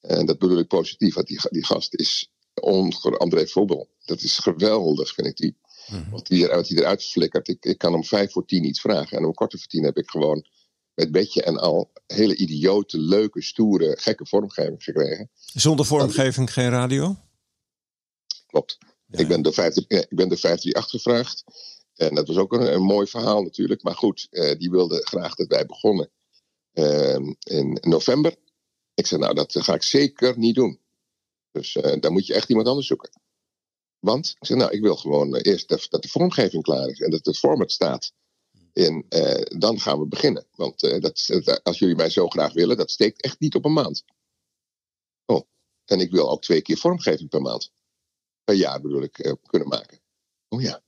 En 0.00 0.26
dat 0.26 0.38
bedoel 0.38 0.58
ik 0.58 0.66
positief, 0.68 1.14
want 1.14 1.26
die, 1.26 1.40
die 1.50 1.64
gast 1.64 1.94
is 1.94 2.30
onge- 2.54 3.16
André 3.18 3.46
Vobel. 3.46 3.88
Dat 4.04 4.22
is 4.22 4.38
geweldig, 4.38 5.14
vind 5.14 5.26
ik 5.26 5.36
die. 5.36 5.56
Mhm. 5.90 6.10
Wat 6.10 6.26
die 6.26 6.42
eruit, 6.44 6.70
eruit 6.70 7.04
flikkert. 7.04 7.48
Ik, 7.48 7.64
ik 7.64 7.78
kan 7.78 7.94
om 7.94 8.04
vijf 8.04 8.32
voor 8.32 8.46
tien 8.46 8.64
iets 8.64 8.80
vragen. 8.80 9.18
En 9.18 9.24
om 9.24 9.34
kwart 9.34 9.52
voor 9.52 9.66
tien 9.66 9.84
heb 9.84 9.96
ik 9.96 10.10
gewoon 10.10 10.44
met 11.00 11.12
bedje 11.12 11.42
en 11.42 11.56
al 11.56 11.90
hele 12.06 12.36
idiote, 12.36 12.98
leuke, 12.98 13.42
stoere, 13.42 13.96
gekke 13.98 14.26
vormgeving 14.26 14.82
gekregen. 14.82 15.30
Zonder 15.34 15.86
vormgeving 15.86 16.52
geen 16.52 16.70
radio? 16.70 17.16
Klopt. 18.46 18.78
Ja, 19.06 19.18
ik, 19.18 19.28
ben 19.28 19.42
door 19.42 19.52
50, 19.52 19.84
ja, 19.88 19.98
ik 19.98 20.16
ben 20.16 20.28
door 20.28 20.38
538 20.38 20.90
gevraagd. 20.90 21.44
En 21.94 22.14
dat 22.14 22.26
was 22.26 22.36
ook 22.36 22.52
een, 22.52 22.72
een 22.72 22.82
mooi 22.82 23.06
verhaal 23.06 23.42
natuurlijk. 23.42 23.82
Maar 23.82 23.94
goed, 23.94 24.26
eh, 24.30 24.58
die 24.58 24.70
wilde 24.70 25.06
graag 25.06 25.34
dat 25.34 25.46
wij 25.46 25.66
begonnen 25.66 26.10
eh, 26.72 27.18
in 27.38 27.78
november. 27.80 28.36
Ik 28.94 29.06
zei, 29.06 29.20
nou, 29.20 29.34
dat 29.34 29.56
ga 29.58 29.74
ik 29.74 29.82
zeker 29.82 30.38
niet 30.38 30.54
doen. 30.54 30.80
Dus 31.52 31.76
eh 31.76 32.00
dan 32.00 32.12
moet 32.12 32.26
je 32.26 32.34
echt 32.34 32.48
iemand 32.48 32.68
anders 32.68 32.86
zoeken. 32.86 33.10
Want, 33.98 34.34
ik 34.40 34.46
zei, 34.46 34.58
nou, 34.58 34.70
ik 34.70 34.80
wil 34.80 34.96
gewoon 34.96 35.36
eh, 35.36 35.52
eerst 35.52 35.68
dat, 35.68 35.86
dat 35.90 36.02
de 36.02 36.08
vormgeving 36.08 36.62
klaar 36.62 36.88
is. 36.88 37.00
En 37.00 37.10
dat 37.10 37.24
het 37.24 37.38
format 37.38 37.72
staat. 37.72 38.12
En 38.72 39.06
eh, 39.08 39.58
dan 39.58 39.80
gaan 39.80 39.98
we 39.98 40.06
beginnen. 40.06 40.46
Want 40.54 40.82
eh, 40.82 41.00
dat, 41.00 41.60
als 41.62 41.78
jullie 41.78 41.96
mij 41.96 42.10
zo 42.10 42.28
graag 42.28 42.52
willen, 42.52 42.76
dat 42.76 42.90
steekt 42.90 43.22
echt 43.22 43.40
niet 43.40 43.54
op 43.54 43.64
een 43.64 43.72
maand. 43.72 44.04
Oh, 45.26 45.42
en 45.84 46.00
ik 46.00 46.10
wil 46.10 46.30
ook 46.30 46.42
twee 46.42 46.62
keer 46.62 46.76
vormgeving 46.76 47.28
per 47.28 47.42
maand. 47.42 47.72
Per 48.44 48.54
jaar 48.54 48.80
bedoel 48.80 49.02
ik, 49.02 49.18
eh, 49.18 49.32
kunnen 49.46 49.68
maken. 49.68 50.00
Oh 50.48 50.62
ja. 50.62 50.82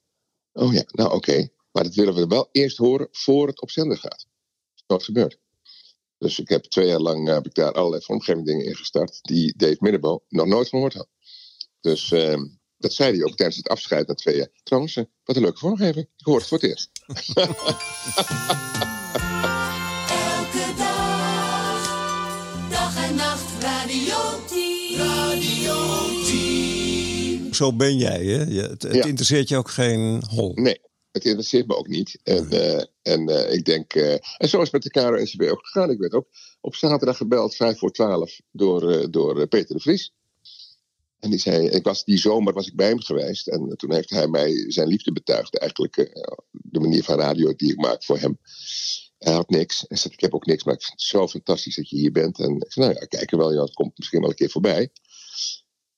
Oh 0.53 0.73
ja, 0.73 0.85
nou 0.87 1.13
oké. 1.13 1.49
Maar 1.73 1.83
dat 1.83 1.95
willen 1.95 2.15
we 2.15 2.27
wel 2.27 2.49
eerst 2.53 2.77
horen 2.77 3.09
voor 3.11 3.47
het 3.47 3.61
op 3.61 3.71
zender 3.71 3.99
gaat. 3.99 4.27
Dat 4.87 5.09
is. 5.09 5.39
Dus 6.19 6.39
ik 6.39 6.49
heb 6.49 6.65
twee 6.65 6.87
jaar 6.87 7.01
lang 7.01 7.29
heb 7.29 7.47
ik 7.47 7.55
daar 7.55 7.73
allerlei 7.73 8.03
vormgeving 8.03 8.47
dingen 8.47 8.67
ingestart. 8.67 9.19
Die 9.23 9.57
Dave 9.57 9.77
Middebo 9.79 10.25
nog 10.29 10.47
nooit 10.47 10.69
gehoord 10.69 10.95
had. 10.95 11.09
Dus 11.81 12.13
eh, 12.13 12.43
dat 12.83 12.93
zei 12.93 13.17
hij 13.17 13.25
ook 13.25 13.37
tijdens 13.37 13.57
het 13.57 13.69
afscheid 13.69 14.07
na 14.07 14.15
twee 14.15 14.37
jaar. 14.37 14.49
Trouwens, 14.63 14.97
eh, 14.97 15.05
wat 15.25 15.37
een 15.37 15.43
leuke 15.43 15.59
vormgeving. 15.59 16.07
Ik 16.17 16.25
hoor 16.27 16.39
het 16.39 16.47
voor 16.49 16.59
het 16.59 16.69
eerst. 16.71 16.91
Elke 20.09 20.75
dag, 20.77 21.83
dag 22.71 23.09
en 23.09 23.15
nacht, 23.15 23.63
radio 23.63 24.17
10. 24.49 24.97
Radio 24.97 25.75
10. 26.25 27.55
Zo 27.55 27.73
ben 27.73 27.97
jij, 27.97 28.25
hè? 28.25 28.43
Je, 28.43 28.61
het 28.61 28.83
het 28.83 28.95
Ja. 28.95 29.05
interesseert 29.05 29.49
je 29.49 29.57
ook 29.57 29.71
geen 29.71 30.23
hol. 30.29 30.53
Nee, 30.55 30.81
het 31.13 31.25
interesseert 31.25 31.67
me 31.67 31.77
ook 31.77 31.89
niet. 31.89 32.19
En, 32.23 32.51
eh, 32.51 32.85
en 33.03 33.29
eh, 33.29 33.55
ik 33.55 33.65
denk. 33.65 33.95
eh, 33.95 34.13
en 34.13 34.49
zo 34.49 34.57
is 34.61 34.71
het 34.71 34.73
met 34.73 34.83
de 34.83 34.91
KRO-NCB 34.91 35.43
ook 35.51 35.67
gegaan. 35.67 35.91
Ik 35.91 35.99
werd 35.99 36.13
ook 36.13 36.27
op 36.61 36.75
zaterdag 36.75 37.17
gebeld, 37.17 37.55
vijf 37.57 37.79
voor 37.79 37.91
twaalf, 37.93 38.41
door, 38.51 38.91
eh, 38.93 39.07
door 39.11 39.47
Peter 39.47 39.75
de 39.77 39.81
Vries. 39.83 40.13
En 41.23 41.31
die 41.31 41.39
zei, 41.39 41.69
ik 41.69 41.85
was, 41.85 42.05
die 42.05 42.19
zomer 42.19 42.53
was 42.53 42.67
ik 42.67 42.77
bij 42.77 42.89
hem 42.89 43.01
geweest. 43.01 43.49
En 43.49 43.77
toen 43.77 43.93
heeft 43.93 44.11
hij 44.11 44.29
mij 44.29 44.71
zijn 44.71 44.89
liefde 44.89 45.13
betuigd. 45.13 45.59
Eigenlijk 45.59 45.97
eh, 45.97 46.37
de 46.51 46.81
manier 46.81 47.05
van 47.05 47.19
radio 47.19 47.55
die 47.55 47.73
ik 47.73 47.77
maak 47.77 48.05
voor 48.05 48.19
hem. 48.19 48.39
Hij 49.19 49.33
had 49.33 49.51
niks. 49.51 49.85
Hij 49.89 49.97
zei, 49.97 50.15
ik 50.15 50.21
heb 50.21 50.35
ook 50.35 50.47
niks, 50.47 50.65
maar 50.65 50.75
ik 50.75 50.83
vind 50.83 50.93
het 50.93 51.09
zo 51.09 51.29
fantastisch 51.29 51.77
dat 51.77 51.89
je 51.89 51.97
hier 51.97 52.13
bent. 52.13 52.39
En 52.39 52.57
ik 52.57 52.73
zei, 52.73 52.87
nou 52.87 52.99
ja, 53.01 53.07
kijk 53.07 53.33
er 53.33 53.39
wel, 53.39 53.61
het 53.61 53.75
komt 53.75 53.99
misschien 53.99 54.21
wel 54.21 54.29
een 54.29 54.35
keer 54.35 54.51
voorbij. 54.51 54.91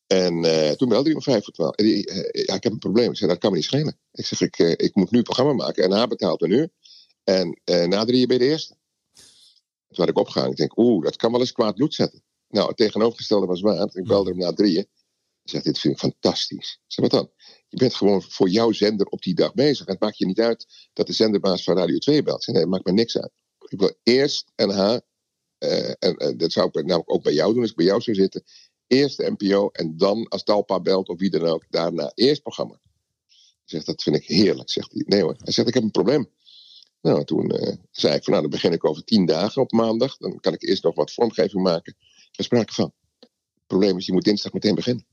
En 0.06 0.44
eh, 0.44 0.70
toen 0.70 0.88
belde 0.88 1.04
hij 1.04 1.14
om 1.14 1.22
vijf 1.22 1.44
voor 1.44 1.52
twaalf. 1.52 1.74
Eh, 1.74 2.02
ja, 2.46 2.54
ik 2.54 2.62
heb 2.62 2.72
een 2.72 2.78
probleem. 2.78 3.14
Zei, 3.14 3.30
dat 3.30 3.38
kan 3.38 3.50
me 3.50 3.56
niet 3.56 3.66
schelen. 3.66 3.98
Ik 4.12 4.26
zeg, 4.26 4.40
ik, 4.40 4.58
ik 4.58 4.94
moet 4.94 5.10
nu 5.10 5.18
een 5.18 5.24
programma 5.24 5.52
maken. 5.52 5.84
En 5.84 5.90
hij 5.90 6.06
betaalt 6.06 6.42
een 6.42 6.50
uur. 6.50 6.68
En 7.24 7.60
na 7.64 8.04
drie 8.04 8.26
ben 8.26 8.38
je 8.38 8.44
de 8.44 8.50
eerste. 8.50 8.76
Toen 9.88 10.04
had 10.04 10.08
ik 10.08 10.18
opgehangen. 10.18 10.50
Ik 10.52 10.58
denk, 10.58 10.78
oeh, 10.78 11.04
dat 11.04 11.16
kan 11.16 11.30
wel 11.30 11.40
eens 11.40 11.52
kwaad 11.52 11.74
bloed 11.74 11.94
zetten. 11.94 12.22
Nou, 12.48 12.68
het 12.68 12.76
tegenovergestelde 12.76 13.46
was 13.46 13.60
waar. 13.60 13.88
Ik 13.92 14.04
belde 14.04 14.30
hem 14.30 14.38
na 14.38 14.52
drieën. 14.52 14.86
Ik 15.44 15.50
zeg, 15.50 15.62
dit 15.62 15.78
vind 15.78 15.94
ik 15.94 16.00
fantastisch. 16.00 16.80
Zeg, 16.86 17.00
wat 17.00 17.10
dan? 17.10 17.30
Je 17.68 17.76
bent 17.76 17.94
gewoon 17.94 18.22
voor 18.22 18.48
jouw 18.48 18.72
zender 18.72 19.06
op 19.06 19.22
die 19.22 19.34
dag 19.34 19.54
bezig. 19.54 19.86
Het 19.86 20.00
maakt 20.00 20.18
je 20.18 20.26
niet 20.26 20.40
uit 20.40 20.66
dat 20.92 21.06
de 21.06 21.12
zenderbaas 21.12 21.62
van 21.62 21.76
Radio 21.76 21.98
2 21.98 22.22
belt. 22.22 22.46
Nee, 22.46 22.66
maakt 22.66 22.84
me 22.84 22.92
niks 22.92 23.18
uit. 23.18 23.32
Ik 23.68 23.78
wil 23.78 23.96
eerst 24.02 24.52
NH, 24.56 24.98
eh, 25.58 25.88
en 25.88 26.16
eh, 26.16 26.36
dat 26.36 26.52
zou 26.52 26.68
ik 26.68 26.74
namelijk 26.74 27.12
ook 27.12 27.22
bij 27.22 27.32
jou 27.32 27.52
doen 27.52 27.62
als 27.62 27.70
ik 27.70 27.76
bij 27.76 27.84
jou 27.84 28.00
zou 28.00 28.16
zitten. 28.16 28.42
Eerst 28.86 29.16
de 29.16 29.34
NPO 29.36 29.68
en 29.68 29.96
dan 29.96 30.28
als 30.28 30.42
Talpa 30.42 30.80
belt 30.80 31.08
of 31.08 31.18
wie 31.18 31.30
dan 31.30 31.44
ook, 31.44 31.64
daarna 31.68 32.12
eerst 32.14 32.42
programma. 32.42 32.80
Ik 33.66 33.84
dat 33.84 34.02
vind 34.02 34.16
ik 34.16 34.24
heerlijk, 34.24 34.70
zegt 34.70 34.92
hij. 34.92 35.04
Nee 35.06 35.22
hoor, 35.22 35.34
hij 35.38 35.52
zegt, 35.52 35.68
ik 35.68 35.74
heb 35.74 35.82
een 35.82 35.90
probleem. 35.90 36.30
Nou, 37.00 37.24
toen 37.24 37.50
eh, 37.50 37.76
zei 37.90 38.14
ik 38.14 38.24
van, 38.24 38.32
nou, 38.32 38.42
dan 38.42 38.50
begin 38.50 38.72
ik 38.72 38.84
over 38.84 39.04
tien 39.04 39.26
dagen 39.26 39.62
op 39.62 39.72
maandag. 39.72 40.16
Dan 40.16 40.40
kan 40.40 40.52
ik 40.52 40.62
eerst 40.62 40.82
nog 40.82 40.94
wat 40.94 41.12
vormgeving 41.12 41.62
maken. 41.62 41.96
Geen 42.32 42.44
sprake 42.44 42.72
van. 42.72 42.92
Het 43.18 43.66
probleem 43.66 43.98
is, 43.98 44.06
je 44.06 44.12
moet 44.12 44.24
dinsdag 44.24 44.52
meteen 44.52 44.74
beginnen. 44.74 45.06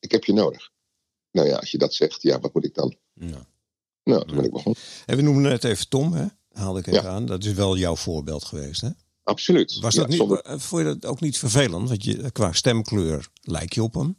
Ik 0.00 0.10
heb 0.10 0.24
je 0.24 0.32
nodig. 0.32 0.70
Nou 1.30 1.48
ja, 1.48 1.56
als 1.56 1.70
je 1.70 1.78
dat 1.78 1.94
zegt, 1.94 2.22
ja, 2.22 2.40
wat 2.40 2.54
moet 2.54 2.64
ik 2.64 2.74
dan? 2.74 2.96
Ja. 3.14 3.46
Nou, 4.04 4.26
toen 4.26 4.36
ben 4.36 4.44
ik 4.44 4.52
begonnen. 4.52 4.82
En 5.06 5.16
we 5.16 5.22
noemen 5.22 5.42
net 5.42 5.64
even 5.64 5.88
Tom, 5.88 6.12
hè? 6.12 6.26
Haalde 6.52 6.78
ik 6.80 6.86
even 6.86 7.02
Ja. 7.02 7.08
aan. 7.08 7.26
Dat 7.26 7.44
is 7.44 7.52
wel 7.52 7.76
jouw 7.76 7.96
voorbeeld 7.96 8.44
geweest, 8.44 8.80
hè? 8.80 8.88
Absoluut. 9.22 9.78
Was 9.80 9.94
Ja, 9.94 10.00
dat 10.00 10.08
niet, 10.08 10.18
zonder- 10.18 10.40
eh, 10.42 10.58
vond 10.58 10.82
je 10.86 10.88
dat 10.98 11.06
ook 11.10 11.20
niet 11.20 11.38
vervelend? 11.38 11.88
Want 11.88 12.04
je, 12.04 12.30
qua 12.30 12.52
stemkleur 12.52 13.28
lijk 13.40 13.72
je 13.72 13.82
op 13.82 13.94
hem. 13.94 14.18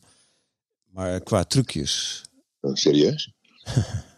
Maar 0.85 1.21
qua 1.21 1.43
trucjes. 1.43 2.21
eh, 2.59 2.71
serieus? 2.73 3.31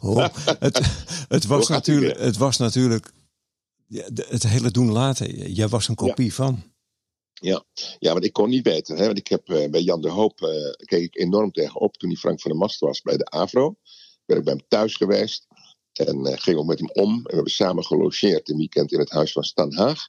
Oh, 0.00 0.26
het, 0.58 0.80
het, 1.28 1.44
was 1.44 1.68
natuurlijk, 1.68 2.18
het 2.18 2.36
was 2.36 2.56
natuurlijk. 2.58 3.12
Het 4.28 4.42
hele 4.42 4.70
doen 4.70 4.90
laten. 4.92 5.52
Jij 5.52 5.68
was 5.68 5.88
een 5.88 5.94
kopie 5.94 6.34
van. 6.34 6.62
Ja, 7.42 7.64
ja, 7.98 8.12
want 8.12 8.24
ik 8.24 8.32
kon 8.32 8.48
niet 8.48 8.62
beter. 8.62 8.96
Hè? 8.96 9.06
Want 9.06 9.18
ik 9.18 9.28
heb 9.28 9.48
eh, 9.48 9.70
bij 9.70 9.80
Jan 9.80 10.00
de 10.00 10.08
Hoop 10.08 10.40
eh, 10.42 10.72
keek 10.86 11.02
ik 11.02 11.16
enorm 11.16 11.52
tegenop 11.52 11.96
toen 11.96 12.08
hij 12.08 12.18
Frank 12.18 12.40
van 12.40 12.50
der 12.50 12.60
Mast 12.60 12.80
was 12.80 13.00
bij 13.00 13.16
de 13.16 13.30
Avro. 13.30 13.76
Ben 14.24 14.36
ik 14.36 14.44
bij 14.44 14.52
hem 14.52 14.62
thuis 14.68 14.94
geweest 14.94 15.46
en 15.92 16.26
eh, 16.26 16.38
ging 16.38 16.58
ook 16.58 16.66
met 16.66 16.78
hem 16.78 16.90
om. 16.92 17.14
En 17.14 17.22
we 17.22 17.34
hebben 17.34 17.52
samen 17.52 17.84
gelogeerd 17.84 18.48
een 18.48 18.56
weekend 18.56 18.92
in 18.92 18.98
het 18.98 19.10
huis 19.10 19.32
van 19.32 19.44
Stan 19.44 19.74
Haag. 19.74 20.08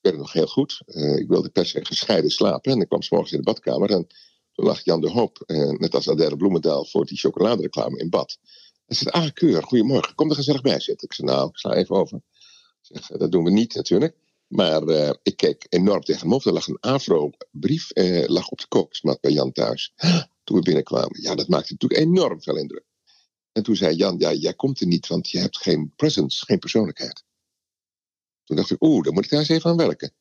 Ik 0.00 0.12
het 0.12 0.16
nog 0.16 0.32
heel 0.32 0.46
goed. 0.46 0.82
Ik 1.16 1.28
wilde 1.28 1.48
per 1.48 1.66
se 1.66 1.84
gescheiden 1.84 2.30
slapen 2.30 2.72
en 2.72 2.80
ik 2.80 2.88
kwam 2.88 3.02
's 3.02 3.10
morgens 3.10 3.32
in 3.32 3.38
de 3.38 3.44
badkamer 3.44 3.90
en 3.90 4.06
toen 4.52 4.64
lag 4.64 4.84
Jan 4.84 5.00
de 5.00 5.10
Hoop, 5.10 5.42
net 5.78 5.94
als 5.94 6.08
Adèle 6.08 6.36
Bloemendaal 6.36 6.84
voor 6.84 7.06
die 7.06 7.18
chocoladereclame 7.18 7.98
in 7.98 8.10
bad. 8.10 8.38
Hij 8.86 8.96
zei, 8.96 9.10
ah 9.10 9.32
keur, 9.32 9.62
goedemorgen, 9.62 10.14
kom 10.14 10.30
er 10.30 10.36
gezellig 10.36 10.60
bij 10.60 10.80
zitten. 10.80 11.08
Ik 11.08 11.14
zei, 11.14 11.28
nou, 11.28 11.48
ik 11.48 11.56
sla 11.56 11.74
even 11.74 11.96
over. 11.96 12.20
Zeg, 12.80 13.06
dat 13.06 13.32
doen 13.32 13.44
we 13.44 13.50
niet 13.50 13.74
natuurlijk. 13.74 14.16
Maar 14.46 14.82
eh, 14.82 15.12
ik 15.22 15.36
keek 15.36 15.66
enorm 15.68 16.02
tegen 16.02 16.22
hem 16.22 16.32
op. 16.32 16.44
Er 16.44 16.52
lag 16.52 16.66
een 16.66 16.80
Afro-brief 16.80 17.90
eh, 17.90 18.28
lag 18.28 18.48
op 18.48 18.58
de 18.58 18.68
kookjesmat 18.68 19.20
bij 19.20 19.30
Jan 19.30 19.52
thuis. 19.52 19.92
Toen 20.44 20.56
we 20.56 20.62
binnenkwamen. 20.62 21.22
Ja, 21.22 21.34
dat 21.34 21.48
maakte 21.48 21.72
natuurlijk 21.72 22.00
enorm 22.00 22.42
veel 22.42 22.56
indruk. 22.56 22.84
En 23.52 23.62
toen 23.62 23.76
zei 23.76 23.96
Jan, 23.96 24.18
ja, 24.18 24.32
jij 24.32 24.54
komt 24.54 24.80
er 24.80 24.86
niet, 24.86 25.06
want 25.06 25.30
je 25.30 25.38
hebt 25.38 25.58
geen 25.58 25.92
presence, 25.96 26.44
geen 26.44 26.58
persoonlijkheid. 26.58 27.24
Toen 28.44 28.56
dacht 28.56 28.70
ik, 28.70 28.82
oeh, 28.82 29.04
daar 29.04 29.12
moet 29.12 29.24
ik 29.24 29.30
daar 29.30 29.40
eens 29.40 29.48
even 29.48 29.70
aan 29.70 29.76
werken. 29.76 30.14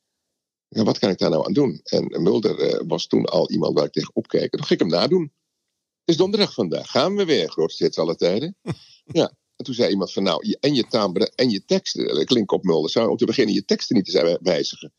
Ja, 0.67 0.83
wat 0.83 0.99
kan 0.99 1.09
ik 1.09 1.17
daar 1.17 1.29
nou 1.29 1.45
aan 1.45 1.53
doen? 1.53 1.79
En 1.83 2.21
Mulder 2.23 2.59
eh, 2.59 2.81
was 2.87 3.07
toen 3.07 3.25
al 3.25 3.51
iemand 3.51 3.75
waar 3.75 3.85
ik 3.85 3.91
tegen 3.91 4.15
opkeek. 4.15 4.51
Toen 4.51 4.65
ging 4.65 4.81
ik 4.81 4.87
hem 4.89 4.99
nadoen. 4.99 5.21
Het 5.21 6.15
is 6.15 6.17
donderdag 6.17 6.53
vandaag. 6.53 6.89
Gaan 6.89 7.15
we 7.15 7.25
weer, 7.25 7.49
grootste 7.49 7.83
hits 7.83 7.97
alle 7.97 8.15
tijden. 8.15 8.57
ja, 9.05 9.33
en 9.55 9.65
toen 9.65 9.73
zei 9.73 9.89
iemand 9.91 10.11
van, 10.13 10.23
nou, 10.23 10.47
je- 10.47 10.57
en 10.59 10.73
je 10.75 10.87
timbre 10.87 11.31
en 11.35 11.49
je 11.49 11.65
teksten, 11.65 12.07
dat 12.15 12.23
klinkt 12.23 12.51
op 12.51 12.63
Mulder, 12.63 12.89
zou 12.91 13.05
je 13.05 13.11
om 13.11 13.17
te 13.17 13.25
beginnen 13.25 13.53
je 13.55 13.65
teksten 13.65 13.95
niet 13.95 14.05
te 14.05 14.39
wijzigen. 14.41 14.93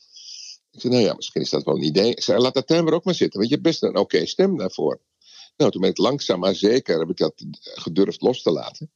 Ik 0.70 0.80
zei, 0.80 0.92
nou 0.92 1.06
ja, 1.06 1.14
misschien 1.14 1.40
is 1.42 1.50
dat 1.50 1.64
wel 1.64 1.74
een 1.76 1.82
idee. 1.82 2.10
Ik 2.10 2.22
zei, 2.22 2.38
laat 2.40 2.54
dat 2.54 2.66
timbre 2.66 2.94
ook 2.94 3.04
maar 3.04 3.14
zitten, 3.14 3.38
want 3.38 3.50
je 3.50 3.56
hebt 3.56 3.66
best 3.68 3.82
een 3.82 3.96
oké 3.96 4.26
stem 4.26 4.56
daarvoor. 4.56 5.00
Nou, 5.56 5.70
toen 5.70 5.80
ben 5.80 5.90
ik 5.90 5.98
langzaam 5.98 6.40
maar 6.40 6.54
zeker, 6.54 6.98
heb 6.98 7.10
ik 7.10 7.16
dat 7.16 7.34
gedurfd 7.60 8.20
los 8.20 8.42
te 8.42 8.50
laten. 8.50 8.90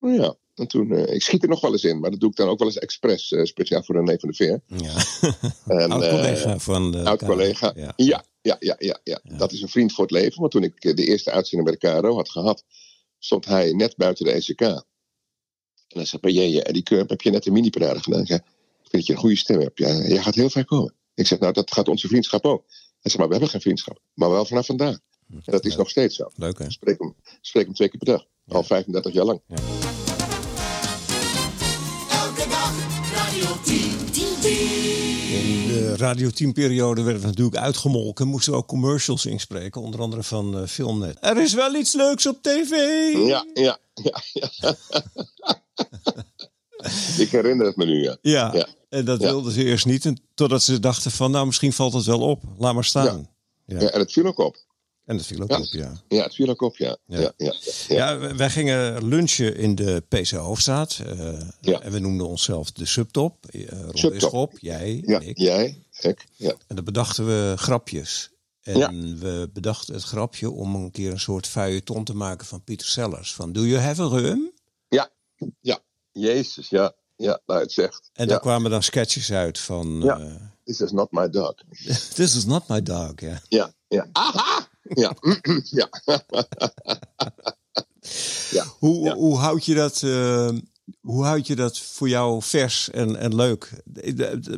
Nou 0.00 0.20
ja, 0.20 0.34
en 0.54 0.66
toen, 0.68 0.92
eh, 0.92 1.14
ik 1.14 1.22
schiet 1.22 1.42
er 1.42 1.48
nog 1.48 1.60
wel 1.60 1.72
eens 1.72 1.84
in, 1.84 2.00
maar 2.00 2.10
dat 2.10 2.20
doe 2.20 2.30
ik 2.30 2.36
dan 2.36 2.48
ook 2.48 2.58
wel 2.58 2.68
eens 2.68 2.78
expres, 2.78 3.32
eh, 3.32 3.44
speciaal 3.44 3.82
voor 3.82 3.94
René 3.94 4.18
van 4.18 4.28
de 4.28 4.34
Veer. 4.34 4.60
Ja. 4.66 4.94
En, 5.82 5.90
Oud 5.90 6.02
eh, 6.02 6.10
collega 6.10 6.58
van 6.58 6.90
de. 6.90 7.04
oud 7.04 7.24
collega. 7.24 7.72
Ja. 7.76 7.92
Ja, 7.96 8.24
ja, 8.42 8.56
ja, 8.58 8.76
ja, 8.78 9.00
ja. 9.04 9.20
Dat 9.22 9.52
is 9.52 9.62
een 9.62 9.68
vriend 9.68 9.92
voor 9.92 10.04
het 10.04 10.12
leven. 10.12 10.40
Want 10.40 10.52
toen 10.52 10.62
ik 10.62 10.84
eh, 10.84 10.94
de 10.94 11.04
eerste 11.06 11.30
uitzending 11.30 11.70
bij 11.78 11.90
de 11.90 12.00
KRO 12.00 12.14
had 12.14 12.30
gehad, 12.30 12.64
stond 13.18 13.44
hij 13.44 13.72
net 13.72 13.96
buiten 13.96 14.24
de 14.24 14.32
ECK. 14.32 14.60
En 14.60 14.84
hij 15.86 16.04
zei: 16.04 16.20
Ben 16.20 16.32
jij, 16.32 16.62
Eddie 16.62 16.82
Keur, 16.82 17.04
heb 17.06 17.20
je 17.20 17.30
net 17.30 17.46
een 17.46 17.52
mini-parade 17.52 18.02
gedaan? 18.02 18.20
Ik 18.20 18.28
Ik 18.28 18.42
vind 18.82 18.92
dat 18.92 19.06
je 19.06 19.12
een 19.12 19.18
goede 19.18 19.36
stem 19.36 19.60
hebt. 19.60 19.78
Ja, 19.78 19.88
jij 19.88 20.22
gaat 20.22 20.34
heel 20.34 20.50
ver 20.50 20.64
komen. 20.64 20.94
Ik 21.14 21.26
zeg: 21.26 21.38
Nou, 21.38 21.52
dat 21.52 21.72
gaat 21.72 21.88
onze 21.88 22.08
vriendschap 22.08 22.44
ook. 22.44 22.64
Hij 22.68 23.10
zei: 23.10 23.16
Maar 23.18 23.26
we 23.26 23.32
hebben 23.32 23.50
geen 23.50 23.60
vriendschap. 23.60 24.00
Maar 24.14 24.30
wel 24.30 24.44
vanaf 24.44 24.66
vandaag. 24.66 24.98
En 25.28 25.42
dat 25.44 25.64
is 25.64 25.76
nog 25.76 25.90
steeds 25.90 26.16
zo. 26.16 26.30
Leuk, 26.34 26.58
hè? 26.58 26.64
Ik 26.64 26.70
spreek 26.70 26.98
hem, 26.98 27.14
spreek 27.40 27.64
hem 27.64 27.74
twee 27.74 27.88
keer 27.88 27.98
per 27.98 28.08
dag. 28.08 28.26
Al 28.48 28.62
35 28.62 29.12
jaar 29.12 29.24
lang. 29.24 29.40
Elke 29.48 29.95
de 35.90 35.96
Radio 35.96 36.30
10 36.30 36.52
periode 36.52 37.02
werd 37.02 37.16
het 37.16 37.26
natuurlijk 37.26 37.56
uitgemolken. 37.56 38.26
Moesten 38.28 38.52
we 38.52 38.58
ook 38.58 38.66
commercials 38.66 39.26
inspreken. 39.26 39.80
Onder 39.80 40.00
andere 40.00 40.22
van 40.22 40.58
eh, 40.58 40.66
Filmnet. 40.66 41.18
Er 41.20 41.36
is 41.42 41.54
wel 41.54 41.74
iets 41.74 41.92
leuks 41.92 42.26
op 42.26 42.42
tv. 42.42 42.70
Ja, 43.26 43.46
ja, 43.54 43.78
ja. 43.94 44.20
ja. 44.32 44.74
ik 47.24 47.30
herinner 47.30 47.66
het 47.66 47.76
me 47.76 47.84
nu, 47.84 48.02
ja. 48.02 48.16
Ja, 48.22 48.50
Ja. 48.54 48.66
en 48.88 49.04
dat 49.04 49.20
Ja. 49.20 49.26
wilden 49.30 49.52
ze 49.52 49.64
eerst 49.64 49.86
niet. 49.86 50.04
En 50.04 50.20
totdat 50.34 50.62
ze 50.62 50.80
dachten 50.80 51.10
van, 51.10 51.30
nou, 51.30 51.46
misschien 51.46 51.72
valt 51.72 51.92
het 51.92 52.04
wel 52.04 52.20
op. 52.20 52.42
Laat 52.58 52.74
maar 52.74 52.84
staan. 52.84 53.28
Ja. 53.66 53.80
ja. 53.80 53.88
En 53.88 54.00
het 54.00 54.12
viel 54.12 54.26
ook 54.26 54.38
op. 54.38 54.56
En 55.06 55.16
dat 55.16 55.26
viel 55.26 55.40
ook 55.42 55.50
Ja. 55.50 55.58
op, 55.58 55.64
ja. 55.70 55.92
Ja, 56.08 56.22
het 56.22 56.34
viel 56.34 56.48
ook 56.48 56.60
op, 56.62 56.76
ja. 56.76 56.96
Ja. 57.06 57.32
ja. 57.36 57.54
ja, 57.88 58.34
wij- 58.36 58.50
gingen 58.50 59.08
lunchen 59.08 59.56
in 59.56 59.74
de 59.74 60.02
PC 60.08 60.30
Hoofdstraat. 60.30 61.00
eh, 61.06 61.40
Ja. 61.60 61.80
En 61.80 61.92
we 61.92 61.98
noemden 61.98 62.26
onszelf 62.28 62.72
de 62.72 62.86
Subtop. 62.86 63.46
Uh, 63.50 63.68
Ron 63.68 63.80
Subtop. 63.96 64.10
Bisschop, 64.12 64.58
jij, 64.60 65.02
Ja, 65.06 65.20
ik. 65.20 65.38
jij, 65.38 65.82
ik. 66.00 66.24
Ja. 66.36 66.54
En 66.66 66.76
dan 66.76 66.84
bedachten 66.84 67.26
we 67.26 67.52
grapjes. 67.56 68.30
En 68.62 69.18
we 69.18 69.50
bedachten 69.52 69.94
het 69.94 70.02
grapje 70.02 70.50
om 70.50 70.74
een 70.74 70.90
keer 70.90 71.10
een 71.10 71.20
soort 71.20 71.46
feuilleton 71.46 72.04
te 72.04 72.14
maken 72.14 72.46
van 72.46 72.64
Pieter 72.64 72.86
Sellers. 72.86 73.34
Van, 73.34 73.52
do 73.52 73.60
you 73.66 73.80
have 73.80 74.02
a 74.02 74.06
rum? 74.08 74.50
ja, 74.88 75.10
ja. 75.60 75.78
Jezus, 76.12 76.68
ja. 76.68 76.92
Ja, 77.16 77.40
nou 77.46 77.60
het 77.60 77.72
zegt. 77.72 78.10
En 78.12 78.28
daar 78.28 78.40
kwamen 78.40 78.70
dan 78.70 78.82
sketches 78.82 79.32
uit 79.32 79.58
van... 79.58 80.00
Ja. 80.02 80.18
eh, 80.20 80.34
This 80.64 80.80
is 80.80 80.90
not 80.90 81.10
my 81.12 81.30
dog. 81.30 81.54
This 82.14 82.36
is 82.36 82.44
not 82.44 82.68
my 82.68 82.82
dog, 82.82 83.12
ja. 83.20 83.40
Ja, 83.48 83.72
ja. 83.88 84.06
Aha! 84.12 84.68
Ja, 84.88 85.16
ja. 85.80 85.88
ja. 88.50 88.64
Hoe, 88.78 89.04
Ja. 89.04 89.14
hoe, 89.14 89.36
houd 89.36 89.64
je 89.64 89.74
dat, 89.74 90.02
eh, 90.02 90.48
hoe 91.00 91.24
houd 91.24 91.46
je 91.46 91.56
dat 91.56 91.78
voor 91.78 92.08
jou 92.08 92.42
vers 92.42 92.90
en, 92.90 93.16
en 93.16 93.34
leuk? 93.34 93.70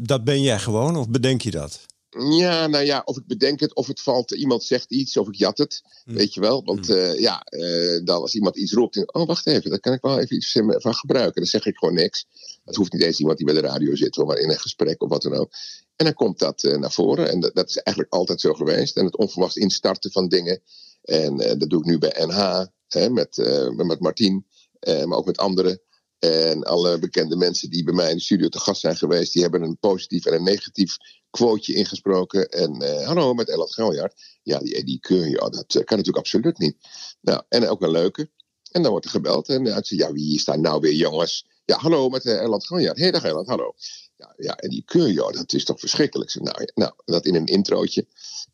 Dat 0.03 0.25
ben 0.25 0.43
jij 0.43 0.59
gewoon 0.59 0.97
of 0.97 1.09
bedenk 1.09 1.43
je 1.43 1.51
dat? 1.51 1.81
Ja, 2.11 2.67
nou 2.67 2.85
ja, 2.85 3.03
of 3.05 3.17
ik 3.17 3.27
bedenk 3.27 3.61
het, 3.61 3.75
of 3.75 3.87
het 3.87 4.01
valt, 4.01 4.31
iemand 4.31 4.65
zegt 4.65 4.91
iets, 4.91 5.17
of 5.17 5.29
ik 5.29 5.35
jat 5.35 5.59
het. 5.59 5.83
Weet 6.05 6.35
je 6.35 6.41
wel? 6.41 6.65
Want 6.65 6.91
eh, 6.91 7.19
ja, 7.19 7.41
eh, 7.41 8.05
dan 8.05 8.21
als 8.21 8.35
iemand 8.35 8.57
iets 8.57 8.73
roept, 8.73 8.95
denk 8.95 9.09
ik, 9.09 9.17
oh 9.17 9.27
wacht 9.27 9.47
even, 9.47 9.71
daar 9.71 9.81
kan 9.81 9.93
ik 9.93 10.03
wel 10.03 10.19
even 10.19 10.37
iets 10.37 10.53
van 10.63 10.95
gebruiken. 10.95 11.35
Dan 11.35 11.51
zeg 11.51 11.67
ik 11.67 11.77
gewoon 11.77 11.95
niks. 11.95 12.27
Het 12.65 12.77
hoeft 12.77 12.93
niet 12.93 13.03
eens 13.03 13.19
iemand 13.19 13.37
die 13.37 13.47
bij 13.47 13.55
de 13.55 13.61
radio 13.61 13.95
zit, 13.95 14.15
hoor, 14.15 14.27
maar 14.27 14.39
in 14.39 14.51
een 14.51 14.59
gesprek 14.59 15.03
of 15.03 15.09
wat 15.09 15.23
dan 15.23 15.35
ook. 15.35 15.53
En 15.99 16.05
dan 16.05 16.15
komt 16.15 16.39
dat 16.39 16.63
eh, 16.63 16.77
naar 16.77 16.93
voren. 16.93 17.31
En 17.31 17.41
dat, 17.41 17.55
dat 17.55 17.69
is 17.69 17.77
eigenlijk 17.77 18.15
altijd 18.15 18.41
zo 18.41 18.55
geweest. 18.55 18.97
En 18.97 19.05
het 19.05 19.17
onverwachts 19.17 19.57
instarten 19.57 20.11
van 20.11 20.29
dingen. 20.29 20.63
En 21.03 21.41
eh, 21.41 21.59
dat 21.59 21.71
doe 21.71 21.81
ik 21.81 21.87
nu 21.87 21.99
bij 21.99 22.15
NH, 22.27 22.65
hè, 22.89 23.11
met, 23.11 23.39
eh, 23.39 23.69
met 23.69 24.01
Martien, 24.01 24.47
maar 24.81 25.19
ook 25.19 25.27
met 25.27 25.39
anderen. 25.39 25.81
En 26.19 26.63
alle 26.63 26.99
bekende 26.99 27.37
mensen 27.37 27.71
die 27.71 27.85
bij 27.85 27.95
mij 27.95 28.11
in 28.11 28.17
de 28.17 28.23
studio 28.23 28.49
te 28.49 28.59
gast 28.59 28.81
zijn 28.81 28.97
geweest, 28.97 29.33
die 29.33 29.43
hebben 29.43 29.63
een 29.63 29.79
positief 29.79 30.27
en 30.27 30.35
een 30.35 30.43
negatief 30.43 30.97
quoteje 31.31 31.79
ingesproken. 31.79 32.49
En 32.49 33.03
hallo, 33.05 33.35
met 33.35 33.49
Ellert 33.49 33.73
Galjaard. 33.73 34.15
Ja, 34.43 34.59
die 34.59 34.77
Eddie 34.77 35.01
Keur, 35.01 35.29
ja, 35.29 35.49
dat 35.49 35.67
kan 35.67 35.97
natuurlijk 35.97 36.17
absoluut 36.17 36.59
niet. 36.59 36.77
Nou, 37.21 37.43
en 37.49 37.69
ook 37.69 37.83
een 37.83 37.91
leuke. 37.91 38.31
En 38.71 38.83
dan 38.83 38.91
wordt 38.91 39.07
er 39.07 39.13
gebeld. 39.13 39.49
En 39.49 39.67
zegt, 39.67 39.89
ja, 39.89 40.13
wie 40.13 40.35
is 40.35 40.45
daar 40.45 40.61
nou 40.61 40.81
weer, 40.81 40.95
jongens? 40.95 41.47
Ja, 41.65 41.77
hallo, 41.77 42.09
met 42.09 42.25
uh, 42.25 42.33
Erland 42.33 42.67
Galjaard. 42.67 42.99
Hé, 42.99 43.11
dag 43.11 43.25
Erland, 43.25 43.47
hallo. 43.47 43.75
Ja, 44.19 44.35
ja, 44.37 44.57
en 44.57 44.71
die 44.71 44.85
ja, 45.13 45.31
dat 45.31 45.53
is 45.53 45.65
toch 45.65 45.81
verschrikkelijk. 45.81 46.35
Nou, 46.35 46.69
nou, 46.75 46.93
dat 47.05 47.27
in 47.27 47.35
een 47.35 47.47
introotje. 47.47 48.07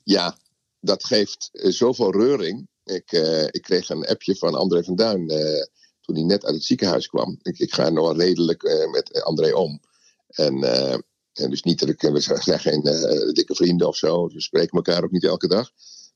Ja, 0.03 0.38
dat 0.81 1.05
geeft 1.05 1.48
eh, 1.53 1.70
zoveel 1.70 2.12
reuring. 2.12 2.68
Ik, 2.85 3.12
eh, 3.12 3.44
ik 3.44 3.62
kreeg 3.62 3.88
een 3.88 4.07
appje 4.07 4.37
van 4.37 4.55
André 4.55 4.85
van 4.85 4.96
Duin 4.96 5.29
eh, 5.29 5.62
toen 6.00 6.14
hij 6.14 6.24
net 6.24 6.44
uit 6.44 6.55
het 6.55 6.64
ziekenhuis 6.64 7.07
kwam. 7.07 7.38
Ik, 7.42 7.59
ik 7.59 7.74
ga 7.74 7.88
nog 7.88 8.16
redelijk 8.16 8.88
met 8.90 9.22
André 9.22 9.55
om. 9.55 9.81
En, 10.29 10.62
en 11.33 11.50
dus 11.50 11.62
niet 11.62 11.79
dat 11.79 11.88
ik, 11.88 12.00
we 12.00 12.20
zijn 12.20 12.61
geen 12.61 12.83
dikke 13.33 13.55
vrienden 13.55 13.88
of 13.88 13.96
zo. 13.96 14.29
We 14.29 14.40
spreken 14.40 14.77
elkaar 14.77 15.05
ook 15.05 15.11
niet 15.11 15.24
elke 15.24 15.48
dag. 15.48 15.70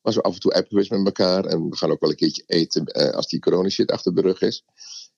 Maar 0.09 0.17
zo 0.17 0.23
af 0.23 0.35
en 0.35 0.41
toe 0.41 0.53
appen 0.53 0.75
we 0.75 0.81
eens 0.81 0.89
met 0.89 1.05
elkaar. 1.05 1.45
En 1.45 1.71
we 1.71 1.77
gaan 1.77 1.91
ook 1.91 2.01
wel 2.01 2.11
een 2.11 2.17
keertje 2.17 2.43
eten 2.47 2.85
eh, 2.85 3.11
als 3.11 3.27
die 3.27 3.41
corona 3.41 3.69
shit 3.69 3.91
achter 3.91 4.15
de 4.15 4.21
rug 4.21 4.41
is. 4.41 4.65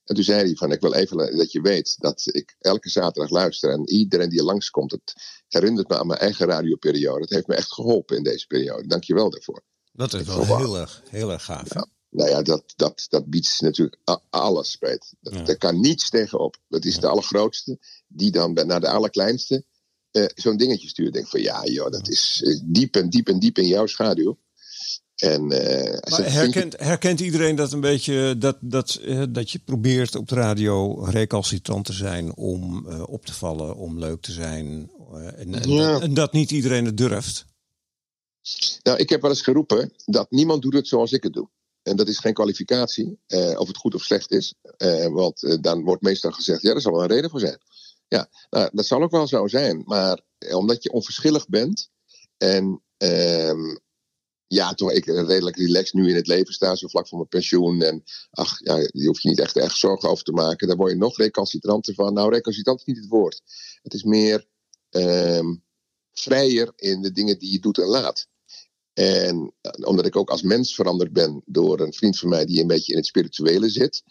En 0.05 0.15
toen 0.15 0.25
zei 0.25 0.45
hij 0.45 0.55
van, 0.55 0.73
ik 0.73 0.81
wil 0.81 0.95
even 0.95 1.37
dat 1.37 1.53
je 1.53 1.61
weet 1.61 1.97
dat 1.99 2.23
ik 2.33 2.57
elke 2.59 2.89
zaterdag 2.89 3.31
luister. 3.31 3.71
En 3.71 3.89
iedereen 3.89 4.29
die 4.29 4.39
er 4.39 4.45
langskomt, 4.45 4.91
het 4.91 5.15
herinnert 5.49 5.89
me 5.89 5.99
aan 5.99 6.07
mijn 6.07 6.19
eigen 6.19 6.47
radioperiode. 6.47 7.21
Het 7.21 7.31
heeft 7.31 7.47
me 7.47 7.55
echt 7.55 7.73
geholpen 7.73 8.17
in 8.17 8.23
deze 8.23 8.47
periode. 8.47 8.87
Dank 8.87 9.05
je 9.05 9.15
wel 9.15 9.31
daarvoor. 9.31 9.63
Dat 9.93 10.15
is 10.15 10.21
Ik 10.21 10.27
wel 10.27 10.57
heel 10.57 10.79
erg, 10.79 11.03
heel 11.09 11.31
erg 11.31 11.45
gaaf. 11.45 11.75
Ja. 11.75 11.87
Nou 12.11 12.31
ja, 12.31 12.43
dat, 12.43 12.73
dat, 12.77 13.07
dat 13.09 13.27
biedt 13.27 13.61
natuurlijk 13.61 13.97
alles, 14.31 14.77
Peet. 14.77 15.15
Dat, 15.21 15.35
Ja. 15.35 15.43
Daar 15.43 15.57
kan 15.57 15.81
niets 15.81 16.11
tegenop. 16.11 16.57
Dat 16.69 16.85
is 16.85 16.99
de 16.99 17.07
allergrootste. 17.07 17.79
Die 18.09 18.31
dan 18.31 18.53
naar 18.53 18.81
de 18.81 18.89
allerkleinste 18.89 19.65
eh, 20.11 20.25
zo'n 20.35 20.57
dingetje 20.57 20.89
stuurt. 20.89 21.13
Denk 21.13 21.29
van, 21.29 21.41
ja 21.41 21.65
joh, 21.65 21.91
dat 21.91 22.09
is 22.09 22.43
eh, 22.45 22.61
diep 22.65 22.97
en 22.97 23.11
diep 23.11 23.29
en 23.29 23.39
diep 23.39 23.59
in 23.59 23.67
jouw 23.67 23.87
schaduw. 23.87 24.39
En, 25.21 25.51
eh, 25.51 26.11
Maar 26.11 26.33
herkent, 26.33 26.81
herkent 26.81 27.21
iedereen 27.21 27.57
dat 27.57 27.73
een 27.73 27.81
beetje, 27.81 28.39
dat, 28.39 28.57
dat, 28.61 28.95
eh, 28.95 29.23
dat 29.29 29.51
je 29.51 29.59
probeert 29.59 30.15
op 30.15 30.29
de 30.29 30.35
radio 30.35 31.05
recalcitrant 31.05 31.85
te 31.85 31.93
zijn 31.93 32.37
om 32.37 32.89
eh, 32.89 33.03
op 33.09 33.27
te 33.27 33.35
vallen, 33.35 33.77
om 33.77 33.99
leuk 33.99 34.21
te 34.21 34.33
zijn. 34.33 34.91
en, 35.37 35.55
en, 35.55 35.71
Ja. 35.71 35.93
dat, 35.93 36.03
en 36.03 36.15
dat 36.15 36.33
niet 36.33 36.51
iedereen 36.51 36.85
het 36.85 36.97
durft. 36.97 37.47
Nou, 38.83 38.99
ik 38.99 39.09
heb 39.09 39.21
wel 39.21 39.31
eens 39.31 39.43
geroepen 39.43 39.93
dat 40.05 40.31
niemand 40.31 40.63
doet 40.63 40.75
het 40.75 40.89
zoals 40.89 41.13
ik 41.13 41.23
het 41.23 41.33
doe. 41.33 41.49
En 41.83 41.97
dat 41.97 42.09
is 42.09 42.19
geen 42.19 42.35
kwalificatie, 42.35 43.19
eh, 43.27 43.59
of 43.59 43.69
het 43.69 43.77
goed 43.77 43.95
of 43.95 44.03
slecht 44.03 44.31
is. 44.31 44.55
Eh, 44.77 45.07
want 45.07 45.43
eh, 45.43 45.57
dan 45.61 45.85
wordt 45.85 46.03
meestal 46.03 46.31
gezegd, 46.31 46.63
ja, 46.63 46.75
er 46.75 46.81
zal 46.81 46.93
wel 46.93 47.03
een 47.03 47.09
reden 47.09 47.31
voor 47.31 47.41
zijn. 47.41 47.59
Ja, 48.09 48.29
nou, 48.51 48.71
dat 48.73 48.87
zal 48.87 49.03
ook 49.03 49.11
wel 49.11 49.27
zo 49.27 49.47
zijn. 49.47 49.83
Maar 49.85 50.21
omdat 50.51 50.83
je 50.83 50.93
onverschillig 50.93 51.49
bent 51.49 51.91
en 52.37 52.83
ehm, 52.97 53.77
ja, 54.53 54.75
toch 54.75 54.93
ik 54.93 55.05
redelijk 55.05 55.57
relaxed 55.57 55.93
nu 55.93 56.09
in 56.09 56.15
het 56.15 56.27
leven 56.27 56.53
sta, 56.53 56.75
zo 56.75 56.89
vlak 56.89 57.09
voor 57.09 57.19
mijn 57.19 57.29
pensioen. 57.29 57.83
En 57.83 58.05
ach, 58.31 58.59
ja, 58.59 58.77
je 58.77 59.07
hoeft 59.07 59.23
je 59.23 59.29
niet 59.29 59.39
echt 59.39 59.57
erg 59.57 59.77
zorgen 59.77 60.09
over 60.09 60.25
te 60.25 60.33
maken. 60.33 60.69
Daar 60.69 60.77
word 60.77 60.91
je 60.91 60.99
nog 60.99 61.17
recalcitranter 61.17 61.95
van. 61.95 62.13
Nou, 62.13 62.33
recalcitrant 62.33 62.79
is 62.79 62.85
niet 62.85 62.97
het 62.97 63.09
woord. 63.09 63.43
Het 63.83 63.95
is 63.95 64.03
meer 64.03 64.47
ehm, 64.91 65.55
vrijer 66.13 66.73
in 66.77 67.03
de 67.03 67.13
dingen 67.13 67.39
die 67.39 67.53
je 67.53 67.59
doet 67.59 67.79
en 67.79 67.87
laat. 67.87 68.27
En 68.93 69.55
eh, 69.61 69.89
omdat 69.89 70.07
ik 70.07 70.17
ook 70.17 70.31
als 70.31 70.43
mens 70.43 70.75
veranderd 70.75 71.13
ben 71.13 71.43
door 71.47 71.81
een 71.81 71.93
vriend 71.93 72.19
van 72.19 72.29
mij 72.29 72.45
die 72.45 72.61
een 72.61 72.67
beetje 72.67 72.93
in 72.93 72.99
het 72.99 73.07
spirituele 73.07 73.69
zit. 73.69 74.03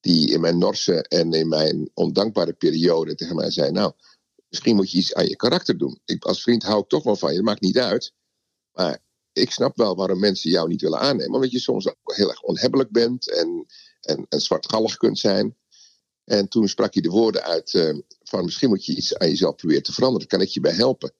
Die 0.00 0.30
in 0.30 0.40
mijn 0.40 0.58
norse 0.58 1.02
en 1.02 1.32
in 1.32 1.48
mijn 1.48 1.90
ondankbare 1.94 2.52
periode 2.52 3.14
tegen 3.14 3.36
mij 3.36 3.50
zei: 3.50 3.70
Nou, 3.70 3.92
misschien 4.48 4.76
moet 4.76 4.90
je 4.90 4.98
iets 4.98 5.14
aan 5.14 5.28
je 5.28 5.36
karakter 5.36 5.78
doen. 5.78 6.00
Ik, 6.04 6.24
als 6.24 6.42
vriend 6.42 6.62
hou 6.62 6.80
ik 6.80 6.88
toch 6.88 7.02
wel 7.02 7.16
van 7.16 7.34
je, 7.34 7.42
maakt 7.42 7.60
niet 7.60 7.78
uit. 7.78 8.12
Maar 8.72 9.03
ik 9.34 9.50
snap 9.50 9.76
wel 9.76 9.96
waarom 9.96 10.18
mensen 10.18 10.50
jou 10.50 10.68
niet 10.68 10.80
willen 10.80 10.98
aannemen. 10.98 11.34
Omdat 11.34 11.50
je 11.50 11.58
soms 11.58 11.88
ook 11.88 12.14
heel 12.14 12.28
erg 12.28 12.42
onhebbelijk 12.42 12.90
bent 12.90 13.30
en, 13.30 13.66
en, 14.00 14.26
en 14.28 14.40
zwartgallig 14.40 14.96
kunt 14.96 15.18
zijn. 15.18 15.56
En 16.24 16.48
toen 16.48 16.68
sprak 16.68 16.92
hij 16.94 17.02
de 17.02 17.08
woorden 17.08 17.42
uit 17.42 17.74
eh, 17.74 17.98
van 18.22 18.44
misschien 18.44 18.68
moet 18.68 18.84
je 18.84 18.96
iets 18.96 19.16
aan 19.16 19.28
jezelf 19.28 19.54
proberen 19.54 19.82
te 19.82 19.92
veranderen. 19.92 20.28
Kan 20.28 20.40
ik 20.40 20.48
je 20.48 20.60
bij 20.60 20.72
helpen? 20.72 21.12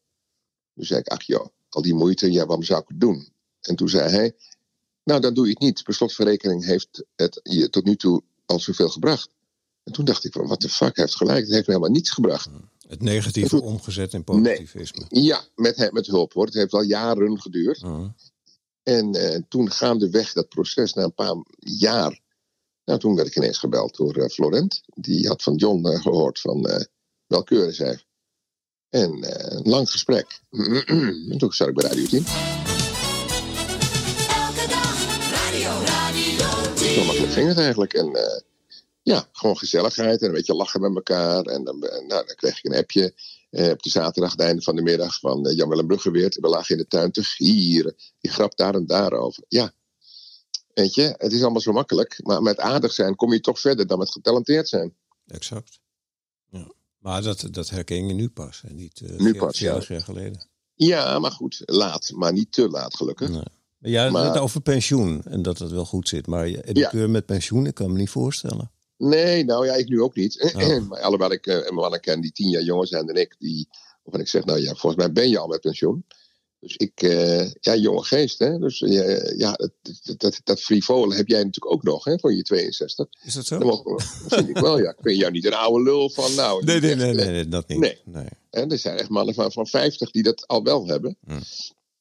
Toen 0.74 0.84
zei 0.84 1.00
ik, 1.00 1.08
ach 1.08 1.22
joh, 1.22 1.46
al 1.68 1.82
die 1.82 1.94
moeite, 1.94 2.32
ja, 2.32 2.46
waarom 2.46 2.64
zou 2.64 2.80
ik 2.80 2.88
het 2.88 3.00
doen? 3.00 3.32
En 3.60 3.76
toen 3.76 3.88
zei 3.88 4.10
hij, 4.10 4.36
nou 5.04 5.20
dan 5.20 5.34
doe 5.34 5.44
je 5.44 5.50
het 5.50 5.60
niet. 5.60 5.82
Per 5.82 5.94
slot 5.94 6.14
van 6.14 6.26
rekening 6.26 6.64
heeft 6.64 7.04
het 7.16 7.40
je 7.42 7.70
tot 7.70 7.84
nu 7.84 7.96
toe 7.96 8.22
al 8.46 8.60
zoveel 8.60 8.88
gebracht. 8.88 9.28
En 9.82 9.92
toen 9.92 10.04
dacht 10.04 10.24
ik, 10.24 10.34
wat 10.34 10.60
de 10.60 10.68
fuck, 10.68 10.96
hij 10.96 11.04
heeft 11.04 11.16
gelijk. 11.16 11.44
Het 11.44 11.54
heeft 11.54 11.66
me 11.66 11.72
helemaal 11.72 11.94
niets 11.94 12.10
gebracht. 12.10 12.48
Het 12.88 13.02
negatieve 13.02 13.62
omgezet 13.62 14.12
in 14.12 14.24
positivisme. 14.24 15.04
Ja, 15.08 15.44
met, 15.54 15.76
hem- 15.76 15.92
met 15.92 16.06
hulp 16.06 16.32
hoor. 16.32 16.44
Het 16.44 16.54
heeft 16.54 16.72
al 16.72 16.82
jaren 16.82 17.40
geduurd. 17.40 17.82
Mhm. 17.82 18.08
En 18.82 19.14
eh, 19.14 19.40
toen 19.48 19.70
gaandeweg 19.70 20.32
dat 20.32 20.48
proces, 20.48 20.92
na 20.92 21.02
een 21.02 21.14
paar 21.14 21.34
jaar... 21.58 22.20
Nou, 22.84 22.98
toen 22.98 23.14
werd 23.14 23.28
ik 23.28 23.36
ineens 23.36 23.58
gebeld 23.58 23.96
door 23.96 24.14
eh, 24.16 24.28
Florent. 24.28 24.82
Die 24.86 25.26
had 25.28 25.42
van 25.42 25.54
John 25.54 25.86
eh, 25.86 26.00
gehoord 26.00 26.40
van 26.40 26.66
eh 26.66 26.84
welkeuren 27.26 27.74
zei. 27.74 27.98
En 28.88 29.22
eh, 29.22 29.56
een 29.56 29.70
lang 29.70 29.90
gesprek. 29.90 30.40
en 31.30 31.38
toen 31.38 31.52
zat 31.52 31.68
ik 31.68 31.74
bij 31.74 31.88
Radio 31.88 32.06
10. 32.06 32.18
Elke 32.18 32.26
dag 34.68 35.30
radio, 35.30 35.70
radio 35.84 36.74
10. 36.74 36.94
Zo 36.94 37.04
makkelijk 37.04 37.32
ging 37.32 37.48
het 37.48 37.58
eigenlijk. 37.58 37.92
En 37.92 38.14
eh, 38.14 38.40
ja, 39.04 39.28
gewoon 39.32 39.56
gezelligheid 39.58 40.20
en 40.20 40.26
een 40.26 40.34
beetje 40.34 40.54
lachen 40.54 40.80
met 40.80 40.94
elkaar. 40.94 41.42
En 41.44 41.64
dan, 41.64 41.82
eh, 41.82 42.06
nou, 42.06 42.26
dan 42.26 42.36
kreeg 42.36 42.58
ik 42.58 42.64
een 42.64 42.78
appje 42.78 43.14
eh, 43.50 43.70
op 43.70 43.82
de 43.82 43.90
zaterdag, 43.90 44.30
het 44.30 44.40
einde 44.40 44.62
van 44.62 44.76
de 44.76 44.82
middag, 44.82 45.18
van 45.18 45.46
eh, 45.46 45.56
Jan-Willem 45.56 45.86
Bruggeweert. 45.86 46.40
We 46.40 46.48
lagen 46.48 46.76
in 46.76 46.82
de 46.82 46.88
tuin 46.88 47.10
te 47.12 47.24
gieren. 47.24 47.94
Die 48.20 48.30
grap 48.30 48.56
daar 48.56 48.74
en 48.74 48.86
daarover. 48.86 49.44
Ja, 49.48 49.72
weet 50.74 50.94
je, 50.94 51.14
het 51.18 51.32
is 51.32 51.42
allemaal 51.42 51.60
zo 51.60 51.72
makkelijk. 51.72 52.20
Maar 52.22 52.42
met 52.42 52.58
aardig 52.58 52.92
zijn 52.92 53.16
kom 53.16 53.32
je 53.32 53.40
toch 53.40 53.60
verder 53.60 53.86
dan 53.86 53.98
met 53.98 54.10
getalenteerd 54.10 54.68
zijn. 54.68 54.94
Exact. 55.26 55.80
Ja. 56.50 56.72
Maar 56.98 57.22
dat, 57.22 57.48
dat 57.50 57.70
herken 57.70 58.06
je 58.06 58.14
nu 58.14 58.28
pas. 58.28 58.62
En 58.64 58.74
niet 58.74 59.00
uh, 59.00 59.18
Nu 59.18 59.34
pas, 59.34 59.58
ja. 59.58 59.80
jaar 59.88 60.02
geleden. 60.02 60.46
Ja, 60.74 61.18
maar 61.18 61.32
goed, 61.32 61.62
laat, 61.64 62.10
maar 62.14 62.32
niet 62.32 62.52
te 62.52 62.68
laat 62.68 62.96
gelukkig. 62.96 63.28
Nee. 63.28 63.42
Ja, 63.78 64.10
Maar- 64.10 64.24
net 64.24 64.38
over 64.38 64.60
pensioen 64.60 65.22
en 65.24 65.42
dat 65.42 65.58
het 65.58 65.70
wel 65.70 65.84
goed 65.84 66.08
zit. 66.08 66.26
Maar 66.26 66.48
je 66.48 66.62
educeur 66.62 67.10
met 67.10 67.26
pensioen, 67.26 67.66
ik 67.66 67.74
kan 67.74 67.92
me 67.92 67.98
niet 67.98 68.10
voorstellen. 68.10 68.70
Nee, 68.96 69.44
nou 69.44 69.66
ja, 69.66 69.74
ik 69.74 69.88
nu 69.88 70.02
ook 70.02 70.14
niet. 70.14 70.52
Oh. 70.54 70.78
maar 70.88 71.00
alhoewel 71.00 71.32
ik 71.32 71.46
eh, 71.46 71.70
mannen 71.70 72.00
ken 72.00 72.20
die 72.20 72.32
tien 72.32 72.50
jaar 72.50 72.62
jonger 72.62 72.86
zijn 72.86 73.06
dan 73.06 73.16
ik, 73.16 73.34
die, 73.38 73.68
waarvan 74.02 74.20
ik 74.20 74.28
zeg, 74.28 74.44
nou 74.44 74.60
ja, 74.60 74.74
volgens 74.74 74.96
mij 74.96 75.12
ben 75.12 75.28
je 75.28 75.38
al 75.38 75.46
met 75.46 75.60
pensioen. 75.60 76.04
Dus 76.64 76.76
ik, 76.76 77.02
eh, 77.02 77.50
ja, 77.52 77.76
jonge 77.76 78.04
geest, 78.04 78.38
hè. 78.38 78.58
Dus 78.58 78.82
eh, 78.82 79.38
ja, 79.38 79.52
dat, 79.52 79.70
dat, 80.16 80.40
dat, 80.44 80.62
heb 81.16 81.28
jij 81.28 81.44
natuurlijk 81.44 81.72
ook 81.72 81.82
nog, 81.82 82.04
hè, 82.04 82.18
voor 82.18 82.34
je 82.34 82.42
62. 82.42 83.06
Is 83.22 83.34
dat 83.34 83.46
zo? 83.46 83.58
Dat 83.58 84.04
vind 84.26 84.48
ik 84.48 84.58
wel, 84.58 84.78
ja. 84.78 84.90
Ik 84.90 84.98
vind 85.02 85.18
jou 85.18 85.32
niet 85.32 85.44
een 85.44 85.54
oude 85.54 85.84
lul 85.84 86.10
van, 86.10 86.34
nou... 86.34 86.64
Nee, 86.64 86.80
nee, 86.80 86.90
echt, 86.90 87.00
nee, 87.00 87.14
nee, 87.14 87.30
nee, 87.30 87.48
dat 87.48 87.68
niet. 87.68 87.78
Nee. 87.78 88.00
Nee. 88.04 88.28
Hè, 88.50 88.70
er 88.70 88.78
zijn 88.78 88.98
echt 88.98 89.08
mannen 89.08 89.34
van, 89.34 89.52
van 89.52 89.66
50 89.66 90.10
die 90.10 90.22
dat 90.22 90.46
al 90.46 90.62
wel 90.62 90.86
hebben. 90.86 91.16
Hm. 91.26 91.40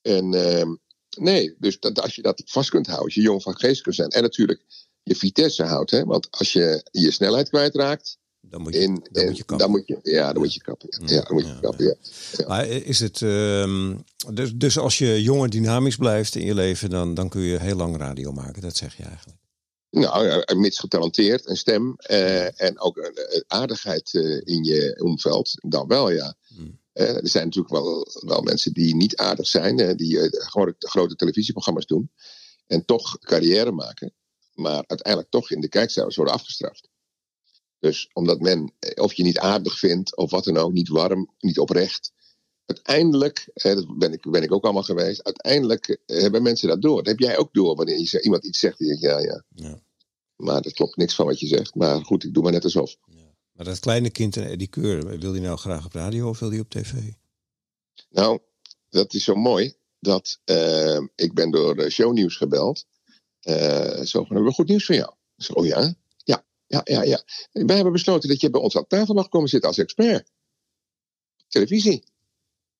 En 0.01 0.33
ehm, 0.33 0.75
nee, 1.17 1.55
dus 1.59 1.79
dat, 1.79 2.01
als 2.01 2.15
je 2.15 2.21
dat 2.21 2.41
vast 2.45 2.69
kunt 2.69 2.85
houden, 2.85 3.05
als 3.05 3.15
je 3.15 3.21
jong 3.21 3.41
van 3.41 3.57
geest 3.57 3.81
kunt 3.81 3.95
zijn. 3.95 4.09
En 4.09 4.21
natuurlijk 4.21 4.65
je 5.03 5.15
vitesse 5.15 5.63
houdt, 5.63 5.91
hè. 5.91 6.03
Want 6.05 6.27
als 6.31 6.53
je 6.53 6.87
je 6.91 7.11
snelheid 7.11 7.49
kwijtraakt, 7.49 8.17
Dan 8.39 8.61
moet 8.61 8.73
je, 8.73 8.79
in, 8.79 9.07
dan 9.11 9.21
in- 9.23 9.27
moet 9.27 9.37
je 9.37 9.43
kappen. 9.43 9.57
dan 9.57 9.69
moet 9.71 9.87
je, 9.87 9.99
ja, 10.03 10.33
dan 10.33 10.41
moet 10.41 10.53
je 10.53 10.61
kappen. 10.61 10.89
Ja, 11.05 11.21
dan 11.21 11.33
moet 11.33 11.45
je 11.45 11.59
kappen, 11.61 11.85
ja. 12.37 12.47
Maar 12.47 12.67
is 12.67 12.99
het, 12.99 13.21
ehm, 13.21 13.95
dus, 14.33 14.53
dus 14.55 14.77
als 14.77 14.97
je 14.97 15.21
jong 15.21 15.43
en 15.43 15.49
dynamisch 15.49 15.95
blijft 15.95 16.35
in 16.35 16.45
je 16.45 16.53
leven, 16.53 16.89
dan, 16.89 17.13
dan 17.13 17.29
kun 17.29 17.41
je 17.41 17.59
heel 17.59 17.75
lang 17.75 17.97
radio 17.97 18.31
maken. 18.31 18.61
Dat 18.61 18.75
zeg 18.77 18.97
je 18.97 19.03
eigenlijk. 19.03 19.37
Nou, 19.89 20.25
ja, 20.27 20.55
mits 20.55 20.79
getalenteerd, 20.79 21.47
een 21.49 21.57
stem 21.57 21.93
eh, 21.97 22.61
en 22.61 22.79
ook 22.79 22.97
een, 22.97 23.43
aardigheid 23.47 24.13
eh, 24.13 24.41
in 24.43 24.63
je 24.63 24.99
omveld, 25.03 25.51
dan 25.67 25.87
wel, 25.87 26.09
ja. 26.11 26.35
Hmm. 26.55 26.81
Eh, 26.93 27.15
er 27.15 27.27
zijn 27.29 27.45
natuurlijk 27.45 27.73
wel, 27.73 28.07
wel 28.25 28.41
mensen 28.41 28.73
die 28.73 28.95
niet 28.95 29.15
aardig 29.15 29.47
zijn, 29.47 29.79
eh, 29.79 29.95
die 29.95 30.19
eh, 30.19 30.27
gewoon 30.49 30.73
grote 30.77 31.15
televisieprogramma's 31.15 31.85
doen 31.85 32.11
en 32.67 32.85
toch 32.85 33.19
carrière 33.19 33.71
maken, 33.71 34.13
maar 34.55 34.83
uiteindelijk 34.87 35.31
toch 35.31 35.51
in 35.51 35.61
de 35.61 35.69
kijkcijfers 35.69 36.15
worden 36.15 36.33
afgestraft. 36.33 36.89
Dus 37.79 38.09
omdat 38.13 38.39
men, 38.39 38.73
eh, 38.79 39.03
of 39.03 39.13
je 39.13 39.23
niet 39.23 39.39
aardig 39.39 39.79
vindt, 39.79 40.15
of 40.15 40.31
wat 40.31 40.43
dan 40.43 40.57
ook, 40.57 40.71
niet 40.71 40.87
warm, 40.87 41.33
niet 41.39 41.59
oprecht. 41.59 42.11
Uiteindelijk, 42.65 43.49
eh, 43.53 43.75
dat 43.75 43.97
ben 43.97 44.13
ik, 44.13 44.31
ben 44.31 44.43
ik 44.43 44.51
ook 44.51 44.63
allemaal 44.63 44.83
geweest, 44.83 45.23
uiteindelijk 45.23 45.99
eh, 46.05 46.21
hebben 46.21 46.43
mensen 46.43 46.67
dat 46.67 46.81
door. 46.81 46.95
Dat 46.95 47.07
heb 47.07 47.19
jij 47.19 47.37
ook 47.37 47.53
door 47.53 47.75
wanneer 47.75 47.99
je, 47.99 48.21
iemand 48.21 48.45
iets 48.45 48.59
zegt. 48.59 48.77
Die 48.77 48.87
denkt, 48.87 49.01
ja, 49.01 49.19
ja. 49.19 49.43
Ja. 49.55 49.79
Maar 50.35 50.61
er 50.61 50.73
klopt 50.73 50.97
niks 50.97 51.15
van 51.15 51.25
wat 51.25 51.39
je 51.39 51.47
zegt. 51.47 51.75
Maar 51.75 52.05
goed, 52.05 52.23
ik 52.23 52.33
doe 52.33 52.43
maar 52.43 52.51
net 52.51 52.63
alsof. 52.63 52.97
Maar 53.53 53.65
dat 53.65 53.79
kleine 53.79 54.09
kind 54.09 54.37
en 54.37 54.49
Eddie 54.49 54.67
Keur, 54.67 55.19
wil 55.19 55.31
die 55.31 55.41
nou 55.41 55.57
graag 55.57 55.85
op 55.85 55.93
radio 55.93 56.29
of 56.29 56.39
wil 56.39 56.49
die 56.49 56.59
op 56.59 56.69
tv? 56.69 56.93
Nou, 58.09 58.39
dat 58.89 59.13
is 59.13 59.23
zo 59.23 59.35
mooi. 59.35 59.73
Dat 59.99 60.39
eh, 60.43 60.99
ik 61.15 61.33
ben 61.33 61.51
door 61.51 61.77
eh, 61.77 61.89
shownieuws 61.89 62.35
gebeld. 62.35 62.85
Eh, 63.43 64.01
zo 64.01 64.19
van, 64.19 64.35
hebben 64.35 64.45
we 64.45 64.51
goed 64.53 64.67
nieuws 64.67 64.85
voor 64.85 64.95
jou? 64.95 65.13
Ik 65.37 65.43
zeg, 65.43 65.55
oh 65.55 65.65
ja? 65.65 65.95
Ja, 66.23 66.45
ja, 66.67 66.81
ja, 66.83 67.03
ja. 67.03 67.23
Wij 67.51 67.75
hebben 67.75 67.93
besloten 67.93 68.29
dat 68.29 68.41
je 68.41 68.49
bij 68.49 68.61
ons 68.61 68.77
aan 68.77 68.87
tafel 68.87 69.13
mag 69.13 69.29
komen 69.29 69.49
zitten 69.49 69.69
als 69.69 69.77
expert. 69.77 70.31
Televisie. 71.47 72.03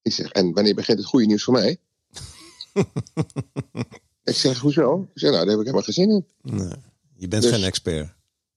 Ik 0.02 0.12
zeg, 0.14 0.32
en 0.32 0.54
wanneer 0.54 0.76
begint 0.76 0.98
het 0.98 1.08
goede 1.08 1.26
nieuws 1.26 1.44
voor 1.44 1.54
mij? 1.54 1.78
ik 4.24 4.36
zeg, 4.36 4.60
hoezo? 4.60 5.02
Ik 5.14 5.20
zeg, 5.20 5.32
nou, 5.32 5.46
daar 5.46 5.58
heb 5.58 5.60
ik 5.60 5.72
helemaal 5.74 5.82
geen 5.82 5.94
zin 5.94 6.10
in. 6.10 6.26
Nee. 6.42 6.76
Je 7.16 7.28
bent 7.28 7.44
Dus- 7.44 7.52
geen 7.52 7.64
expert. 7.64 8.14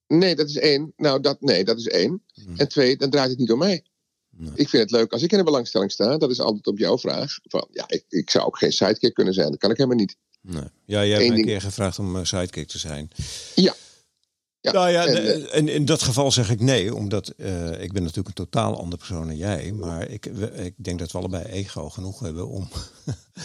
Nee, 0.06 0.36
dat 0.36 0.48
is 0.48 0.56
één. 0.56 0.92
Nou, 0.96 1.20
dat, 1.20 1.40
nee, 1.40 1.64
dat 1.64 1.78
is 1.78 1.86
één. 1.86 2.22
En 2.56 2.68
twee, 2.68 2.96
dan 2.96 3.10
draait 3.10 3.30
het 3.30 3.38
niet 3.38 3.52
om 3.52 3.58
mij. 3.58 3.84
Nee. 4.30 4.52
Ik 4.54 4.68
vind 4.68 4.82
het 4.82 4.90
leuk 4.90 5.12
als 5.12 5.22
ik 5.22 5.32
in 5.32 5.38
de 5.38 5.44
belangstelling 5.44 5.92
sta. 5.92 6.16
Dat 6.16 6.30
is 6.30 6.40
altijd 6.40 6.66
op 6.66 6.78
jouw 6.78 6.98
vraag. 6.98 7.38
Van, 7.42 7.68
ja, 7.70 7.84
ik, 7.88 8.04
ik 8.08 8.30
zou 8.30 8.46
ook 8.46 8.58
geen 8.58 8.72
sidekick 8.72 9.14
kunnen 9.14 9.34
zijn. 9.34 9.50
Dat 9.50 9.58
kan 9.58 9.70
ik 9.70 9.76
helemaal 9.76 9.98
niet. 9.98 10.16
Nee. 10.46 10.62
Ja, 10.84 11.04
jij 11.04 11.16
hebt 11.16 11.30
me 11.32 11.38
een 11.38 11.44
keer 11.44 11.60
gevraagd 11.60 11.98
om 11.98 12.16
eh, 12.16 12.24
sidekick 12.24 12.68
te 12.68 12.78
zijn. 12.78 13.10
Ja, 13.54 13.74
Ja, 14.60 14.72
Nou 14.72 14.90
ja, 14.90 15.06
en, 15.06 15.16
eh, 15.24 15.56
en 15.56 15.68
in 15.68 15.84
dat 15.84 16.02
geval 16.02 16.32
zeg 16.32 16.50
ik 16.50 16.60
nee, 16.60 16.94
omdat 16.94 17.28
eh, 17.28 17.82
ik 17.82 17.92
ben 17.92 18.02
natuurlijk 18.02 18.28
een 18.28 18.44
totaal 18.44 18.76
andere 18.78 18.96
persoon 18.96 19.26
dan 19.26 19.36
jij. 19.36 19.72
Maar 19.72 20.08
ik, 20.10 20.24
we- 20.24 20.50
ik 20.50 20.74
denk 20.76 20.98
dat 20.98 21.12
we 21.12 21.18
allebei 21.18 21.44
ego 21.44 21.88
genoeg 21.90 22.20
hebben 22.20 22.48
om, 22.48 22.68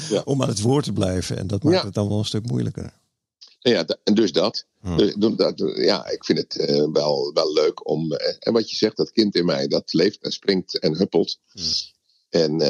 Ja. 0.09 0.21
om 0.25 0.41
aan 0.41 0.47
het 0.49 0.61
woord 0.61 0.83
te 0.83 0.93
blijven. 0.93 1.37
En 1.37 1.47
dat 1.47 1.63
maakt 1.63 1.75
Ja. 1.77 1.85
het 1.85 1.93
dan 1.93 2.07
wel 2.07 2.17
een 2.17 2.25
stuk 2.25 2.45
moeilijker. 2.47 2.93
Ja, 3.59 3.85
en 4.03 4.13
dus 4.13 4.31
dat. 4.31 4.65
Hmm. 4.79 4.97
Dus, 4.97 5.13
dat- 5.35 5.71
ja, 5.75 6.09
ik 6.09 6.25
vind 6.25 6.37
het 6.37 6.55
wel, 6.93 7.31
wel 7.33 7.53
leuk 7.53 7.87
om. 7.89 8.11
en 8.39 8.53
wat 8.53 8.69
je 8.69 8.75
zegt, 8.75 8.97
dat 8.97 9.11
kind 9.11 9.35
in 9.35 9.45
mij, 9.45 9.67
dat 9.67 9.93
leeft 9.93 10.23
en 10.23 10.31
springt 10.31 10.79
en 10.79 10.97
huppelt. 10.97 11.37
Hmm. 11.51 11.63
En 12.29 12.61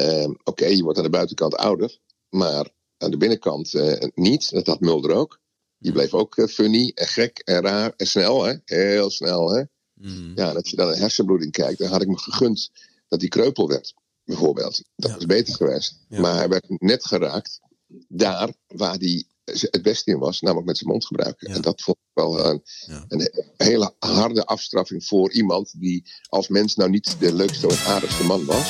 oké, 0.44 0.66
je 0.66 0.82
wordt 0.82 0.98
aan 0.98 1.04
de 1.04 1.10
buitenkant 1.10 1.54
ouder, 1.56 1.98
maar 2.28 2.68
aan 3.02 3.10
de 3.10 3.16
binnenkant 3.16 3.74
eh, 3.74 4.08
niet. 4.14 4.50
Dat 4.50 4.66
had 4.66 4.80
Mulder 4.80 5.10
ook. 5.10 5.40
Die 5.78 5.92
bleef 5.92 6.14
ook 6.14 6.36
eh, 6.36 6.46
funny 6.46 6.92
en 6.94 7.06
gek 7.06 7.38
en 7.38 7.60
raar 7.62 7.92
en 7.96 8.06
snel, 8.06 8.42
hè? 8.44 8.54
Heel 8.64 9.10
snel, 9.10 9.52
hè? 9.54 9.62
Hmm. 10.00 10.32
Ja, 10.34 10.50
als 10.52 10.70
je 10.70 10.76
dan 10.76 10.86
naar 10.86 10.96
hersenbloeding 10.96 11.52
kijkt, 11.52 11.78
dan 11.78 11.88
had 11.88 12.02
ik 12.02 12.08
me 12.08 12.18
gegund 12.18 12.70
dat 13.08 13.20
hij 13.20 13.28
kreupel 13.28 13.68
werd, 13.68 13.94
bijvoorbeeld. 14.24 14.82
Dat 14.96 15.10
Ja. 15.10 15.16
was 15.16 15.26
beter 15.26 15.54
geweest. 15.54 15.98
Ja. 16.08 16.20
Maar 16.20 16.34
hij 16.36 16.48
werd 16.48 16.64
net 16.68 17.04
geraakt 17.04 17.60
daar 18.08 18.52
waar 18.66 18.96
hij 18.96 19.24
het 19.44 19.82
beste 19.82 20.10
in 20.10 20.18
was, 20.18 20.40
namelijk 20.40 20.66
met 20.66 20.76
zijn 20.78 20.90
mond 20.90 21.06
gebruiken. 21.06 21.48
Ja. 21.48 21.54
En 21.54 21.62
dat 21.62 21.82
vond 21.82 21.96
ik 21.96 22.10
wel 22.22 22.46
een, 22.46 22.62
Ja. 22.86 23.04
een 23.08 23.30
hele 23.56 23.94
harde 23.98 24.44
afstraffing 24.44 25.04
voor 25.04 25.32
iemand 25.32 25.80
die 25.80 26.10
als 26.28 26.48
mens 26.48 26.74
nou 26.74 26.90
niet 26.90 27.16
de 27.20 27.34
leukste 27.34 27.66
of 27.66 27.86
aardigste 27.86 28.24
man 28.24 28.44
was. 28.44 28.68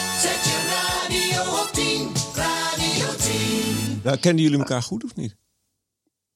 Nou, 4.04 4.18
kenden 4.18 4.42
jullie 4.44 4.58
elkaar 4.58 4.82
goed 4.82 5.04
of 5.04 5.16
niet? 5.16 5.36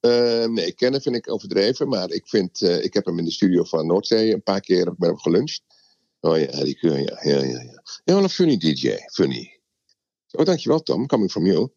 Eh, 0.01 0.45
nee, 0.45 0.73
kennen 0.73 1.03
vind 1.03 1.17
ik 1.17 1.31
overdreven, 1.31 1.89
maar 1.89 2.11
ik 2.11 2.29
vind, 2.29 2.63
eh, 2.63 2.85
ik 2.85 2.95
heb 2.95 3.05
hem 3.05 3.19
in 3.19 3.25
de 3.25 3.31
studio 3.31 3.65
van 3.65 3.87
Noordzee 3.87 4.33
een 4.33 4.43
paar 4.43 4.61
keer 4.61 4.85
met 4.85 5.09
hem 5.09 5.19
geluncht. 5.19 5.63
Oh 6.21 6.39
ja, 6.39 6.65
die 6.65 6.79
kun 6.79 7.03
ja, 7.03 7.19
ja, 7.23 7.37
ja, 7.37 7.63
ja. 7.63 7.83
Ja, 8.05 8.15
wel 8.15 8.23
een 8.23 8.29
funny 8.29 8.57
DJ, 8.57 8.97
funny. 9.13 9.61
Oh, 10.31 10.45
dankjewel 10.45 10.83
Tom, 10.83 11.07
coming 11.07 11.31
from 11.31 11.47
you. 11.47 11.69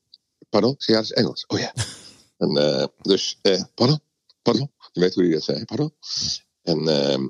Pardon? 0.49 0.75
Ja, 0.77 0.93
dat 0.93 1.03
is 1.03 1.11
Engels. 1.11 1.45
Oh 1.47 1.59
ja. 1.59 1.73
En, 2.37 2.57
eh, 2.57 2.87
dus, 3.01 3.39
eh, 3.41 3.63
pardon? 3.73 3.99
Pardon? 4.41 4.71
Je 4.91 4.99
weet 4.99 5.13
hoe 5.13 5.23
hij 5.23 5.33
dat 5.33 5.43
zei, 5.43 5.65
pardon? 5.65 5.93
En 6.61 6.87
ehm, 6.87 7.27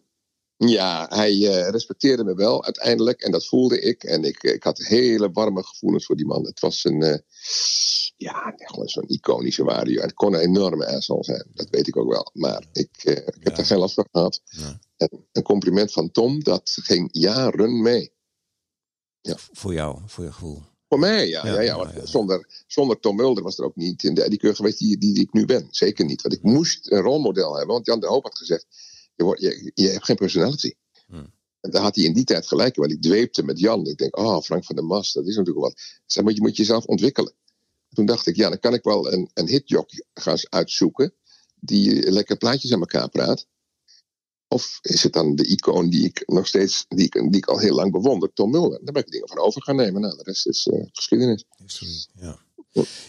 ja, 0.68 1.06
hij 1.10 1.32
eh, 1.32 1.70
respecteerde 1.70 2.24
me 2.24 2.34
wel 2.34 2.64
uiteindelijk 2.64 3.22
en 3.22 3.32
dat 3.32 3.48
voelde 3.48 3.82
ik. 3.82 4.04
En 4.04 4.24
ik, 4.24 4.44
ik 4.44 4.64
had 4.64 4.78
hele 4.78 5.32
warme 5.32 5.64
gevoelens 5.64 6.06
voor 6.06 6.16
die 6.16 6.26
man. 6.26 6.46
Het 6.46 6.60
was 6.60 6.84
een, 6.84 7.02
eh, 7.02 7.18
ja, 8.18 8.54
gewoon 8.56 8.88
zo'n 8.88 9.08
iconische 9.08 9.64
waarde. 9.64 9.96
En 9.96 10.02
het 10.02 10.14
kon 10.14 10.34
een 10.34 10.40
enorme 10.40 10.88
asshole 10.88 11.24
zijn, 11.24 11.46
dat 11.54 11.68
weet 11.70 11.88
ik 11.88 11.98
ook 11.98 12.10
wel. 12.12 12.30
Maar 12.34 12.64
ik, 12.74 12.90
eh, 13.04 13.14
ik 13.18 13.24
heb 13.26 13.44
Ja. 13.44 13.56
daar 13.56 13.66
geen 13.66 13.78
last 13.78 13.94
van 13.94 14.08
gehad. 14.12 14.42
Ja. 14.46 14.80
En 14.98 15.26
een 15.32 15.44
compliment 15.44 15.92
van 15.92 16.12
Tom, 16.12 16.44
dat 16.44 16.78
ging 16.82 17.10
jaren 17.12 17.82
mee. 17.82 18.12
Voor 19.52 19.74
jou, 19.74 20.00
voor 20.06 20.24
je 20.24 20.32
gevoel. 20.32 20.62
Voor 20.88 21.00
mij, 21.00 21.28
ja. 21.28 21.46
Ja, 21.46 21.52
ja, 21.54 21.56
ja, 21.56 21.62
ja, 21.62 21.78
want 21.78 21.94
ja. 21.94 22.06
Zonder, 22.06 22.64
zonder 22.68 23.00
Tom 23.00 23.16
Mulder 23.16 23.44
was 23.44 23.58
er 23.58 23.66
ook 23.66 23.76
niet 23.76 24.04
in 24.04 24.14
de 24.14 24.24
Eddie 24.24 24.56
geweest 24.56 24.80
die, 24.80 24.98
die, 24.98 25.14
die 25.14 25.24
ik 25.24 25.34
nu 25.34 25.46
ben. 25.46 25.68
Zeker 25.72 26.06
niet. 26.06 26.22
Want 26.22 26.34
ik 26.34 26.44
moest 26.44 26.92
een 26.92 27.02
rolmodel 27.02 27.56
hebben. 27.56 27.74
Want 27.74 27.86
Jan 27.86 28.00
de 28.00 28.08
Hoop 28.08 28.24
had 28.24 28.38
gezegd, 28.38 28.66
je, 29.20 29.26
wordt, 29.26 29.42
je, 29.42 29.72
je 29.74 29.88
hebt 29.88 30.06
geen 30.06 30.16
personality. 30.16 30.74
Hmm. 31.08 31.34
En 31.62 31.72
daar 31.72 31.82
had 31.82 31.96
hij 31.96 32.04
in 32.04 32.14
die 32.14 32.24
tijd 32.24 32.48
gelijk. 32.48 32.76
Want 32.76 32.92
ik 32.92 33.02
dweepte 33.02 33.44
met 33.44 33.60
Jan. 33.60 33.86
Ik 33.86 33.98
denk, 33.98 34.18
oh, 34.18 34.42
Frank 34.42 34.66
van 34.66 34.76
der 34.76 34.86
Mas, 34.86 35.14
dat 35.14 35.28
is 35.28 35.36
natuurlijk 35.36 35.66
wat. 35.66 35.82
Zeg, 36.06 36.24
maar 36.24 36.34
je 36.34 36.42
moet 36.42 36.58
jezelf 36.58 36.86
ontwikkelen. 36.86 37.34
Toen 37.90 38.06
dacht 38.06 38.28
ik, 38.28 38.36
ja, 38.36 38.50
dan 38.50 38.60
kan 38.60 38.74
ik 38.74 38.84
wel 38.84 39.14
een, 39.14 39.30
een 39.34 39.64
gaan 40.14 40.38
uitzoeken. 40.50 41.14
Die 41.56 42.12
lekker 42.12 42.38
plaatjes 42.38 42.74
aan 42.74 42.80
elkaar 42.80 43.10
praat. 43.10 43.48
Of 44.48 44.80
is 44.82 45.04
het 45.04 45.14
dan 45.14 45.36
de 45.36 45.46
icoon 45.46 45.90
die 45.90 46.06
ik 46.06 46.24
nog 46.26 46.48
steeds, 46.48 46.86
die 46.88 47.06
ik, 47.06 47.14
die 47.14 47.38
ik 47.38 47.46
al 47.46 47.60
heel 47.60 47.76
lang 47.76 47.92
bewonder, 47.92 48.34
Tom 48.34 48.52
Mulder? 48.52 48.80
Daar 48.84 48.94
ben 48.94 49.04
ik 49.04 49.12
dingen 49.12 49.28
van 49.28 49.38
over 49.38 49.64
gaan 49.64 49.76
nemen. 49.76 50.02
Nou, 50.02 50.18
de 50.18 50.24
rest 50.24 50.48
is 50.48 50.68
eh, 50.68 50.86
geschiedenis. 50.92 51.46
History, 51.58 52.06
ja. 52.14 52.40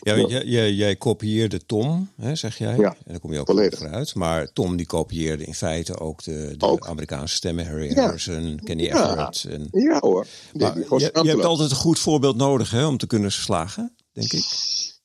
Ja, 0.01 0.16
want 0.16 0.31
jij, 0.77 0.96
kopieerde 0.96 1.66
Tom, 1.66 2.11
hè, 2.16 2.35
zeg 2.35 2.59
jij. 2.59 2.77
Ja, 2.77 2.96
en 3.05 3.11
daar 3.11 3.20
kom 3.20 3.33
je 3.33 3.38
ook 3.38 3.46
volledig. 3.46 3.79
vooruit. 3.79 4.14
Maar 4.14 4.53
Tom 4.53 4.77
die 4.77 4.87
kopieerde 4.87 5.44
in 5.44 5.55
feite 5.55 5.99
ook 5.99 6.23
de, 6.25 6.55
de 6.57 6.66
Ook. 6.66 6.87
Amerikaanse 6.87 7.35
stemmen. 7.35 7.66
Harry 7.66 7.94
Ja. 7.94 8.03
Harrison, 8.03 8.61
Kenny 8.64 8.83
Ja. 8.83 9.11
Everett. 9.11 9.44
En, 9.44 9.68
Ja 9.70 9.99
hoor. 10.01 10.27
Maar 10.53 10.79
je, 10.79 11.11
hebt 11.12 11.44
altijd 11.44 11.70
een 11.70 11.77
goed 11.77 11.99
voorbeeld 11.99 12.37
nodig 12.37 12.70
hè, 12.70 12.87
om 12.87 12.96
te 12.96 13.07
kunnen 13.07 13.33
slagen, 13.33 13.96
denk 14.12 14.33
ik. 14.33 14.44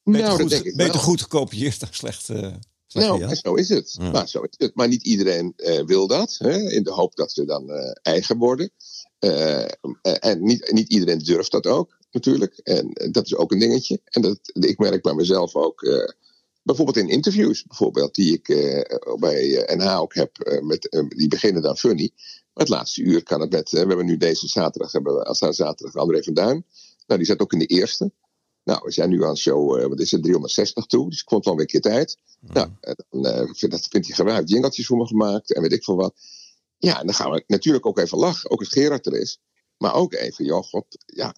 Beter, 0.04 0.22
nou, 0.22 0.41
goed, 0.41 0.52
ik 0.52 0.63
beter 0.76 0.94
wel. 0.94 1.02
goed 1.02 1.22
gekopieerd 1.22 1.80
dan 1.80 1.89
slecht, 1.91 2.26
slecht 2.88 3.08
Nou, 3.08 3.36
zo 3.36 3.54
is 3.54 3.70
het. 3.70 3.96
Ja. 4.00 4.12
Maar, 4.12 4.28
zo 4.28 4.41
is 4.41 4.56
het. 4.58 4.76
maar 4.76 4.88
niet 4.88 5.04
iedereen 5.04 5.54
eh, 5.56 5.86
wil 5.86 6.08
dat. 6.08 6.36
Hè, 6.38 6.72
in 6.72 6.84
de 6.84 6.91
hoop 6.91 7.15
dat 7.15 7.32
ze 7.32 7.46
dan 7.46 7.70
eh, 7.70 7.91
eigen 8.02 8.38
worden. 8.38 8.72
En 10.20 10.44
niet, 10.44 10.72
niet 10.72 10.89
iedereen 10.89 11.20
durft 11.20 11.52
dat 11.52 11.68
ook, 11.68 11.98
natuurlijk. 12.15 12.58
En 12.63 12.93
eh, 12.93 13.12
dat 13.12 13.25
is 13.25 13.36
ook 13.36 13.51
een 13.51 13.60
dingetje. 13.60 14.01
En 14.04 14.21
dat, 14.21 14.39
ik 14.54 14.78
merk 14.80 15.01
bij 15.01 15.13
mezelf 15.13 15.56
ook. 15.56 15.82
eh, 15.84 16.10
bijvoorbeeld 16.63 16.97
in 16.97 17.10
interviews, 17.10 17.63
bijvoorbeeld, 17.63 18.15
die 18.15 18.34
ik 18.34 18.49
eh, 18.49 19.15
bij 19.19 19.63
NH 19.75 19.99
ook 19.99 20.15
heb. 20.15 20.60
met, 20.63 21.06
die 21.17 21.28
beginnen 21.28 21.62
dan 21.62 21.78
funny. 21.78 22.12
Maar 22.54 22.63
het 22.65 22.69
laatste 22.69 23.01
uur 23.01 23.23
kan 23.23 23.41
het 23.41 23.51
met. 23.51 23.69
we 23.69 23.78
hebben 23.78 24.06
nu 24.06 24.17
deze 24.17 24.47
zaterdag, 24.47 24.91
hebben 24.91 25.15
we, 25.15 25.23
als 25.23 25.38
zaterdag 25.38 25.95
André 25.95 26.23
van 26.23 26.34
Duin. 26.34 26.65
Nou, 27.08 27.19
die 27.19 27.30
zat 27.30 27.39
ook 27.39 27.54
in 27.54 27.60
de 27.60 27.65
eerste. 27.65 28.12
Nou, 28.63 28.82
we 28.84 28.91
zijn 28.91 29.10
nu 29.10 29.23
aan 29.23 29.38
show, 29.38 29.88
wat 29.88 29.99
is 29.99 30.12
het, 30.12 30.21
360 30.23 30.86
toe. 30.86 31.10
Dus 31.10 31.21
ik 31.21 31.30
vond 31.30 31.45
wel 31.45 31.54
weer 31.54 31.63
een 31.63 31.69
keer 31.69 31.91
tijd. 31.91 32.17
Nou, 32.39 32.69
en 32.82 32.95
dan, 33.21 33.56
vind- 33.56 33.71
dat 33.71 33.88
vindt 33.89 34.08
hij 34.08 34.15
geweldig. 34.15 34.49
Jingeltjes 34.49 34.86
voor 34.86 34.97
me 34.97 35.08
gemaakt 35.08 35.54
en 35.54 35.62
weet 35.62 35.71
ik 35.73 35.84
veel 35.84 35.95
wat. 35.95 36.13
Ja, 36.78 36.99
en 36.99 37.06
dan 37.06 37.15
gaan 37.15 37.32
we 37.32 37.43
natuurlijk 37.47 37.86
ook 37.86 37.99
even 37.99 38.17
lachen. 38.17 38.49
Ook 38.49 38.60
als 38.60 38.69
Gerard 38.69 39.06
er 39.06 39.19
is. 39.19 39.39
Maar 39.78 39.94
ook 39.94 40.14
even, 40.14 40.46
joh, 40.46 40.64
god, 40.64 40.86
ja, 41.06 41.36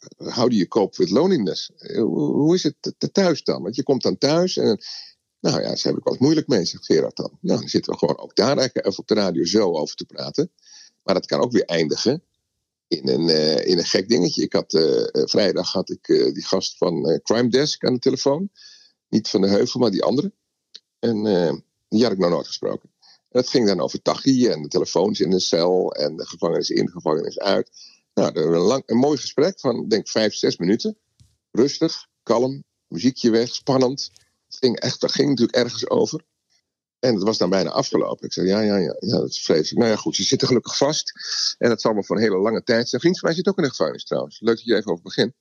you 0.48 0.68
cope 0.68 0.98
with 0.98 1.10
loneliness? 1.10 1.72
Eh, 1.78 2.02
Hoe, 2.02 2.56
is 2.56 2.64
het 2.64 3.14
thuis 3.14 3.44
dan? 3.44 3.62
Want 3.62 3.76
je 3.76 3.84
komt 3.84 4.02
dan 4.02 4.18
thuis 4.18 4.58
en, 4.58 4.82
nou 5.40 5.62
ja, 5.62 5.76
ze 5.76 5.88
heb 5.88 5.98
ik 5.98 6.08
eens 6.08 6.18
moeilijk 6.18 6.48
mee, 6.48 6.66
zegt 6.66 6.86
Gerard 6.86 7.16
dan. 7.16 7.38
Nou, 7.42 7.60
dan 7.60 7.70
zitten 7.70 7.92
we 7.92 7.98
gewoon 7.98 8.18
ook 8.18 8.36
daar 8.36 8.58
even 8.58 8.98
op 8.98 9.08
de 9.08 9.14
radio 9.14 9.46
zo 9.46 9.74
over 9.74 9.96
te 9.96 10.06
praten. 10.06 10.52
Maar 11.04 11.14
dat 11.14 11.26
kan 11.26 11.40
ook 11.40 11.52
weer 11.52 11.66
eindigen 11.66 12.24
in 12.88 13.08
een, 13.08 13.30
eh, 13.30 13.66
in 13.66 13.78
een 13.78 13.86
gek 13.86 14.10
dingetje. 14.10 14.44
Ik 14.44 14.54
had, 14.54 14.74
eh, 14.74 15.04
vrijdag 15.12 15.72
had 15.72 15.90
ik 15.90 16.06
die 16.34 16.46
gast 16.46 16.78
van 16.78 17.20
Crime 17.24 17.50
Desk 17.50 17.86
aan 17.86 17.94
de 17.94 18.00
telefoon. 18.00 18.50
Niet 19.10 19.28
van 19.28 19.42
de 19.42 19.48
Heuvel, 19.48 19.80
maar 19.80 19.92
die 19.92 20.04
andere. 20.04 20.32
En 21.00 21.24
die 21.90 22.04
had 22.04 22.12
ik 22.12 22.18
nog 22.18 22.30
nooit 22.30 22.48
gesproken. 22.48 22.90
En 23.02 23.42
dat 23.42 23.50
ging 23.50 23.68
dan 23.68 23.80
over 23.80 24.02
Tachi 24.02 24.48
en 24.48 24.62
de 24.62 24.68
telefoons 24.68 25.20
in 25.20 25.30
de 25.30 25.40
cel 25.40 25.94
en 25.94 26.18
de 26.18 26.26
gevangenis 26.26 26.70
in, 26.70 26.86
de 26.86 26.92
gevangenis 26.92 27.40
uit. 27.40 27.70
Nou, 28.18 28.40
een, 28.40 28.58
lang, 28.58 28.84
een 28.86 28.98
mooi 28.98 29.18
gesprek 29.18 29.60
van, 29.60 29.88
denk 29.88 30.10
vijf, 30.10 30.36
zes 30.36 30.58
minuten. 30.58 30.98
Rustig, 31.52 32.08
kalm, 32.24 32.64
muziekje 32.88 33.30
weg, 33.30 33.56
spannend. 33.56 34.10
Het 34.48 34.58
ging 34.58 34.80
echt, 34.80 35.12
ging 35.12 35.30
natuurlijk 35.30 35.58
ergens 35.58 35.90
over. 35.90 36.22
En 37.00 37.14
het 37.14 37.24
was 37.24 37.38
dan 37.38 37.50
bijna 37.50 37.70
afgelopen. 37.70 38.26
Ik 38.26 38.34
zei, 38.34 38.48
ja, 38.48 38.60
ja, 38.60 38.78
ja, 38.78 38.96
ja, 39.00 39.18
dat 39.18 39.30
is 39.30 39.42
vreselijk. 39.42 39.78
Nou 39.78 39.90
ja, 39.90 39.96
goed, 39.96 40.16
ze 40.16 40.24
zitten 40.24 40.48
gelukkig 40.48 40.78
vast. 40.78 41.12
En 41.58 41.70
dat 41.70 41.82
zal 41.82 41.94
maar 41.94 42.04
voor 42.04 42.16
een 42.16 42.22
hele 42.22 42.38
lange 42.38 42.64
tijd 42.64 42.90
zijn. 42.90 43.02
Vriend 43.02 43.20
van 43.20 43.28
mij 43.30 43.38
zit 43.38 43.48
ook 43.48 43.58
in 43.58 43.64
de 43.64 43.70
gevangenis 43.70 44.04
trouwens. 44.04 44.40
Leuk 44.40 44.56
dat 44.56 44.66
je 44.66 44.76
even 44.76 44.92
over 44.92 45.04
begint. 45.04 45.34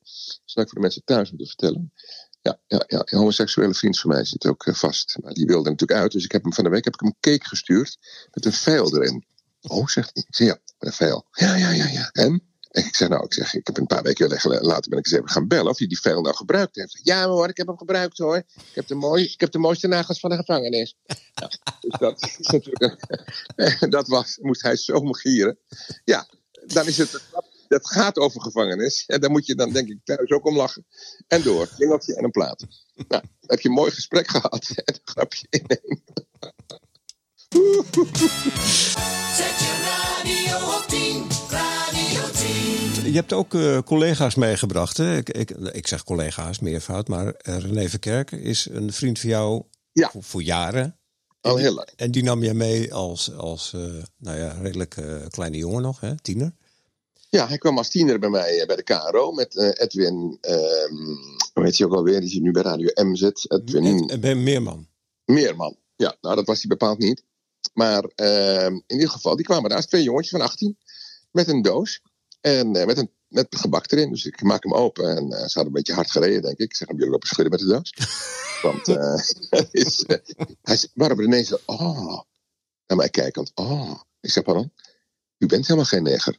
Ik 0.45 0.51
voor 0.53 0.65
de 0.65 0.79
mensen 0.79 1.03
thuis 1.03 1.29
moeten 1.29 1.47
vertellen. 1.47 1.93
Ja, 2.41 2.59
ja, 2.67 2.83
ja, 2.87 3.17
homoseksuele 3.17 3.73
vriend 3.73 3.99
van 3.99 4.09
mij 4.09 4.25
zit 4.25 4.45
ook 4.45 4.65
eh, 4.65 4.73
vast. 4.73 5.17
Maar 5.21 5.33
die 5.33 5.45
wilde 5.45 5.69
natuurlijk 5.69 5.99
uit. 5.99 6.11
Dus 6.11 6.23
ik 6.23 6.31
heb 6.31 6.43
hem 6.43 6.53
van 6.53 6.63
de 6.63 6.69
week 6.69 6.83
heb 6.83 6.93
ik 6.93 6.99
hem 6.99 7.09
een 7.09 7.31
cake 7.31 7.47
gestuurd. 7.47 7.97
Met 8.31 8.45
een 8.45 8.53
veil 8.53 8.95
erin. 8.95 9.25
Oh, 9.61 9.87
zegt 9.87 10.09
hij. 10.13 10.23
Ik 10.27 10.37
ja, 10.37 10.59
met 10.63 10.89
een 10.89 10.93
veil. 10.93 11.25
Ja, 11.31 11.55
ja, 11.55 11.71
ja, 11.71 11.87
ja. 11.87 12.09
En? 12.11 12.55
En 12.71 12.85
ik 12.85 12.95
zeg, 12.95 13.09
nou, 13.09 13.23
ik 13.23 13.33
zeg, 13.33 13.53
ik 13.53 13.67
heb 13.67 13.77
een 13.77 13.85
paar 13.85 14.03
weken 14.03 14.29
later 14.61 14.89
ben 14.89 14.99
ik 14.99 15.05
eens 15.05 15.15
even 15.15 15.29
gaan 15.29 15.47
bellen 15.47 15.71
of 15.71 15.77
hij 15.77 15.87
die 15.87 15.99
veil 15.99 16.21
nou 16.21 16.35
gebruikt 16.35 16.75
heeft. 16.75 16.99
Ja 17.03 17.27
hoor, 17.27 17.49
ik 17.49 17.57
heb 17.57 17.67
hem 17.67 17.77
gebruikt 17.77 18.17
hoor. 18.17 18.37
Ik 18.37 18.71
heb 18.73 18.87
de, 18.87 18.95
mooi, 18.95 19.23
ik 19.23 19.39
heb 19.39 19.51
de 19.51 19.57
mooiste 19.57 19.87
nagels 19.87 20.19
van 20.19 20.29
de 20.29 20.35
gevangenis. 20.35 20.95
Ja, 21.33 21.51
dus 21.79 21.99
dat 21.99 23.89
dat 23.97 24.07
was, 24.07 24.37
moest 24.41 24.61
hij 24.61 24.75
zo 24.75 24.99
gieren. 24.99 25.59
Ja, 26.03 26.27
dan 26.65 26.87
is 26.87 26.97
het, 26.97 27.21
dat 27.67 27.87
gaat 27.87 28.17
over 28.17 28.41
gevangenis. 28.41 29.03
En 29.05 29.21
daar 29.21 29.31
moet 29.31 29.45
je 29.45 29.55
dan 29.55 29.71
denk 29.71 29.89
ik 29.89 29.99
thuis 30.03 30.29
ook 30.31 30.45
om 30.45 30.55
lachen. 30.55 30.85
En 31.27 31.41
door, 31.41 31.69
jingeltje 31.77 32.15
en 32.15 32.23
een 32.23 32.31
plaat. 32.31 32.65
Nou, 33.07 33.23
heb 33.39 33.59
je 33.59 33.69
een 33.69 33.75
mooi 33.75 33.91
gesprek 33.91 34.29
gehad 34.29 34.69
en 34.85 34.93
een 34.93 34.99
grapje 35.03 35.47
innemen. 35.49 36.03
Zet 39.35 39.59
je 39.59 39.71
radio 39.85 40.75
op 40.75 40.85
10, 40.87 41.27
radio 41.27 41.29
10. 41.29 41.36
Je 43.07 43.13
hebt 43.13 43.33
ook 43.33 43.53
eh, 43.53 43.79
collega's 43.85 44.35
meegebracht. 44.35 44.97
Hè? 44.97 45.17
Ik, 45.17 45.29
ik, 45.29 45.49
ik 45.51 45.87
zeg 45.87 46.03
collega's, 46.03 46.59
meervoud. 46.59 47.07
Maar 47.07 47.33
eh, 47.33 47.57
René 47.57 47.89
Verkerk 47.89 48.31
is 48.31 48.67
een 48.71 48.93
vriend 48.93 49.19
van 49.19 49.29
jou 49.29 49.63
Ja. 49.91 50.09
voor, 50.09 50.23
voor 50.23 50.43
jaren. 50.43 50.97
Al 51.41 51.57
heel 51.57 51.73
lang. 51.73 51.89
En 51.95 52.11
die 52.11 52.23
nam 52.23 52.43
jij 52.43 52.53
mee 52.53 52.93
als, 52.93 53.33
als 53.35 53.73
eh, 53.73 53.81
nou 54.17 54.37
ja, 54.37 54.51
redelijk 54.61 54.95
kleine 55.29 55.57
jongen 55.57 55.81
nog, 55.81 55.99
hè? 55.99 56.15
tiener. 56.21 56.53
Ja, 57.29 57.47
hij 57.47 57.57
kwam 57.57 57.77
als 57.77 57.89
tiener 57.89 58.19
bij 58.19 58.29
mij 58.29 58.63
bij 58.67 58.75
de 58.75 58.83
KRO 58.83 59.31
met 59.31 59.57
Edwin, 59.79 60.37
ehm 60.41 60.95
hoe 61.53 61.63
heet 61.65 61.77
hij 61.77 61.87
ook 61.87 61.93
alweer, 61.93 62.19
die 62.19 62.29
zit 62.29 62.41
nu 62.41 62.51
bij 62.51 62.61
Radio 62.61 62.89
M 63.03 63.15
zit. 63.15 63.51
Edwin 63.51 64.09
En, 64.09 64.19
ben 64.19 64.43
Meerman. 64.43 64.87
Meerman. 65.25 65.75
Ja, 65.95 66.15
nou 66.21 66.35
dat 66.35 66.45
was 66.45 66.57
hij 66.57 66.67
bepaald 66.67 66.97
niet. 66.97 67.23
Maar 67.73 68.03
ehm, 68.15 68.73
in 68.73 68.83
ieder 68.87 69.09
geval, 69.09 69.35
die 69.35 69.45
kwamen 69.45 69.69
daar, 69.69 69.85
twee 69.85 70.03
jongetjes 70.03 70.31
van 70.31 70.41
18, 70.41 70.77
met 71.31 71.47
een 71.47 71.61
doos. 71.61 72.01
En 72.47 72.75
eh, 72.75 72.85
met, 72.85 72.97
een, 72.97 73.11
met 73.27 73.47
gebak 73.49 73.91
erin. 73.91 74.09
Dus 74.09 74.25
ik 74.25 74.41
maak 74.41 74.63
hem 74.63 74.73
open 74.73 75.17
en 75.17 75.23
eh, 75.23 75.37
ze 75.37 75.53
hadden 75.53 75.65
een 75.65 75.71
beetje 75.71 75.93
hard 75.93 76.11
gereden, 76.11 76.41
denk 76.41 76.57
ik. 76.57 76.69
Ik 76.69 76.75
zeg, 76.75 76.87
hebben 76.87 76.97
jullie 76.97 77.11
lopen 77.11 77.27
schudden 77.27 77.51
met 77.51 77.59
de 77.59 77.67
doos? 77.67 77.93
Want 78.67 78.87
eh, 78.87 79.65
is, 79.83 80.05
hij 80.61 81.15
René 81.15 81.43
zo, 81.43 81.57
oh, 81.65 82.21
naar 82.87 82.97
mij 82.97 83.09
kijkend, 83.09 83.51
oh. 83.55 84.01
Ik 84.21 84.29
zeg, 84.31 84.43
pardon, 84.43 84.71
u 85.37 85.45
bent 85.45 85.63
helemaal 85.67 85.85
geen 85.85 86.03
neger. 86.03 86.37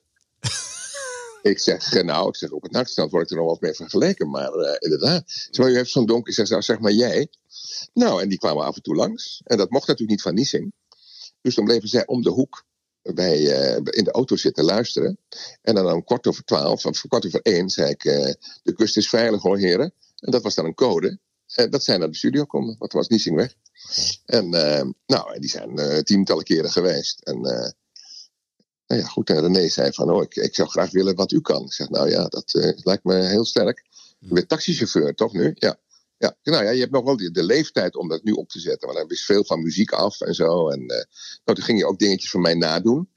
ik 1.53 1.59
zeg, 1.59 2.03
nou, 2.03 2.29
ik 2.29 2.37
zeg, 2.37 2.51
op 2.51 2.63
het 2.63 2.73
nachtstand 2.73 3.11
word 3.11 3.25
ik 3.25 3.31
er 3.31 3.37
nog 3.37 3.45
wel 3.45 3.55
eens 3.55 3.63
mee 3.63 3.75
vergeleken. 3.75 4.31
Maar 4.31 4.51
inderdaad, 4.79 5.49
maar 5.59 5.71
u 5.71 5.77
heeft 5.77 5.91
zo'n 5.91 6.07
donker, 6.07 6.29
ik 6.29 6.35
zeg, 6.35 6.49
nou, 6.49 6.63
zeg 6.63 6.79
maar 6.79 6.93
jij. 6.93 7.29
Nou, 7.93 8.23
en 8.23 8.29
die 8.29 8.39
kwamen 8.39 8.65
af 8.65 8.77
en 8.77 8.83
toe 8.83 8.95
langs. 8.95 9.41
En 9.45 9.57
dat 9.57 9.71
mocht 9.71 9.87
natuurlijk 9.87 10.11
niet 10.11 10.23
van 10.23 10.35
Niesing. 10.35 10.73
Dus 11.41 11.55
dan 11.55 11.65
bleven 11.65 11.89
zij 11.89 12.07
om 12.07 12.23
de 12.23 12.31
hoek 12.31 12.67
bij, 13.15 13.51
eh, 13.51 13.77
in 13.77 14.05
de 14.05 14.11
auto 14.11 14.37
zitten 14.37 14.65
luisteren. 14.65 15.19
En 15.63 15.75
dan 15.75 15.93
om 15.93 16.05
kwart 16.05 16.27
over 16.27 16.45
twaalf, 16.45 16.87
of 16.87 17.01
kwart 17.09 17.27
over 17.27 17.41
één, 17.43 17.71
zei 17.71 17.91
ik: 17.91 18.05
eh, 18.05 18.33
De 18.63 18.73
kust 18.73 18.97
is 18.97 19.09
veilig 19.09 19.43
hoor, 19.43 19.59
heren. 19.59 19.93
En 20.19 20.31
dat 20.31 20.43
was 20.43 20.55
dan 20.55 20.65
een 20.65 20.75
code. 20.75 21.19
En 21.55 21.71
dat 21.71 21.85
zij 21.85 21.97
naar 21.97 22.11
de 22.11 22.17
studio 22.17 22.45
konden, 22.45 22.77
want 22.79 22.93
er 22.93 22.99
was 22.99 23.09
Niesing 23.09 23.37
weg. 23.37 23.55
En 24.25 24.55
eh, 24.55 24.87
nou, 25.07 25.39
die 25.39 25.51
zijn 25.51 25.79
eh, 25.79 25.99
tientallen 25.99 26.45
keren 26.45 26.71
geweest. 26.71 27.21
En 27.21 27.37
eh, 27.37 27.71
nou 28.87 29.01
ja, 29.01 29.07
goed. 29.07 29.31
En 29.31 29.41
René 29.41 29.69
zei 29.69 29.93
van, 29.93 30.11
oh, 30.11 30.23
ik, 30.23 30.37
ik 30.37 30.55
zou 30.55 30.69
graag 30.69 30.91
willen 30.91 31.15
wat 31.15 31.33
u 31.33 31.41
kan. 31.41 31.65
Ik 31.65 31.73
zeg, 31.73 31.89
nou 31.89 32.11
ja, 32.11 32.25
dat 32.25 32.55
eh, 32.55 32.79
lijkt 32.83 33.05
me 33.05 33.15
heel 33.15 33.45
sterk. 33.45 33.85
U 34.21 34.33
bent 34.33 34.49
taxichauffeur, 34.49 35.15
toch 35.15 35.33
nu? 35.33 35.53
Ja. 35.55 35.79
Ja, 36.19 36.37
nou 36.43 36.65
ja, 36.65 36.71
je 36.71 36.81
hebt 36.81 36.93
nog 36.93 37.05
wel 37.05 37.17
de, 37.17 37.31
de 37.31 37.43
leeftijd 37.43 37.97
om 37.97 38.09
dat 38.09 38.23
nu 38.23 38.33
op 38.33 38.49
te 38.49 38.61
zetten. 38.61 38.87
Want 38.87 38.99
hij 38.99 39.09
wist 39.09 39.25
veel 39.25 39.45
van 39.45 39.63
muziek 39.63 39.91
af 39.93 40.21
en 40.21 40.35
zo. 40.35 40.69
En 40.69 40.81
eh, 40.81 41.05
nou, 41.45 41.57
toen 41.59 41.63
ging 41.65 41.79
je 41.79 41.87
ook 41.87 41.99
dingetjes 41.99 42.31
van 42.31 42.41
mij 42.41 42.55
nadoen. 42.55 43.11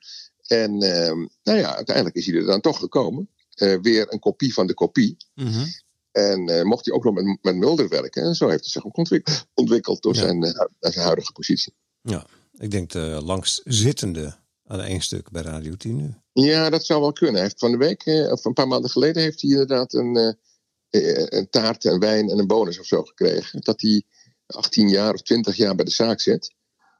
En 0.47 0.81
ehm, 0.81 1.17
nou 1.43 1.57
ja, 1.59 1.75
uiteindelijk 1.75 2.15
is 2.15 2.25
hij 2.25 2.35
er 2.35 2.45
dan 2.45 2.61
toch 2.61 2.79
gekomen. 2.79 3.29
Eh, 3.51 3.77
weer 3.81 4.13
een 4.13 4.19
kopie 4.19 4.53
van 4.53 4.67
de 4.67 4.73
kopie. 4.73 5.17
Mhm. 5.35 5.65
En 6.11 6.47
eh, 6.47 6.63
mocht 6.63 6.85
hij 6.85 6.93
ook 6.93 7.03
nog 7.03 7.13
met, 7.13 7.37
met 7.41 7.55
Mulder 7.55 7.89
werken. 7.89 8.23
En 8.23 8.35
zo 8.35 8.47
heeft 8.47 8.61
hij 8.61 8.69
zich 8.71 8.85
ook 8.85 8.97
ontwik- 8.97 9.43
ontwikkeld 9.53 10.01
door 10.01 10.15
Ja. 10.15 10.19
zijn, 10.21 10.55
huidige 10.93 11.31
positie. 11.31 11.73
Ja, 12.01 12.25
ik 12.57 12.71
denk 12.71 12.91
de 12.91 13.19
langst 13.23 13.61
zittende 13.65 14.39
aan 14.65 14.81
één 14.81 15.01
stuk 15.01 15.29
bij 15.31 15.41
Radio 15.41 15.75
10 15.75 15.95
nu. 15.95 16.13
Ja, 16.33 16.69
dat 16.69 16.85
zou 16.85 17.01
wel 17.01 17.13
kunnen. 17.13 17.35
Hij 17.35 17.43
heeft 17.43 17.59
van 17.59 17.71
de 17.71 17.77
week, 17.77 18.05
of 18.31 18.45
een 18.45 18.53
paar 18.53 18.67
maanden 18.67 18.89
geleden, 18.89 19.21
heeft 19.21 19.41
hij 19.41 19.49
inderdaad 19.51 19.93
een, 19.93 20.37
een 20.91 21.49
taart, 21.49 21.85
een 21.85 21.99
wijn 21.99 22.29
en 22.29 22.39
een 22.39 22.47
bonus 22.47 22.79
of 22.79 22.85
zo 22.85 23.03
gekregen. 23.03 23.61
Dat 23.61 23.81
hij 23.81 24.03
18 24.45 24.89
jaar 24.89 25.13
of 25.13 25.21
20 25.21 25.55
jaar 25.55 25.75
bij 25.75 25.85
de 25.85 25.91
zaak 25.91 26.21
zit. 26.21 26.53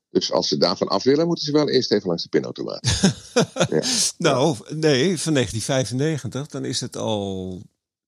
Dus 0.09 0.31
als 0.31 0.47
ze 0.47 0.57
daarvan 0.57 0.87
af 0.87 1.03
willen, 1.03 1.27
moeten 1.27 1.45
ze 1.45 1.51
wel 1.51 1.69
eerst 1.69 1.91
even 1.91 2.07
langs 2.07 2.23
de 2.23 2.29
pinautomaat. 2.29 2.87
ja. 3.69 3.83
Nou, 4.17 4.57
nee, 4.69 5.17
van 5.19 5.33
1995, 5.33 6.47
dan 6.47 6.65
is 6.65 6.79
het 6.79 6.95
al 6.95 7.61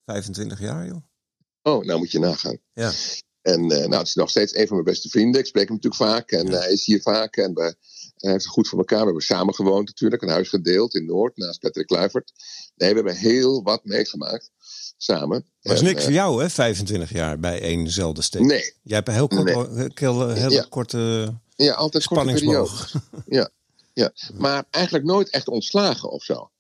25 0.06 0.60
jaar, 0.60 0.88
joh. 0.88 1.04
Oh, 1.62 1.86
nou 1.86 2.00
moet 2.00 2.12
je 2.12 2.20
nagaan. 2.20 2.58
Ja. 2.74 2.92
En 3.42 3.72
eh, 3.72 3.88
nou, 3.88 3.98
het 3.98 4.08
is 4.08 4.14
nog 4.14 4.30
steeds 4.30 4.56
een 4.56 4.68
van 4.68 4.76
mijn 4.76 4.88
beste 4.90 5.10
vrienden. 5.10 5.40
Ik 5.42 5.48
spreek 5.48 5.68
hem 5.68 5.76
natuurlijk 5.76 6.12
vaak 6.12 6.32
en 6.32 6.48
Ja. 6.48 6.58
hij 6.58 6.72
is 6.72 6.86
hier 6.86 7.02
vaak. 7.02 7.36
En 7.36 7.54
we, 7.54 7.62
hij 7.62 8.32
heeft 8.32 8.44
het 8.44 8.54
goed 8.54 8.68
voor 8.68 8.80
elkaar. 8.80 9.00
We 9.00 9.06
hebben 9.06 9.24
samen 9.24 9.54
gewoond 9.56 9.88
natuurlijk. 9.88 10.22
Een 10.22 10.30
huis 10.30 10.50
gedeeld 10.50 10.96
in 10.96 11.06
Noord 11.06 11.38
naast 11.38 11.60
Patrick 11.60 11.88
Kluivert. 11.88 12.32
Nee, 12.76 12.90
we 12.90 12.96
hebben 12.96 13.16
heel 13.16 13.64
wat 13.64 13.86
meegemaakt 13.86 14.52
samen. 15.04 15.46
Was 15.62 15.80
En, 15.80 15.86
niks 15.86 15.98
eh, 16.00 16.04
voor 16.04 16.14
jou, 16.14 16.42
hè? 16.42 16.50
25 16.50 17.12
jaar 17.12 17.40
bij 17.40 17.62
éénzelfde 17.62 18.22
steek. 18.22 18.42
Nee, 18.42 18.74
Jij 18.84 18.96
hebt 18.96 19.08
een 19.08 19.14
heel 19.14 19.28
kort, 19.28 19.44
Nee. 19.44 19.90
heel, 19.94 20.52
Ja. 20.52 20.66
korte 20.70 21.34
ja, 21.56 21.74
altijd 21.74 22.06
korte 22.06 22.22
spanningsboog. 22.32 22.92
Ja, 23.26 23.50
ja. 23.94 24.12
Maar 24.34 24.66
eigenlijk 24.70 25.06
nooit 25.06 25.30
echt 25.30 25.48
ontslagen 25.48 26.10
of 26.12 26.24
zo. 26.24 26.52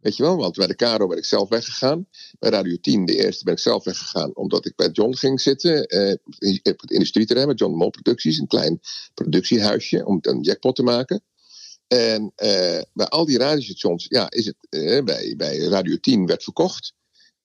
Weet 0.00 0.16
je 0.16 0.22
wel, 0.22 0.36
want 0.36 0.56
bij 0.56 0.66
de 0.66 0.74
Caro 0.76 1.06
ben 1.06 1.18
ik 1.18 1.24
zelf 1.24 1.48
weggegaan. 1.48 2.06
Bij 2.38 2.50
Radio 2.50 2.76
10, 2.80 3.04
de 3.06 3.16
eerste, 3.16 3.44
ben 3.44 3.52
ik 3.52 3.58
zelf 3.60 3.84
weggegaan 3.84 4.36
omdat 4.36 4.66
ik 4.66 4.76
bij 4.76 4.88
John 4.88 5.14
ging 5.14 5.40
zitten. 5.40 5.86
eh, 5.86 6.14
in 6.38 6.60
op 6.62 6.80
het 6.80 6.90
industrieterrein 6.90 7.48
met 7.48 7.58
John 7.58 7.74
Mol 7.74 7.90
Producties. 7.90 8.38
Een 8.38 8.46
klein 8.46 8.80
productiehuisje 9.14 10.04
om 10.06 10.18
een 10.20 10.40
jackpot 10.40 10.76
te 10.76 10.82
maken. 10.82 11.22
En 11.88 12.32
eh, 12.34 12.80
bij 12.92 13.06
al 13.06 13.24
die 13.24 13.38
radiostations, 13.38 14.06
ja, 14.08 14.30
is 14.30 14.46
het 14.46 14.56
eh, 14.68 15.04
bij, 15.04 15.34
bij 15.36 15.58
Radio 15.58 15.96
10 16.00 16.26
werd 16.26 16.42
verkocht. 16.42 16.92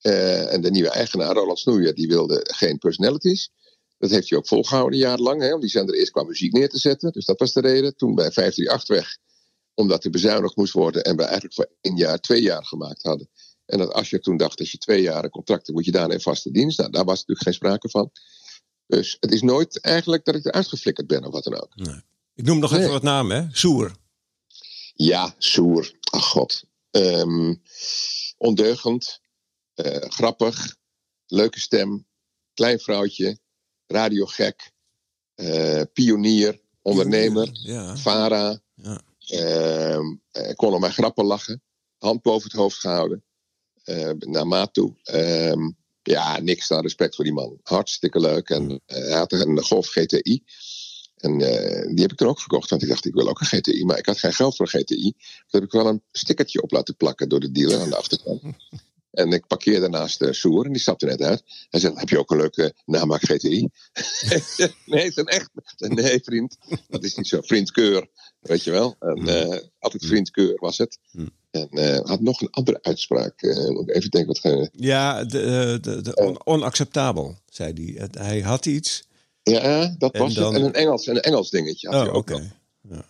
Eh, 0.04 0.54
en 0.54 0.62
de 0.62 0.72
nieuwe 0.72 0.90
eigenaar, 0.90 1.34
Roland 1.34 1.60
Snoeier, 1.60 1.94
die 1.94 2.08
wilde 2.08 2.46
geen 2.52 2.78
personalities. 2.78 3.50
Dat 3.98 4.10
heeft 4.10 4.30
hij 4.30 4.38
ook 4.38 4.48
volgehouden 4.48 5.00
jarenlang, 5.00 5.42
hè, 5.42 5.54
om 5.54 5.60
die 5.60 5.70
zender 5.70 5.96
eerst 5.96 6.12
qua 6.12 6.24
muziek 6.24 6.54
neer 6.54 6.70
te 6.70 6.78
zetten. 6.80 7.12
Dus 7.12 7.26
dat 7.26 7.40
was 7.40 7.54
de 7.54 7.62
reden. 7.62 7.96
Toen 7.96 8.16
bij 8.16 8.32
538 8.32 8.96
weg, 8.96 9.18
omdat 9.74 10.04
er 10.04 10.10
bezuinigd 10.10 10.56
moest 10.56 10.74
worden. 10.74 11.04
En 11.04 11.16
we 11.16 11.24
eigenlijk 11.24 11.54
voor 11.54 11.70
één 11.82 11.96
jaar, 11.98 12.20
twee 12.20 12.42
jaar 12.42 12.66
gemaakt 12.66 13.04
hadden. 13.04 13.30
En 13.66 13.78
dat 13.78 13.94
als 13.94 14.10
je 14.10 14.20
toen 14.20 14.38
dacht, 14.38 14.60
als 14.60 14.72
je 14.72 14.78
twee 14.78 15.02
jaar 15.02 15.24
een 15.24 15.30
contract 15.30 15.62
hebt, 15.66 15.78
moet 15.78 15.86
je 15.86 15.92
daarna 15.92 16.14
in 16.14 16.22
vaste 16.22 16.52
dienst. 16.52 16.78
Nou, 16.78 16.92
daar 16.92 17.06
was 17.06 17.18
natuurlijk 17.20 17.42
geen 17.44 17.54
sprake 17.54 17.90
van. 17.90 18.12
Dus 18.88 19.18
het 19.20 19.32
is 19.32 19.42
nooit 19.42 19.82
eigenlijk 19.82 20.26
dat 20.26 20.36
ik 20.36 20.46
eruit 20.46 20.68
geflikkerd 20.68 21.08
ben 21.08 21.26
of 21.26 21.32
wat 21.32 21.44
dan 21.44 21.62
ook. 21.62 21.74
Ik 22.36 22.46
noem 22.46 22.60
nog 22.60 22.72
Nee. 22.72 22.80
even 22.80 22.92
wat 22.92 23.04
namen, 23.04 23.38
hè? 23.38 23.48
Soer. 23.52 23.92
Ja, 24.94 25.36
soer. 25.38 25.92
Ach 26.12 26.26
god. 26.26 26.64
Ehm, 26.92 27.54
ondeugend. 28.38 29.20
Eh, 29.76 30.10
grappig. 30.10 30.76
Leuke 31.28 31.60
stem. 31.60 32.06
Klein 32.54 32.80
vrouwtje. 32.80 33.38
Radiogek. 33.88 34.72
eh 35.36 35.82
pionier. 35.94 36.62
Ondernemer. 36.82 37.50
Vara. 37.98 38.62
Ja. 38.76 39.02
Ehm, 39.28 40.16
eh, 40.32 40.56
kon 40.56 40.74
om 40.74 40.80
mijn 40.80 40.94
grappen 40.94 41.26
lachen. 41.26 41.62
Hand 41.98 42.22
boven 42.22 42.44
het 42.50 42.60
hoofd 42.60 42.80
gehouden. 42.80 43.24
eh, 43.84 44.10
naar 44.20 44.48
maat 44.48 44.74
toe. 44.74 44.96
Ehm, 45.04 45.72
ja, 46.04 46.40
niks 46.40 46.68
dan 46.68 46.82
respect 46.82 47.16
voor 47.16 47.24
die 47.24 47.34
man. 47.34 47.60
Hartstikke 47.64 48.20
leuk. 48.20 48.50
En 48.50 48.82
hij 48.86 49.12
had 49.12 49.32
een 49.32 49.64
Golf 49.64 49.88
GTI. 49.88 50.44
En 51.16 51.38
die 51.94 52.02
heb 52.02 52.12
ik 52.12 52.18
toen 52.18 52.28
ook 52.28 52.40
gekocht. 52.40 52.70
Want 52.70 52.82
ik 52.82 52.88
dacht, 52.90 53.06
ik 53.06 53.14
wil 53.14 53.30
ook 53.30 53.40
een 53.40 53.46
GTI. 53.46 53.86
Maar 53.86 53.98
ik 53.98 54.06
had 54.06 54.18
geen 54.20 54.34
geld 54.34 54.56
voor 54.56 54.70
een 54.72 54.82
GTI. 54.82 55.12
Toen 55.12 55.16
heb 55.48 55.64
ik 55.64 55.72
wel 55.72 55.88
een 55.88 56.04
stickertje 56.12 56.62
op 56.62 56.72
laten 56.72 56.96
plakken 56.96 57.30
door 57.30 57.40
de 57.40 57.52
dealer 57.52 57.80
aan 57.82 57.90
de 57.90 57.98
achterkant. 57.98 58.42
En 59.14 59.32
ik 59.32 59.48
parkeerde 59.48 59.90
naast 59.90 60.20
de 60.20 60.34
Soer 60.34 60.66
en 60.66 60.72
die 60.72 60.82
stapte 60.82 61.06
net 61.06 61.22
uit. 61.22 61.44
Hij 61.70 61.80
zegt, 61.80 62.00
heb 62.00 62.10
je 62.10 62.20
ook 62.20 62.32
een 62.32 62.38
leuke 62.38 62.74
namaak 62.86 63.22
GTI? 63.24 63.70
nee, 64.86 65.06
is 65.06 65.16
een 65.16 65.26
echt. 65.28 65.50
Nee, 65.78 66.20
vriend. 66.24 66.58
Dat 66.88 67.04
is 67.04 67.16
niet 67.16 67.28
zo. 67.28 67.42
Vriendkeur, 67.42 68.08
weet 68.40 68.64
je 68.64 68.72
wel. 68.72 68.96
En, 69.00 69.28
eh, 69.28 69.60
altijd 69.80 70.06
vriendkeur 70.06 70.58
was 70.60 70.78
het. 70.78 71.00
Hmm. 71.12 71.30
En 71.52 71.70
eh, 71.70 72.00
had 72.06 72.22
nog 72.22 72.42
een 72.42 72.50
andere 72.50 72.80
uitspraak. 72.82 73.42
Eh, 73.42 73.58
even 73.86 74.10
denken 74.10 74.26
wat... 74.26 74.40
ge- 74.40 74.70
Ja, 74.72 75.24
de, 75.24 75.40
eh, 75.42 75.82
de, 75.94 76.02
de 76.02 76.16
on- 76.16 76.46
onacceptabel, 76.46 77.36
zei 77.50 77.96
hij. 77.96 78.10
Hij 78.26 78.40
had 78.42 78.66
iets. 78.66 79.04
Ja, 79.44 79.96
dat 79.98 80.14
En 80.14 80.20
was 80.22 80.34
dan- 80.34 80.54
het. 80.54 80.62
En 80.62 80.68
een 80.68 80.74
Engels, 80.74 81.08
een 81.08 81.22
Engels 81.22 81.50
dingetje 81.50 81.88
had 81.90 81.96
Oh, 81.98 82.02
hij 82.04 82.14
oké. 82.14 82.34
ook 82.34 82.40
nog. 82.40 82.52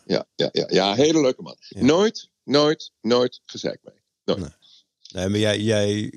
Ja, 0.06 0.26
ja, 0.36 0.50
ja, 0.52 0.66
ja, 0.70 0.94
hele 0.94 1.22
leuke 1.22 1.42
man. 1.42 1.56
Ja. 1.60 1.82
Nooit, 1.84 2.30
nooit, 2.44 2.92
nooit 3.02 3.40
gezeikt 3.46 3.84
mee. 3.84 3.96
Nooit. 4.26 4.40
Nee. 4.40 4.50
Nee, 5.14 5.30
maar 5.30 5.40
jij, 5.40 5.60
jij, 5.60 6.14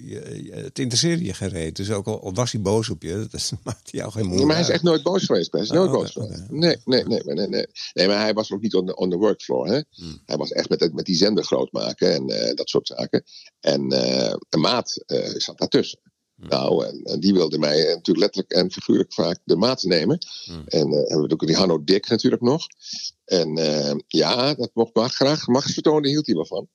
het 0.50 0.78
interesseerde 0.78 1.24
je 1.24 1.34
geen 1.34 1.48
reet. 1.48 1.76
Dus 1.76 1.90
ook 1.90 2.06
al, 2.06 2.34
was 2.34 2.52
hij 2.52 2.60
boos 2.60 2.90
op 2.90 3.02
je, 3.02 3.26
dat 3.30 3.52
maakte 3.62 3.96
jou 3.96 4.10
geen 4.10 4.26
moeite. 4.26 4.44
maar 4.46 4.54
hij 4.54 4.64
is 4.64 4.70
echt 4.70 4.82
nooit 4.82 5.02
boos 5.02 5.24
geweest. 5.24 5.52
Hij 5.52 5.60
is 5.60 5.70
nooit 5.70 5.90
Oh, 5.90 5.94
boos 5.94 6.10
geweest. 6.10 6.50
Nee, 6.50 6.76
nee, 6.84 7.04
nee, 7.04 7.20
nee, 7.24 7.66
nee, 7.94 8.06
maar 8.06 8.20
hij 8.20 8.34
was 8.34 8.52
ook 8.52 8.60
niet 8.60 8.74
on 8.74 8.86
the, 8.86 8.96
on 8.96 9.10
the 9.10 9.16
workfloor. 9.16 9.66
Hè? 9.66 9.80
Hmm. 9.90 10.22
Hij 10.26 10.36
was 10.36 10.52
echt 10.52 10.68
met, 10.68 10.92
met 10.94 11.04
die 11.04 11.16
zender 11.16 11.44
groot 11.44 11.72
maken 11.72 12.14
en 12.14 12.28
eh, 12.28 12.54
dat 12.54 12.68
soort 12.68 12.86
zaken. 12.86 13.24
En 13.60 13.90
eh, 13.90 14.34
een 14.50 14.60
maat 14.60 15.02
eh, 15.06 15.28
zat 15.34 15.58
daartussen. 15.58 15.98
Hmm. 16.36 16.48
Nou, 16.48 16.86
en, 16.86 17.20
die 17.20 17.32
wilde 17.32 17.58
mij 17.58 17.80
eh, 17.80 17.94
natuurlijk 17.94 18.18
letterlijk 18.18 18.52
en 18.52 18.72
figuurlijk 18.72 19.12
vaak 19.12 19.38
de 19.44 19.56
maat 19.56 19.82
nemen. 19.82 20.18
Hmm. 20.44 20.62
En 20.66 20.92
eh 20.92 21.08
hebben 21.08 21.28
we 21.28 21.32
ook 21.32 21.46
die 21.46 21.56
Hanno 21.56 21.84
Dick 21.84 22.08
natuurlijk 22.08 22.42
nog. 22.42 22.66
En 23.24 23.56
eh, 23.56 23.94
ja, 24.06 24.54
dat 24.54 24.70
mocht 24.74 24.94
maar 24.94 25.10
graag. 25.10 25.46
Machtsvertonen 25.46 26.10
hield 26.10 26.26
hij 26.26 26.34
wel 26.34 26.46
van. 26.46 26.68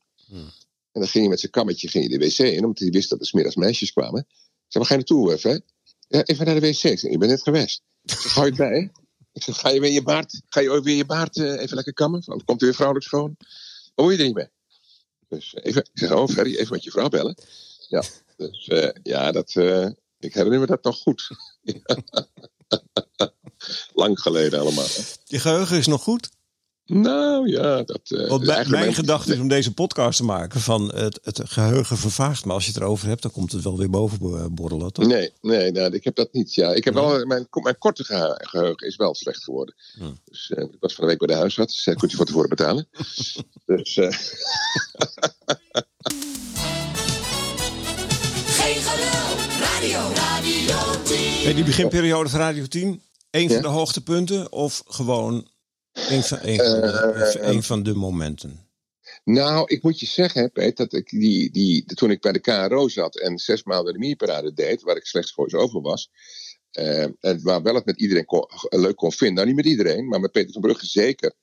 En 0.92 1.00
dan 1.02 1.10
ging 1.10 1.24
hij 1.24 1.30
met 1.30 1.40
zijn 1.40 1.52
kammetje 1.52 1.88
ging 1.88 2.08
hij 2.08 2.18
de 2.18 2.26
wc 2.26 2.38
in, 2.38 2.64
omdat 2.64 2.80
hij 2.80 2.90
wist 2.90 3.10
dat 3.10 3.20
er 3.20 3.26
smiddags 3.26 3.56
meisjes 3.56 3.92
kwamen. 3.92 4.20
Ik 4.30 4.68
zei, 4.68 4.84
waar 4.84 4.86
ga 4.86 4.94
je 4.94 5.00
naartoe, 5.00 5.34
even? 5.34 5.52
hè? 5.52 5.58
Ja, 6.18 6.24
even 6.24 6.46
naar 6.46 6.60
de 6.60 6.62
wc. 6.62 6.84
Ik 6.84 7.00
zei, 7.00 7.12
je 7.12 7.18
bent 7.18 7.32
net 7.32 7.44
geweest. 7.44 7.82
Ik 8.04 8.12
zeg, 8.12 8.34
hou 8.34 8.46
je 8.46 8.56
bij? 8.56 8.92
Ik 9.34 9.44
zeg, 9.44 9.60
ga 9.60 9.70
je 9.70 9.80
weer 9.80 9.92
je 9.92 10.04
baard, 10.04 10.42
ga 10.48 10.60
je 10.60 10.82
weer 10.82 10.96
je 10.96 11.06
baard 11.06 11.38
eh, 11.38 11.62
even 11.62 11.76
lekker 11.76 11.94
kammen? 11.94 12.24
Komt 12.24 12.60
er 12.60 12.66
weer 12.66 12.74
vrouwelijk 12.74 13.08
schoon. 13.08 13.36
Wat 13.96 14.06
moet 14.06 14.14
je 14.14 14.20
er 14.20 14.26
niet 14.26 14.36
mee? 14.36 14.50
Dus 15.28 15.56
even, 15.56 15.82
ik 15.82 16.00
zeg, 16.00 16.12
oh 16.12 16.28
Ferry, 16.28 16.56
even 16.56 16.74
met 16.74 16.84
je 16.84 16.92
vrouw 16.92 17.10
bellen. 17.10 17.36
Ja, 17.88 18.04
dus 18.38 18.68
eh, 18.68 18.90
ja, 19.04 19.32
dat, 19.32 19.56
eh, 19.56 19.90
ik 20.20 20.34
herinner 20.34 20.60
me 20.60 20.66
dat 20.66 20.84
nog 20.84 20.98
goed. 20.98 21.30
Lang 23.94 24.20
geleden 24.20 24.60
allemaal. 24.60 24.86
hè. 24.86 25.02
Je 25.26 25.40
geheugen 25.40 25.78
is 25.78 25.88
nog 25.88 26.04
goed? 26.04 26.30
Nou 26.86 27.50
ja, 27.50 27.84
dat... 27.84 28.00
eh, 28.04 28.30
Want 28.30 28.46
mijn, 28.70 28.94
gedachte 28.94 29.34
is 29.34 29.40
om 29.40 29.48
deze 29.48 29.74
podcast 29.74 30.18
te 30.18 30.24
maken 30.24 30.60
van 30.62 30.94
het, 30.96 31.20
het 31.24 31.42
geheugen 31.44 31.98
vervaagt. 31.98 32.46
Maar 32.46 32.54
als 32.56 32.66
je 32.66 32.72
het 32.72 32.82
erover 32.82 33.08
hebt, 33.08 33.22
dan 33.22 33.32
komt 33.32 33.52
het 33.52 33.64
wel 33.64 33.78
weer 33.78 33.90
boven 33.90 34.18
bo- 34.20 34.50
borrelen, 34.50 34.94
toch? 34.94 35.06
Nee, 35.06 35.32
nee 35.42 35.72
nou, 35.72 35.94
ik 35.94 36.04
heb 36.04 36.16
dat 36.16 36.34
niet. 36.34 36.54
Ja. 36.54 36.74
Ik 36.74 36.84
heb 36.84 36.94
wel, 36.94 37.26
mijn, 37.26 37.48
mijn 37.64 37.78
korte 37.78 38.04
gehe- 38.04 38.38
geheugen 38.42 38.88
is 38.88 38.96
wel 38.96 39.16
slecht 39.16 39.44
geworden. 39.44 39.76
Hm. 39.98 40.04
Dus, 40.26 40.50
eh, 40.52 40.64
ik 40.64 40.78
was 40.80 40.94
van 40.94 41.04
de 41.04 41.10
week 41.10 41.20
bij 41.20 41.28
de 41.28 41.34
huisarts. 41.42 41.84
Zei, 41.84 41.96
kunt 41.96 42.14
u 42.14 42.16
van 42.16 42.26
tevoren 42.26 42.50
betalen? 42.50 42.88
dus 43.66 43.98
eh, 43.98 44.12
Geen 48.46 48.82
gelul, 48.82 49.38
radio, 49.60 50.12
radio 50.16 51.02
10. 51.04 51.18
Hey, 51.18 51.54
die 51.54 51.64
beginperiode 51.64 52.30
van 52.30 52.40
Radio 52.40 52.66
10, 52.66 53.02
een 53.32 53.42
Ja. 53.42 53.54
van 53.54 53.62
de 53.62 53.68
hoogtepunten 53.68 54.52
of 54.52 54.84
gewoon 54.88 55.48
een 56.10 56.24
van, 56.24 56.38
een 56.42 56.58
van, 56.58 56.82
de, 56.82 57.38
Eh, 57.40 57.48
een 57.48 57.64
van 57.64 57.84
de 57.84 57.94
momenten? 57.96 58.70
nou, 59.24 59.64
ik 59.68 59.84
moet 59.84 60.00
je 60.00 60.06
zeggen, 60.06 60.52
Peet, 60.52 60.78
dat 60.78 60.94
ik 60.94 61.10
die, 61.10 61.52
die, 61.52 61.86
toen 61.86 62.12
ik 62.12 62.22
bij 62.22 62.32
de 62.32 62.40
KRO 62.40 62.88
zat 62.90 63.20
en 63.20 63.38
zes 63.38 63.64
maanden 63.64 63.94
de 63.94 64.00
mierparade 64.00 64.54
deed, 64.54 64.82
waar 64.82 64.96
ik 64.96 65.06
slechts 65.06 65.34
voor 65.34 65.52
over 65.54 65.82
was, 65.82 66.10
eh, 66.72 67.04
en 67.04 67.42
waar 67.44 67.62
wel 67.62 67.76
het 67.76 67.86
met 67.86 68.00
iedereen 68.02 68.26
kon- 68.26 68.48
leuk 68.70 68.96
kon 68.96 69.12
vinden. 69.12 69.36
Nou, 69.36 69.48
niet 69.48 69.56
met 69.56 69.66
iedereen, 69.66 70.08
maar 70.08 70.20
met 70.20 70.32
Peter 70.32 70.52
van 70.52 70.62
Brugge 70.62 70.86
zeker. 70.86 71.34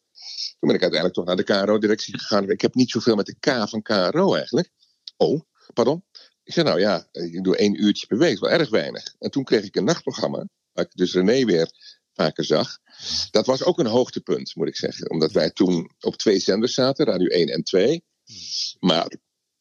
Toen 0.58 0.68
ben 0.68 0.74
ik 0.74 0.82
uiteindelijk 0.82 1.14
toch 1.14 1.24
naar 1.24 1.36
de 1.36 1.42
KRO-directie 1.64 2.18
gegaan. 2.18 2.50
Ik 2.50 2.60
heb 2.60 2.74
niet 2.74 2.90
zoveel 2.90 3.14
met 3.16 3.26
de 3.26 3.36
K 3.40 3.68
van 3.68 3.82
KRO 3.82 4.34
eigenlijk. 4.34 4.70
Oh, 5.16 5.40
pardon. 5.74 6.04
Ik 6.44 6.52
zei, 6.52 6.66
nou 6.66 6.80
ja, 6.80 7.08
ik 7.12 7.44
doe 7.44 7.56
één 7.56 7.82
uurtje 7.82 8.06
per 8.06 8.18
week, 8.18 8.38
wel 8.40 8.50
erg 8.50 8.70
weinig. 8.70 9.14
En 9.18 9.30
toen 9.30 9.44
kreeg 9.44 9.64
ik 9.64 9.76
een 9.76 9.84
nachtprogramma, 9.84 10.48
waar 10.72 10.84
ik 10.84 10.90
dus 10.94 11.14
René 11.14 11.44
weer 11.44 11.70
vaker 12.18 12.44
zag. 12.44 12.78
Dat 13.30 13.46
was 13.46 13.62
ook 13.62 13.78
een 13.78 13.86
hoogtepunt, 13.86 14.54
moet 14.54 14.68
ik 14.68 14.76
zeggen. 14.76 15.10
Omdat 15.10 15.32
wij 15.32 15.50
toen 15.50 15.90
op 16.00 16.16
twee 16.16 16.38
zenders 16.38 16.74
zaten, 16.74 17.06
Radio 17.06 17.26
1 17.26 17.48
en 17.48 17.62
2. 17.62 18.04
Maar 18.78 19.16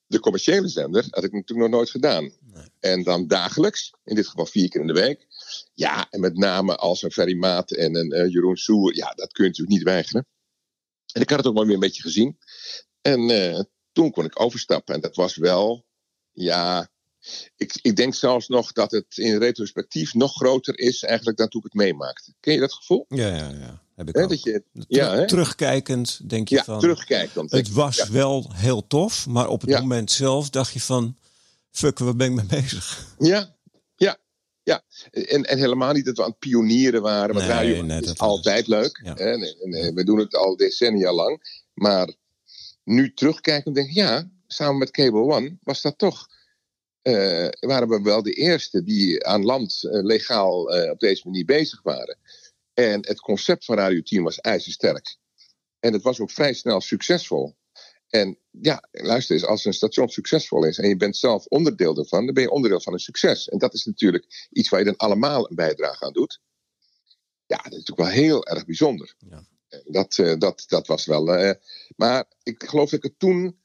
de 0.07 0.19
commerciële 0.19 0.67
zender 0.67 1.05
had 1.09 1.23
ik 1.23 1.31
natuurlijk 1.31 1.69
nog 1.69 1.77
nooit 1.77 1.89
gedaan. 1.89 2.31
En 2.79 3.03
dan 3.03 3.27
dagelijks, 3.27 3.93
in 4.03 4.15
dit 4.15 4.27
geval 4.27 4.45
vier 4.45 4.69
keer 4.69 4.81
in 4.81 4.87
de 4.87 4.93
week. 4.93 5.27
Ja, 5.73 6.07
en 6.09 6.19
met 6.19 6.37
name 6.37 6.75
als 6.75 7.01
een 7.01 7.11
Ferry 7.11 7.37
Maat 7.37 7.71
en 7.71 7.95
een 7.95 8.11
eh, 8.11 8.31
Jeroen 8.31 8.57
Soer. 8.57 8.95
Ja, 8.95 9.13
dat 9.13 9.31
kun 9.31 9.43
je 9.43 9.49
natuurlijk 9.49 9.77
niet 9.77 9.87
weigeren. 9.87 10.27
En 11.13 11.21
ik 11.21 11.29
had 11.29 11.37
het 11.37 11.47
ook 11.47 11.53
wel 11.53 11.65
weer 11.65 11.73
een 11.73 11.79
beetje 11.79 12.01
gezien. 12.01 12.37
En 13.01 13.29
eh, 13.29 13.59
toen 13.91 14.11
kon 14.11 14.25
ik 14.25 14.41
overstappen. 14.41 14.95
En 14.95 15.01
dat 15.01 15.15
was 15.15 15.35
wel, 15.35 15.85
ja... 16.31 16.89
Ik, 17.55 17.79
ik 17.81 17.95
denk 17.95 18.15
zelfs 18.15 18.47
nog 18.47 18.71
dat 18.71 18.91
het 18.91 19.17
in 19.17 19.37
retrospectief 19.37 20.13
nog 20.13 20.33
groter 20.33 20.79
is 20.79 21.03
eigenlijk 21.03 21.37
dan 21.37 21.47
toen 21.47 21.61
ik 21.65 21.71
het 21.71 21.81
meemaakte. 21.81 22.33
Ken 22.39 22.53
je 22.53 22.59
dat 22.59 22.73
gevoel? 22.73 23.05
Ja, 23.07 23.27
ja, 23.27 23.49
ja. 23.49 23.81
Heb 23.95 24.09
ik 24.09 24.17
ook. 24.17 24.29
dat 24.29 24.43
je, 24.43 24.63
ja? 24.87 25.25
Terugkijkend 25.25 26.29
denk 26.29 26.47
je 26.49 26.55
ja, 26.55 26.63
van... 26.63 26.79
denk 26.79 27.49
Het 27.49 27.71
was 27.71 27.95
ja. 27.95 28.11
wel 28.11 28.51
heel 28.53 28.87
tof, 28.87 29.27
maar 29.27 29.47
op 29.47 29.61
het 29.61 29.69
Ja. 29.69 29.79
moment 29.79 30.11
zelf 30.11 30.49
dacht 30.49 30.73
je 30.73 30.81
van... 30.81 31.17
Fuck, 31.71 31.99
waar 31.99 32.15
ben 32.15 32.27
ik 32.27 32.35
mee 32.35 32.61
bezig? 32.61 33.15
Ja, 33.19 33.55
ja, 33.95 34.17
ja. 34.63 34.83
En, 35.11 35.43
en 35.43 35.57
helemaal 35.57 35.93
niet 35.93 36.05
dat 36.05 36.17
we 36.17 36.23
aan 36.23 36.29
het 36.29 36.39
pionieren 36.39 37.01
waren. 37.01 37.35
Want 37.35 37.47
Nee, 37.47 37.55
radio 37.55 37.81
nee, 37.81 38.01
is 38.01 38.17
altijd 38.17 38.67
leuk. 38.67 38.97
En, 38.97 39.15
en, 39.15 39.95
we 39.95 40.03
doen 40.03 40.19
het 40.19 40.35
al 40.35 40.55
decennia 40.55 41.13
lang. 41.13 41.63
Maar 41.73 42.13
nu 42.83 43.13
terugkijken 43.13 43.65
en 43.65 43.73
denk 43.73 43.87
ik, 43.87 43.95
ja, 43.95 44.29
samen 44.47 44.77
met 44.77 44.91
Cable 44.91 45.21
One 45.21 45.57
was 45.63 45.81
dat 45.81 45.97
toch... 45.97 46.27
eh, 47.07 47.47
waren 47.59 47.89
we 47.89 48.01
wel 48.01 48.21
de 48.23 48.33
eerste 48.33 48.83
die 48.83 49.25
aan 49.25 49.45
land 49.45 49.83
eh, 49.83 50.03
legaal 50.03 50.69
eh, 50.69 50.91
op 50.91 50.99
deze 50.99 51.21
manier 51.25 51.45
bezig 51.45 51.81
waren. 51.81 52.17
En 52.73 53.07
het 53.07 53.19
concept 53.19 53.65
van 53.65 53.75
Radio 53.75 54.01
10 54.01 54.23
was 54.23 54.39
ijzersterk. 54.39 55.17
En 55.79 55.93
het 55.93 56.01
was 56.01 56.19
ook 56.19 56.31
vrij 56.31 56.53
snel 56.53 56.81
succesvol. 56.81 57.55
En 58.07 58.37
ja, 58.51 58.87
luister 58.91 59.35
eens, 59.35 59.45
als 59.45 59.65
een 59.65 59.73
station 59.73 60.09
succesvol 60.09 60.65
is 60.65 60.77
en 60.77 60.87
je 60.89 60.97
bent 60.97 61.17
zelf 61.17 61.45
onderdeel 61.45 61.97
ervan, 61.97 62.25
dan 62.25 62.33
ben 62.33 62.43
je 62.43 62.51
onderdeel 62.51 62.81
van 62.81 62.93
een 62.93 62.99
succes. 62.99 63.49
En 63.49 63.57
dat 63.57 63.73
is 63.73 63.85
natuurlijk 63.85 64.47
iets 64.49 64.69
waar 64.69 64.79
je 64.79 64.85
dan 64.85 64.97
allemaal 64.97 65.49
een 65.49 65.55
bijdrage 65.55 66.05
aan 66.05 66.13
doet. 66.13 66.41
Ja, 67.45 67.57
dat 67.57 67.71
is 67.71 67.77
natuurlijk 67.77 68.09
wel 68.09 68.23
heel 68.23 68.45
erg 68.45 68.65
bijzonder. 68.65 69.15
Ja. 69.29 69.45
Dat, 69.85 70.15
dat, 70.39 70.63
dat 70.67 70.87
was 70.87 71.05
wel. 71.05 71.55
maar 71.95 72.25
ik 72.43 72.63
geloof 72.63 72.89
dat 72.89 73.03
ik 73.03 73.09
het 73.09 73.19
toen 73.19 73.59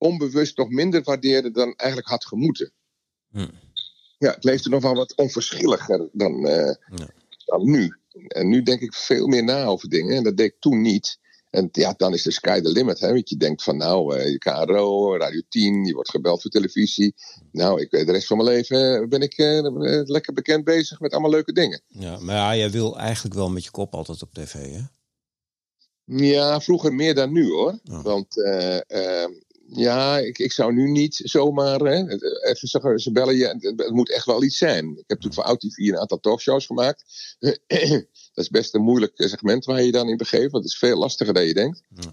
onbewust 0.00 0.56
nog 0.56 0.68
minder 0.68 1.02
waardeerde 1.02 1.50
dan 1.50 1.74
eigenlijk 1.76 2.10
had 2.10 2.26
gemoeten. 2.26 2.72
Hm. 3.30 3.48
Ja, 4.18 4.30
het 4.30 4.44
leefde 4.44 4.68
nog 4.68 4.82
wel 4.82 4.94
wat 4.94 5.16
onverschilliger 5.16 6.08
dan, 6.12 6.46
eh, 6.46 6.74
Ja. 6.96 7.08
dan 7.44 7.70
nu. 7.70 7.94
En 8.28 8.48
nu 8.48 8.62
denk 8.62 8.80
ik 8.80 8.94
veel 8.94 9.26
meer 9.26 9.44
na 9.44 9.64
over 9.64 9.88
dingen. 9.88 10.16
En 10.16 10.22
dat 10.24 10.36
deed 10.36 10.46
ik 10.46 10.60
toen 10.60 10.80
niet. 10.80 11.18
En 11.50 11.68
ja, 11.72 11.94
dan 11.96 12.12
is 12.14 12.22
de 12.22 12.30
sky 12.30 12.60
the 12.60 12.68
limit. 12.68 13.00
Hè? 13.00 13.12
Want 13.12 13.28
je 13.28 13.36
denkt 13.36 13.62
van 13.62 13.76
nou, 13.76 14.16
eh, 14.16 14.38
KRO, 14.38 15.16
Radio 15.16 15.40
10, 15.48 15.84
je 15.84 15.94
wordt 15.94 16.10
gebeld 16.10 16.42
voor 16.42 16.50
televisie. 16.50 17.14
Nou, 17.52 17.80
ik, 17.80 17.90
weet 17.90 18.06
de 18.06 18.12
rest 18.12 18.26
van 18.26 18.36
mijn 18.36 18.48
leven 18.48 19.08
ben 19.08 19.20
ik 19.20 19.32
eh, 19.32 19.58
eh, 19.58 20.04
lekker 20.04 20.32
bekend 20.32 20.64
bezig 20.64 21.00
met 21.00 21.12
allemaal 21.12 21.30
leuke 21.30 21.52
dingen. 21.52 21.82
Ja, 21.86 22.18
maar 22.18 22.34
ja, 22.34 22.56
jij 22.56 22.70
wil 22.70 22.98
eigenlijk 22.98 23.34
wel 23.34 23.50
met 23.50 23.64
je 23.64 23.70
kop 23.70 23.94
altijd 23.94 24.22
op 24.22 24.34
tv, 24.34 24.52
hè? 24.52 24.80
Ja, 26.04 26.60
vroeger 26.60 26.94
meer 26.94 27.14
dan 27.14 27.32
nu 27.32 27.50
hoor. 27.50 27.78
Ja. 27.82 28.02
Want 28.02 28.42
eh, 28.42 28.76
eh, 28.76 29.30
ja, 29.72 30.18
ik, 30.18 30.38
ik 30.38 30.52
zou 30.52 30.72
nu 30.72 30.90
niet 30.90 31.20
zomaar. 31.24 31.80
Hè, 31.80 32.08
even 32.48 32.68
zeggen, 32.68 32.98
ze 32.98 33.12
bellen 33.12 33.36
je. 33.36 33.46
Het, 33.76 33.90
moet 33.90 34.10
echt 34.10 34.24
wel 34.26 34.42
iets 34.42 34.58
zijn. 34.58 34.84
Ik 34.90 34.96
heb 35.06 35.22
natuurlijk 35.22 35.34
voor 35.34 35.44
OutTV 35.44 35.76
een 35.76 35.98
aantal 35.98 36.20
talkshows 36.20 36.66
gemaakt. 36.66 37.04
dat 38.34 38.44
is 38.44 38.48
best 38.48 38.74
een 38.74 38.82
moeilijk 38.82 39.12
segment 39.14 39.64
waar 39.64 39.78
je 39.78 39.86
je 39.86 39.92
dan 39.92 40.08
in 40.08 40.16
begeeft. 40.16 40.50
Want 40.50 40.64
het 40.64 40.72
is 40.72 40.78
veel 40.78 40.98
lastiger 40.98 41.34
dan 41.34 41.46
je 41.46 41.54
denkt. 41.54 41.82
Ja. 41.94 42.12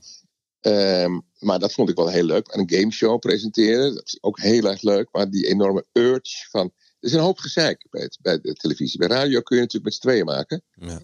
Ehm, 0.59 1.19
maar 1.39 1.59
dat 1.59 1.73
vond 1.73 1.89
ik 1.89 1.95
wel 1.95 2.09
heel 2.09 2.23
leuk. 2.23 2.47
En 2.47 2.59
een 2.59 2.71
gameshow 2.79 3.19
presenteren, 3.19 3.93
dat 3.93 4.05
is 4.05 4.17
ook 4.21 4.39
heel 4.39 4.69
erg 4.69 4.81
leuk. 4.81 5.07
Maar 5.11 5.29
die 5.29 5.47
enorme 5.47 5.85
urge 5.93 6.47
van. 6.49 6.65
Er 6.99 7.07
is 7.07 7.13
een 7.13 7.19
hoop 7.19 7.37
gezeik 7.37 7.85
bij, 7.89 8.01
het- 8.01 8.17
bij 8.21 8.39
de 8.41 8.53
televisie. 8.53 8.99
Bij 8.99 9.07
radio 9.07 9.41
kun 9.41 9.55
je 9.55 9.61
natuurlijk 9.61 9.91
met 9.91 10.01
z'n 10.01 10.07
tweeën 10.07 10.25
maken. 10.25 10.63
Ja. 10.73 10.87
En 10.87 11.01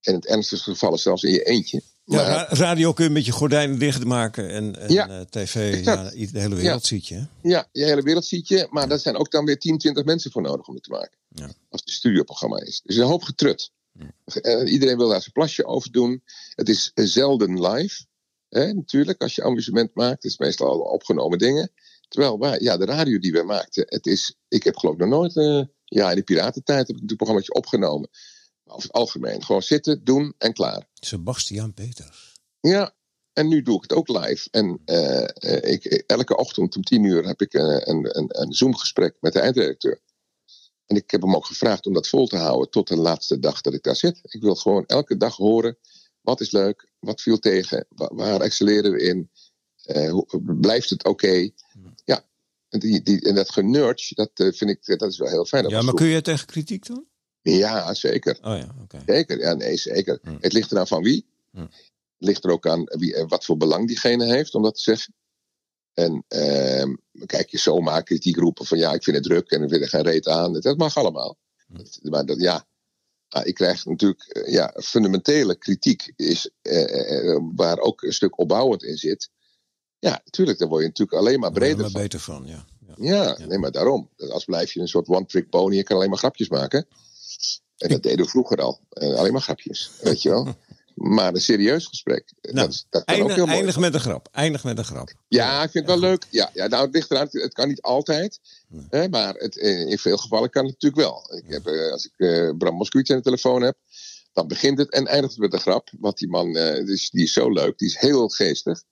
in 0.00 0.14
het 0.14 0.26
ernstigste 0.26 0.70
geval 0.70 0.98
zelfs 0.98 1.22
in 1.22 1.32
je 1.32 1.42
eentje. 1.44 1.82
Ja, 2.10 2.28
Maar- 2.28 2.46
radio 2.58 2.92
kun 2.92 3.04
je 3.04 3.10
met 3.10 3.24
je 3.24 3.32
gordijnen 3.32 3.78
dicht 3.78 4.04
maken 4.04 4.50
en, 4.50 4.80
en 4.80 4.92
Ja, 4.92 5.08
eh, 5.08 5.20
tv, 5.20 5.84
ja, 5.84 6.10
de 6.10 6.38
hele 6.40 6.54
wereld 6.54 6.86
ziet 6.86 7.06
je. 7.06 7.14
hè? 7.14 7.24
Ja, 7.42 7.68
je 7.72 7.84
hele 7.84 8.02
wereld 8.02 8.24
ziet 8.24 8.48
je. 8.48 8.66
Maar 8.70 8.88
daar 8.88 8.98
zijn 8.98 9.16
ook 9.16 9.30
dan 9.30 9.44
weer 9.44 9.58
10, 9.58 9.78
20 9.78 10.04
mensen 10.04 10.30
voor 10.30 10.42
nodig 10.42 10.66
om 10.66 10.74
het 10.74 10.82
te 10.82 10.90
maken. 10.90 11.18
Ja. 11.28 11.44
Als 11.44 11.80
het 11.80 11.88
een 11.88 11.92
studioprogramma 11.94 12.60
is. 12.60 12.80
Dus 12.84 12.96
een 12.96 13.04
hoop 13.06 13.22
getrut. 13.22 13.70
Eh, 14.24 14.72
iedereen 14.72 14.96
wil 14.96 15.08
daar 15.08 15.20
zijn 15.20 15.32
plasje 15.32 15.64
over 15.64 15.92
doen. 15.92 16.22
Het 16.54 16.68
is 16.68 16.90
eh, 16.94 17.04
zelden 17.04 17.60
live. 17.68 18.04
Hè, 18.48 18.72
natuurlijk, 18.72 19.22
als 19.22 19.34
je 19.34 19.42
amusement 19.42 19.94
maakt. 19.94 20.22
Het 20.22 20.32
is 20.32 20.38
meestal 20.38 20.68
al 20.68 20.78
opgenomen 20.78 21.38
dingen. 21.38 21.70
Terwijl 22.08 22.38
wij, 22.38 22.58
ja, 22.60 22.76
de 22.76 22.84
radio 22.84 23.18
die 23.18 23.32
we 23.32 23.42
maakten. 23.42 23.84
Het 23.88 24.06
is, 24.06 24.34
ik 24.48 24.62
heb 24.64 24.76
geloof 24.76 24.94
ik 24.94 25.00
nog 25.00 25.08
nooit. 25.08 25.34
ja, 25.84 26.10
in 26.10 26.16
de 26.16 26.22
piratentijd 26.22 26.86
heb 26.88 26.96
ik 26.96 27.10
een 27.10 27.16
programma 27.16 27.42
opgenomen. 27.48 28.08
Over 28.70 28.82
het 28.82 28.92
algemeen. 28.92 29.44
Gewoon 29.44 29.62
zitten, 29.62 30.04
doen 30.04 30.34
en 30.38 30.52
klaar. 30.52 30.86
Sebastiaan 30.94 31.74
Peters. 31.74 32.38
Ja, 32.60 32.94
en 33.32 33.48
nu 33.48 33.62
doe 33.62 33.76
ik 33.76 33.82
het 33.82 33.92
ook 33.92 34.08
live. 34.08 34.48
En 34.50 34.80
eh, 34.84 35.22
eh, 35.22 35.72
ik, 35.72 35.84
elke 36.06 36.36
ochtend 36.36 36.76
om 36.76 36.82
tien 36.82 37.04
uur 37.04 37.26
heb 37.26 37.40
ik 37.40 37.54
eh, 37.54 37.62
een, 37.62 38.18
een, 38.18 38.40
een 38.40 38.52
Zoom-gesprek 38.52 39.16
met 39.20 39.32
de 39.32 39.40
eindredacteur. 39.40 40.00
En 40.86 40.96
ik 40.96 41.10
heb 41.10 41.20
hem 41.20 41.34
ook 41.34 41.46
gevraagd 41.46 41.86
om 41.86 41.92
dat 41.92 42.08
vol 42.08 42.26
te 42.26 42.36
houden 42.36 42.70
tot 42.70 42.88
de 42.88 42.96
laatste 42.96 43.38
dag 43.38 43.60
dat 43.60 43.74
ik 43.74 43.82
daar 43.82 43.96
zit. 43.96 44.20
Ik 44.22 44.40
wil 44.40 44.54
gewoon 44.54 44.86
elke 44.86 45.16
dag 45.16 45.36
horen, 45.36 45.78
wat 46.20 46.40
is 46.40 46.50
leuk, 46.50 46.88
wat 46.98 47.20
viel 47.20 47.38
tegen, 47.38 47.86
waar, 47.88 48.14
waar 48.14 48.40
excelleren 48.40 48.92
we 48.92 49.02
in, 49.02 49.30
eh, 49.84 50.10
hoe, 50.10 50.26
blijft 50.42 50.90
het 50.90 51.04
oké? 51.04 51.50
Ja, 52.04 52.24
en, 52.68 52.78
die, 52.78 53.02
die, 53.02 53.20
en 53.20 53.34
dat 53.34 53.50
genurge, 53.50 54.14
dat 54.14 54.30
eh, 54.34 54.52
vind 54.52 54.70
ik, 54.70 54.98
dat 54.98 55.10
is 55.10 55.18
wel 55.18 55.28
heel 55.28 55.44
fijn. 55.44 55.68
Ja, 55.68 55.82
maar 55.82 55.94
kun 55.94 56.06
je 56.06 56.22
tegen 56.22 56.46
kritiek 56.46 56.86
dan? 56.86 57.04
Ja, 57.42 57.94
zeker. 57.94 58.38
Oh 58.42 58.56
ja. 58.58 58.74
Zeker, 59.06 59.38
ja, 59.38 59.54
nee, 59.54 59.76
zeker. 59.76 60.18
Hm. 60.22 60.36
Het 60.40 60.52
ligt 60.52 60.72
eraan 60.72 60.86
van 60.86 61.02
wie. 61.02 61.26
Hm. 61.50 61.60
Het 61.60 61.68
ligt 62.28 62.44
er 62.44 62.50
ook 62.50 62.66
aan 62.66 62.82
wie, 62.84 63.14
eh, 63.14 63.24
wat 63.28 63.44
voor 63.44 63.56
belang 63.56 63.86
diegene 63.86 64.24
heeft 64.26 64.54
om 64.54 64.62
dat 64.62 64.74
te 64.74 64.80
zeggen. 64.82 65.14
En 65.94 66.24
ehm, 66.28 66.94
kijk, 67.26 67.48
je 67.48 67.58
zomaar 67.58 68.02
kritiek 68.02 68.36
roepen 68.36 68.64
van 68.66 68.78
ja, 68.78 68.92
ik 68.92 69.02
vind 69.02 69.16
het 69.16 69.24
druk 69.24 69.50
en 69.50 69.62
ik 69.62 69.68
vind 69.68 69.82
er 69.82 69.88
geen 69.88 70.02
reet 70.02 70.26
aan. 70.28 70.52
Dat 70.60 70.76
mag 70.78 70.96
allemaal. 70.96 71.36
Hm. 71.66 71.76
Dat- 71.76 71.98
maar 72.02 72.26
dat, 72.26 72.40
ja, 72.40 72.66
ah, 73.28 73.46
ik 73.46 73.54
krijg 73.54 73.84
natuurlijk 73.84 74.22
eh, 74.22 74.52
ja, 74.52 74.74
fundamentele 74.82 75.56
kritiek 75.56 76.12
is, 76.16 76.50
eh, 76.62 77.36
waar 77.54 77.78
ook 77.78 78.02
een 78.02 78.12
stuk 78.12 78.38
opbouwend 78.38 78.82
in 78.82 78.96
zit. 78.96 79.30
Ja, 79.98 80.20
natuurlijk, 80.24 80.58
daar 80.58 80.68
word 80.68 80.80
je 80.82 80.88
natuurlijk 80.88 81.18
alleen 81.18 81.40
maar 81.40 81.52
breder 81.52 81.80
maar 81.80 81.90
van. 81.90 82.00
beter 82.02 82.20
van, 82.20 82.46
ja. 82.46 82.64
ja. 82.86 82.94
Ja, 82.96 83.34
Ja. 83.38 83.46
nee, 83.46 83.58
maar 83.58 83.72
daarom. 83.72 84.10
Als 84.16 84.44
blijf 84.44 84.72
je 84.72 84.80
een 84.80 84.88
soort 84.88 85.08
one-trick 85.08 85.48
pony, 85.48 85.76
je 85.76 85.82
kan 85.82 85.96
alleen 85.96 86.08
maar 86.08 86.18
grapjes 86.18 86.48
maken. 86.48 86.86
En 87.76 87.88
dat 87.88 88.02
deden 88.02 88.24
we 88.24 88.30
vroeger 88.30 88.58
al. 88.58 88.80
Eh, 88.88 89.14
alleen 89.14 89.32
maar 89.32 89.40
grapjes, 89.40 89.90
weet 90.00 90.22
je 90.22 90.28
wel. 90.28 90.46
Maar 90.94 91.34
een 91.34 91.40
serieus 91.40 91.86
gesprek, 91.86 92.32
eh, 92.40 92.52
Nou, 92.52 92.66
dat, 92.66 92.86
dat 92.90 93.04
kan 93.04 93.14
ook 93.14 93.20
Eindig, 93.20 93.36
heel 93.36 93.46
mooi 93.46 93.56
eindig 93.56 93.78
met 93.78 93.94
een 93.94 94.00
grap. 94.00 94.28
Eindig 94.32 94.64
met 94.64 94.78
een 94.78 94.84
grap. 94.84 95.12
Ja, 95.28 95.62
ik 95.62 95.70
vind 95.70 95.86
het 95.86 96.00
wel 96.00 96.10
leuk. 96.10 96.26
Ja, 96.30 96.50
ja, 96.54 96.66
nou, 96.66 96.84
het 96.84 96.94
ligt 96.94 97.10
eraan. 97.10 97.28
Het 97.30 97.52
kan 97.52 97.68
niet 97.68 97.80
altijd. 97.80 98.40
Nee. 98.68 98.86
Hè, 98.90 99.08
maar 99.08 99.34
het, 99.34 99.58
eh, 99.58 99.86
in 99.90 99.98
veel 99.98 100.16
gevallen 100.16 100.50
kan 100.50 100.64
het 100.64 100.72
natuurlijk 100.72 101.02
wel. 101.02 101.36
Ik 101.36 101.44
heb, 101.46 101.66
als 101.66 102.04
ik 102.04 102.54
Bram 102.58 102.74
Moskowitz 102.74 103.10
aan 103.10 103.16
de 103.16 103.22
telefoon 103.22 103.62
heb, 103.62 103.76
Dan 104.32 104.48
begint 104.48 104.78
het 104.78 104.90
en 104.90 105.06
eindigt 105.06 105.32
het 105.32 105.42
met 105.42 105.52
een 105.52 105.60
grap. 105.60 105.90
Want 105.98 106.18
die 106.18 106.28
man 106.28 106.52
dus, 106.52 107.10
die 107.10 107.24
is 107.24 107.32
zo 107.32 107.50
leuk, 107.50 107.78
die 107.78 107.88
is 107.88 107.98
heel 107.98 108.28
geestig, 108.28 108.82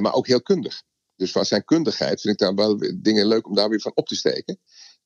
maar 0.00 0.14
ook 0.14 0.26
heel 0.26 0.42
kundig. 0.42 0.82
Dus 1.16 1.32
van 1.32 1.44
zijn 1.44 1.64
kundigheid 1.64 2.20
vind 2.20 2.34
ik 2.34 2.40
daar 2.40 2.54
wel 2.54 2.78
dingen 2.96 3.26
leuk 3.26 3.46
om 3.46 3.54
daar 3.54 3.68
weer 3.68 3.80
van 3.80 3.92
op 3.94 4.06
te 4.08 4.14
steken. 4.14 4.58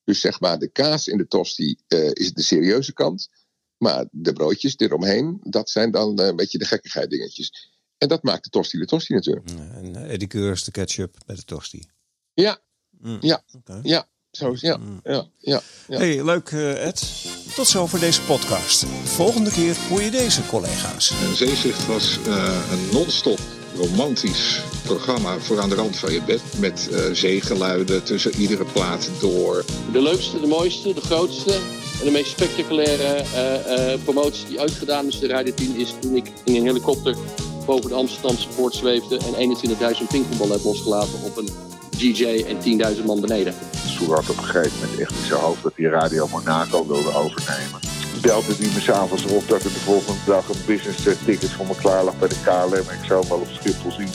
Dus 0.05 0.21
zeg 0.21 0.41
maar, 0.41 0.59
de 0.59 0.69
kaas 0.69 1.09
in 1.09 1.17
de 1.19 1.27
tosti 1.27 1.77
eh, 1.87 2.11
is 2.13 2.33
de 2.33 2.43
serieuze 2.43 2.93
kant. 2.93 3.29
Maar 3.77 4.05
de 4.11 4.33
broodjes 4.33 4.75
eromheen, 4.77 5.39
dat 5.43 5.71
zijn 5.71 5.91
dan 5.91 6.19
eh, 6.19 6.27
een 6.27 6.37
beetje 6.37 6.59
de 6.59 6.65
gekkigheid 6.65 7.11
dingetjes. 7.11 7.71
En 7.99 8.09
dat 8.09 8.23
maakt 8.23 8.45
de 8.45 8.51
tosti 8.51 8.79
de 8.79 8.87
tosti 8.87 9.15
natuurlijk. 9.15 9.51
En 9.51 10.11
uh, 10.11 10.19
de 10.19 10.71
ketchup 10.71 11.17
met 11.27 11.37
de 11.37 11.45
tosti. 11.45 11.89
Ja, 12.35 12.59
Mm. 13.01 13.19
ja, 13.21 13.43
ja. 13.83 14.09
Zo 14.31 14.53
is 14.53 14.61
ja, 14.61 14.77
Mm. 14.77 15.01
ja, 15.05 15.29
ja. 15.39 15.61
ja. 15.89 15.99
Hey, 15.99 16.25
leuk 16.25 16.49
eh, 16.49 16.87
Ed. 16.87 17.25
Tot 17.55 17.67
zover 17.67 18.01
deze 18.01 18.23
podcast. 18.23 18.85
Volgende 19.05 19.51
keer 19.51 19.77
hoor 19.89 20.03
je 20.03 20.11
deze 20.11 20.47
collega's. 20.47 21.11
En 21.11 21.37
Zeezicht 21.37 21.87
was 21.87 22.19
eh, 22.27 22.69
een 22.73 22.89
non-stop 22.93 23.39
romantisch 23.77 24.63
programma 24.85 25.39
voor 25.39 25.61
aan 25.61 25.69
de 25.69 25.75
rand 25.75 25.97
van 25.97 26.13
je 26.13 26.23
bed. 26.23 26.43
Met 26.59 26.89
eh, 26.93 27.01
zeegeluiden 27.13 28.03
tussen 28.03 28.35
iedere 28.35 28.65
plaat 28.65 29.11
door. 29.21 29.65
De 29.93 30.03
leukste, 30.03 30.41
de 30.41 30.47
mooiste, 30.47 30.95
de 30.95 31.01
grootste 31.01 31.53
en 31.99 32.05
de 32.05 32.11
meest 32.11 32.31
spectaculaire 32.31 33.05
eh, 33.05 33.93
eh, 33.93 34.01
promotie 34.05 34.47
die 34.47 34.61
ooit 34.61 34.71
gedaan 34.71 35.07
is 35.07 35.19
de 35.19 35.27
Radio 35.27 35.55
10 35.55 35.77
is 35.77 35.95
toen 36.01 36.17
ik 36.17 36.33
in 36.45 36.55
een 36.55 36.67
helikopter 36.67 37.17
boven 37.67 37.89
de 37.89 37.95
Amsterdamse 37.95 38.49
poort 38.49 38.75
zweefde 38.75 39.19
en 39.19 39.57
21.000 39.97 40.07
pingpongballen 40.09 40.53
heb 40.53 40.65
losgelaten 40.65 41.23
op 41.23 41.37
een 41.37 41.49
DJ 41.99 42.45
en 42.49 42.97
10.000 42.97 43.05
man 43.05 43.21
beneden. 43.21 43.55
Soer 43.87 44.15
had 44.15 44.31
op 44.31 44.37
een 44.37 44.45
gegeven 44.45 44.79
moment 44.81 45.01
echt 45.01 45.11
in 45.11 45.27
zijn 45.27 45.41
hoofd 45.41 45.63
dat 45.63 45.73
hij 45.77 45.87
Radio 45.87 46.29
Monaco 46.29 46.87
wilde 46.87 47.15
overnemen. 47.15 48.00
Belde 48.21 48.55
hij 48.59 48.71
me 48.75 48.81
s'avonds 48.81 49.25
op 49.25 49.49
dat 49.49 49.63
er 49.63 49.73
de 49.73 49.79
volgende 49.79 50.21
dag 50.27 50.49
een 50.49 50.63
business 50.67 51.07
eh, 51.07 51.15
ticket 51.25 51.51
voor 51.51 51.67
me 51.67 51.75
klaar 51.75 52.05
lag 52.05 52.19
bij 52.19 52.29
de 52.29 52.37
KLM. 52.45 52.75
Ik 52.75 53.05
zou 53.07 53.21
hem 53.21 53.29
wel 53.29 53.39
op 53.39 53.49
Schiphol 53.53 53.93
zien. 53.93 54.11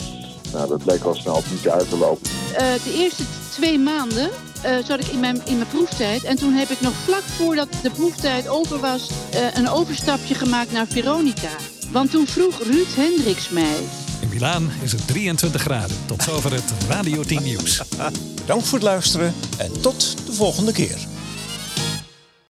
Nou, 0.52 0.68
dat 0.68 0.84
leek 0.84 1.02
al 1.02 1.14
snel 1.14 1.42
niet 1.50 1.68
uit 1.68 1.88
te 1.88 1.96
lopen. 1.96 2.30
Eh, 2.52 2.74
de 2.84 2.94
eerste 2.94 3.22
twee 3.50 3.78
maanden 3.78 4.30
eh, 4.62 4.76
zat 4.84 5.00
ik 5.00 5.06
in 5.06 5.20
mijn, 5.20 5.40
in 5.44 5.56
mijn 5.56 5.68
proeftijd. 5.68 6.24
En 6.24 6.36
toen 6.36 6.52
heb 6.52 6.68
ik 6.68 6.80
nog 6.80 6.92
vlak 7.04 7.22
voordat 7.22 7.68
de 7.82 7.90
proeftijd 7.90 8.48
over 8.48 8.78
was... 8.78 9.10
eh, 9.30 9.54
een 9.54 9.68
overstapje 9.68 10.34
gemaakt 10.34 10.72
naar 10.72 10.86
Veronica. 10.86 11.50
Want 11.90 12.10
toen 12.10 12.26
vroeg 12.26 12.62
Ruud 12.62 12.94
Hendricks 12.96 13.48
mij... 13.48 13.76
In 14.20 14.28
Milaan 14.28 14.70
is 14.82 14.92
het 14.92 15.06
23 15.06 15.60
graden. 15.60 15.96
Tot 16.06 16.22
zover 16.22 16.52
het 16.52 16.72
Radio 16.88 17.22
10 17.22 17.42
nieuws. 17.42 17.82
Bedankt 18.40 18.66
voor 18.66 18.78
het 18.78 18.86
luisteren 18.86 19.34
en 19.58 19.80
tot 19.80 20.26
de 20.26 20.32
volgende 20.32 20.72
keer. 20.72 21.06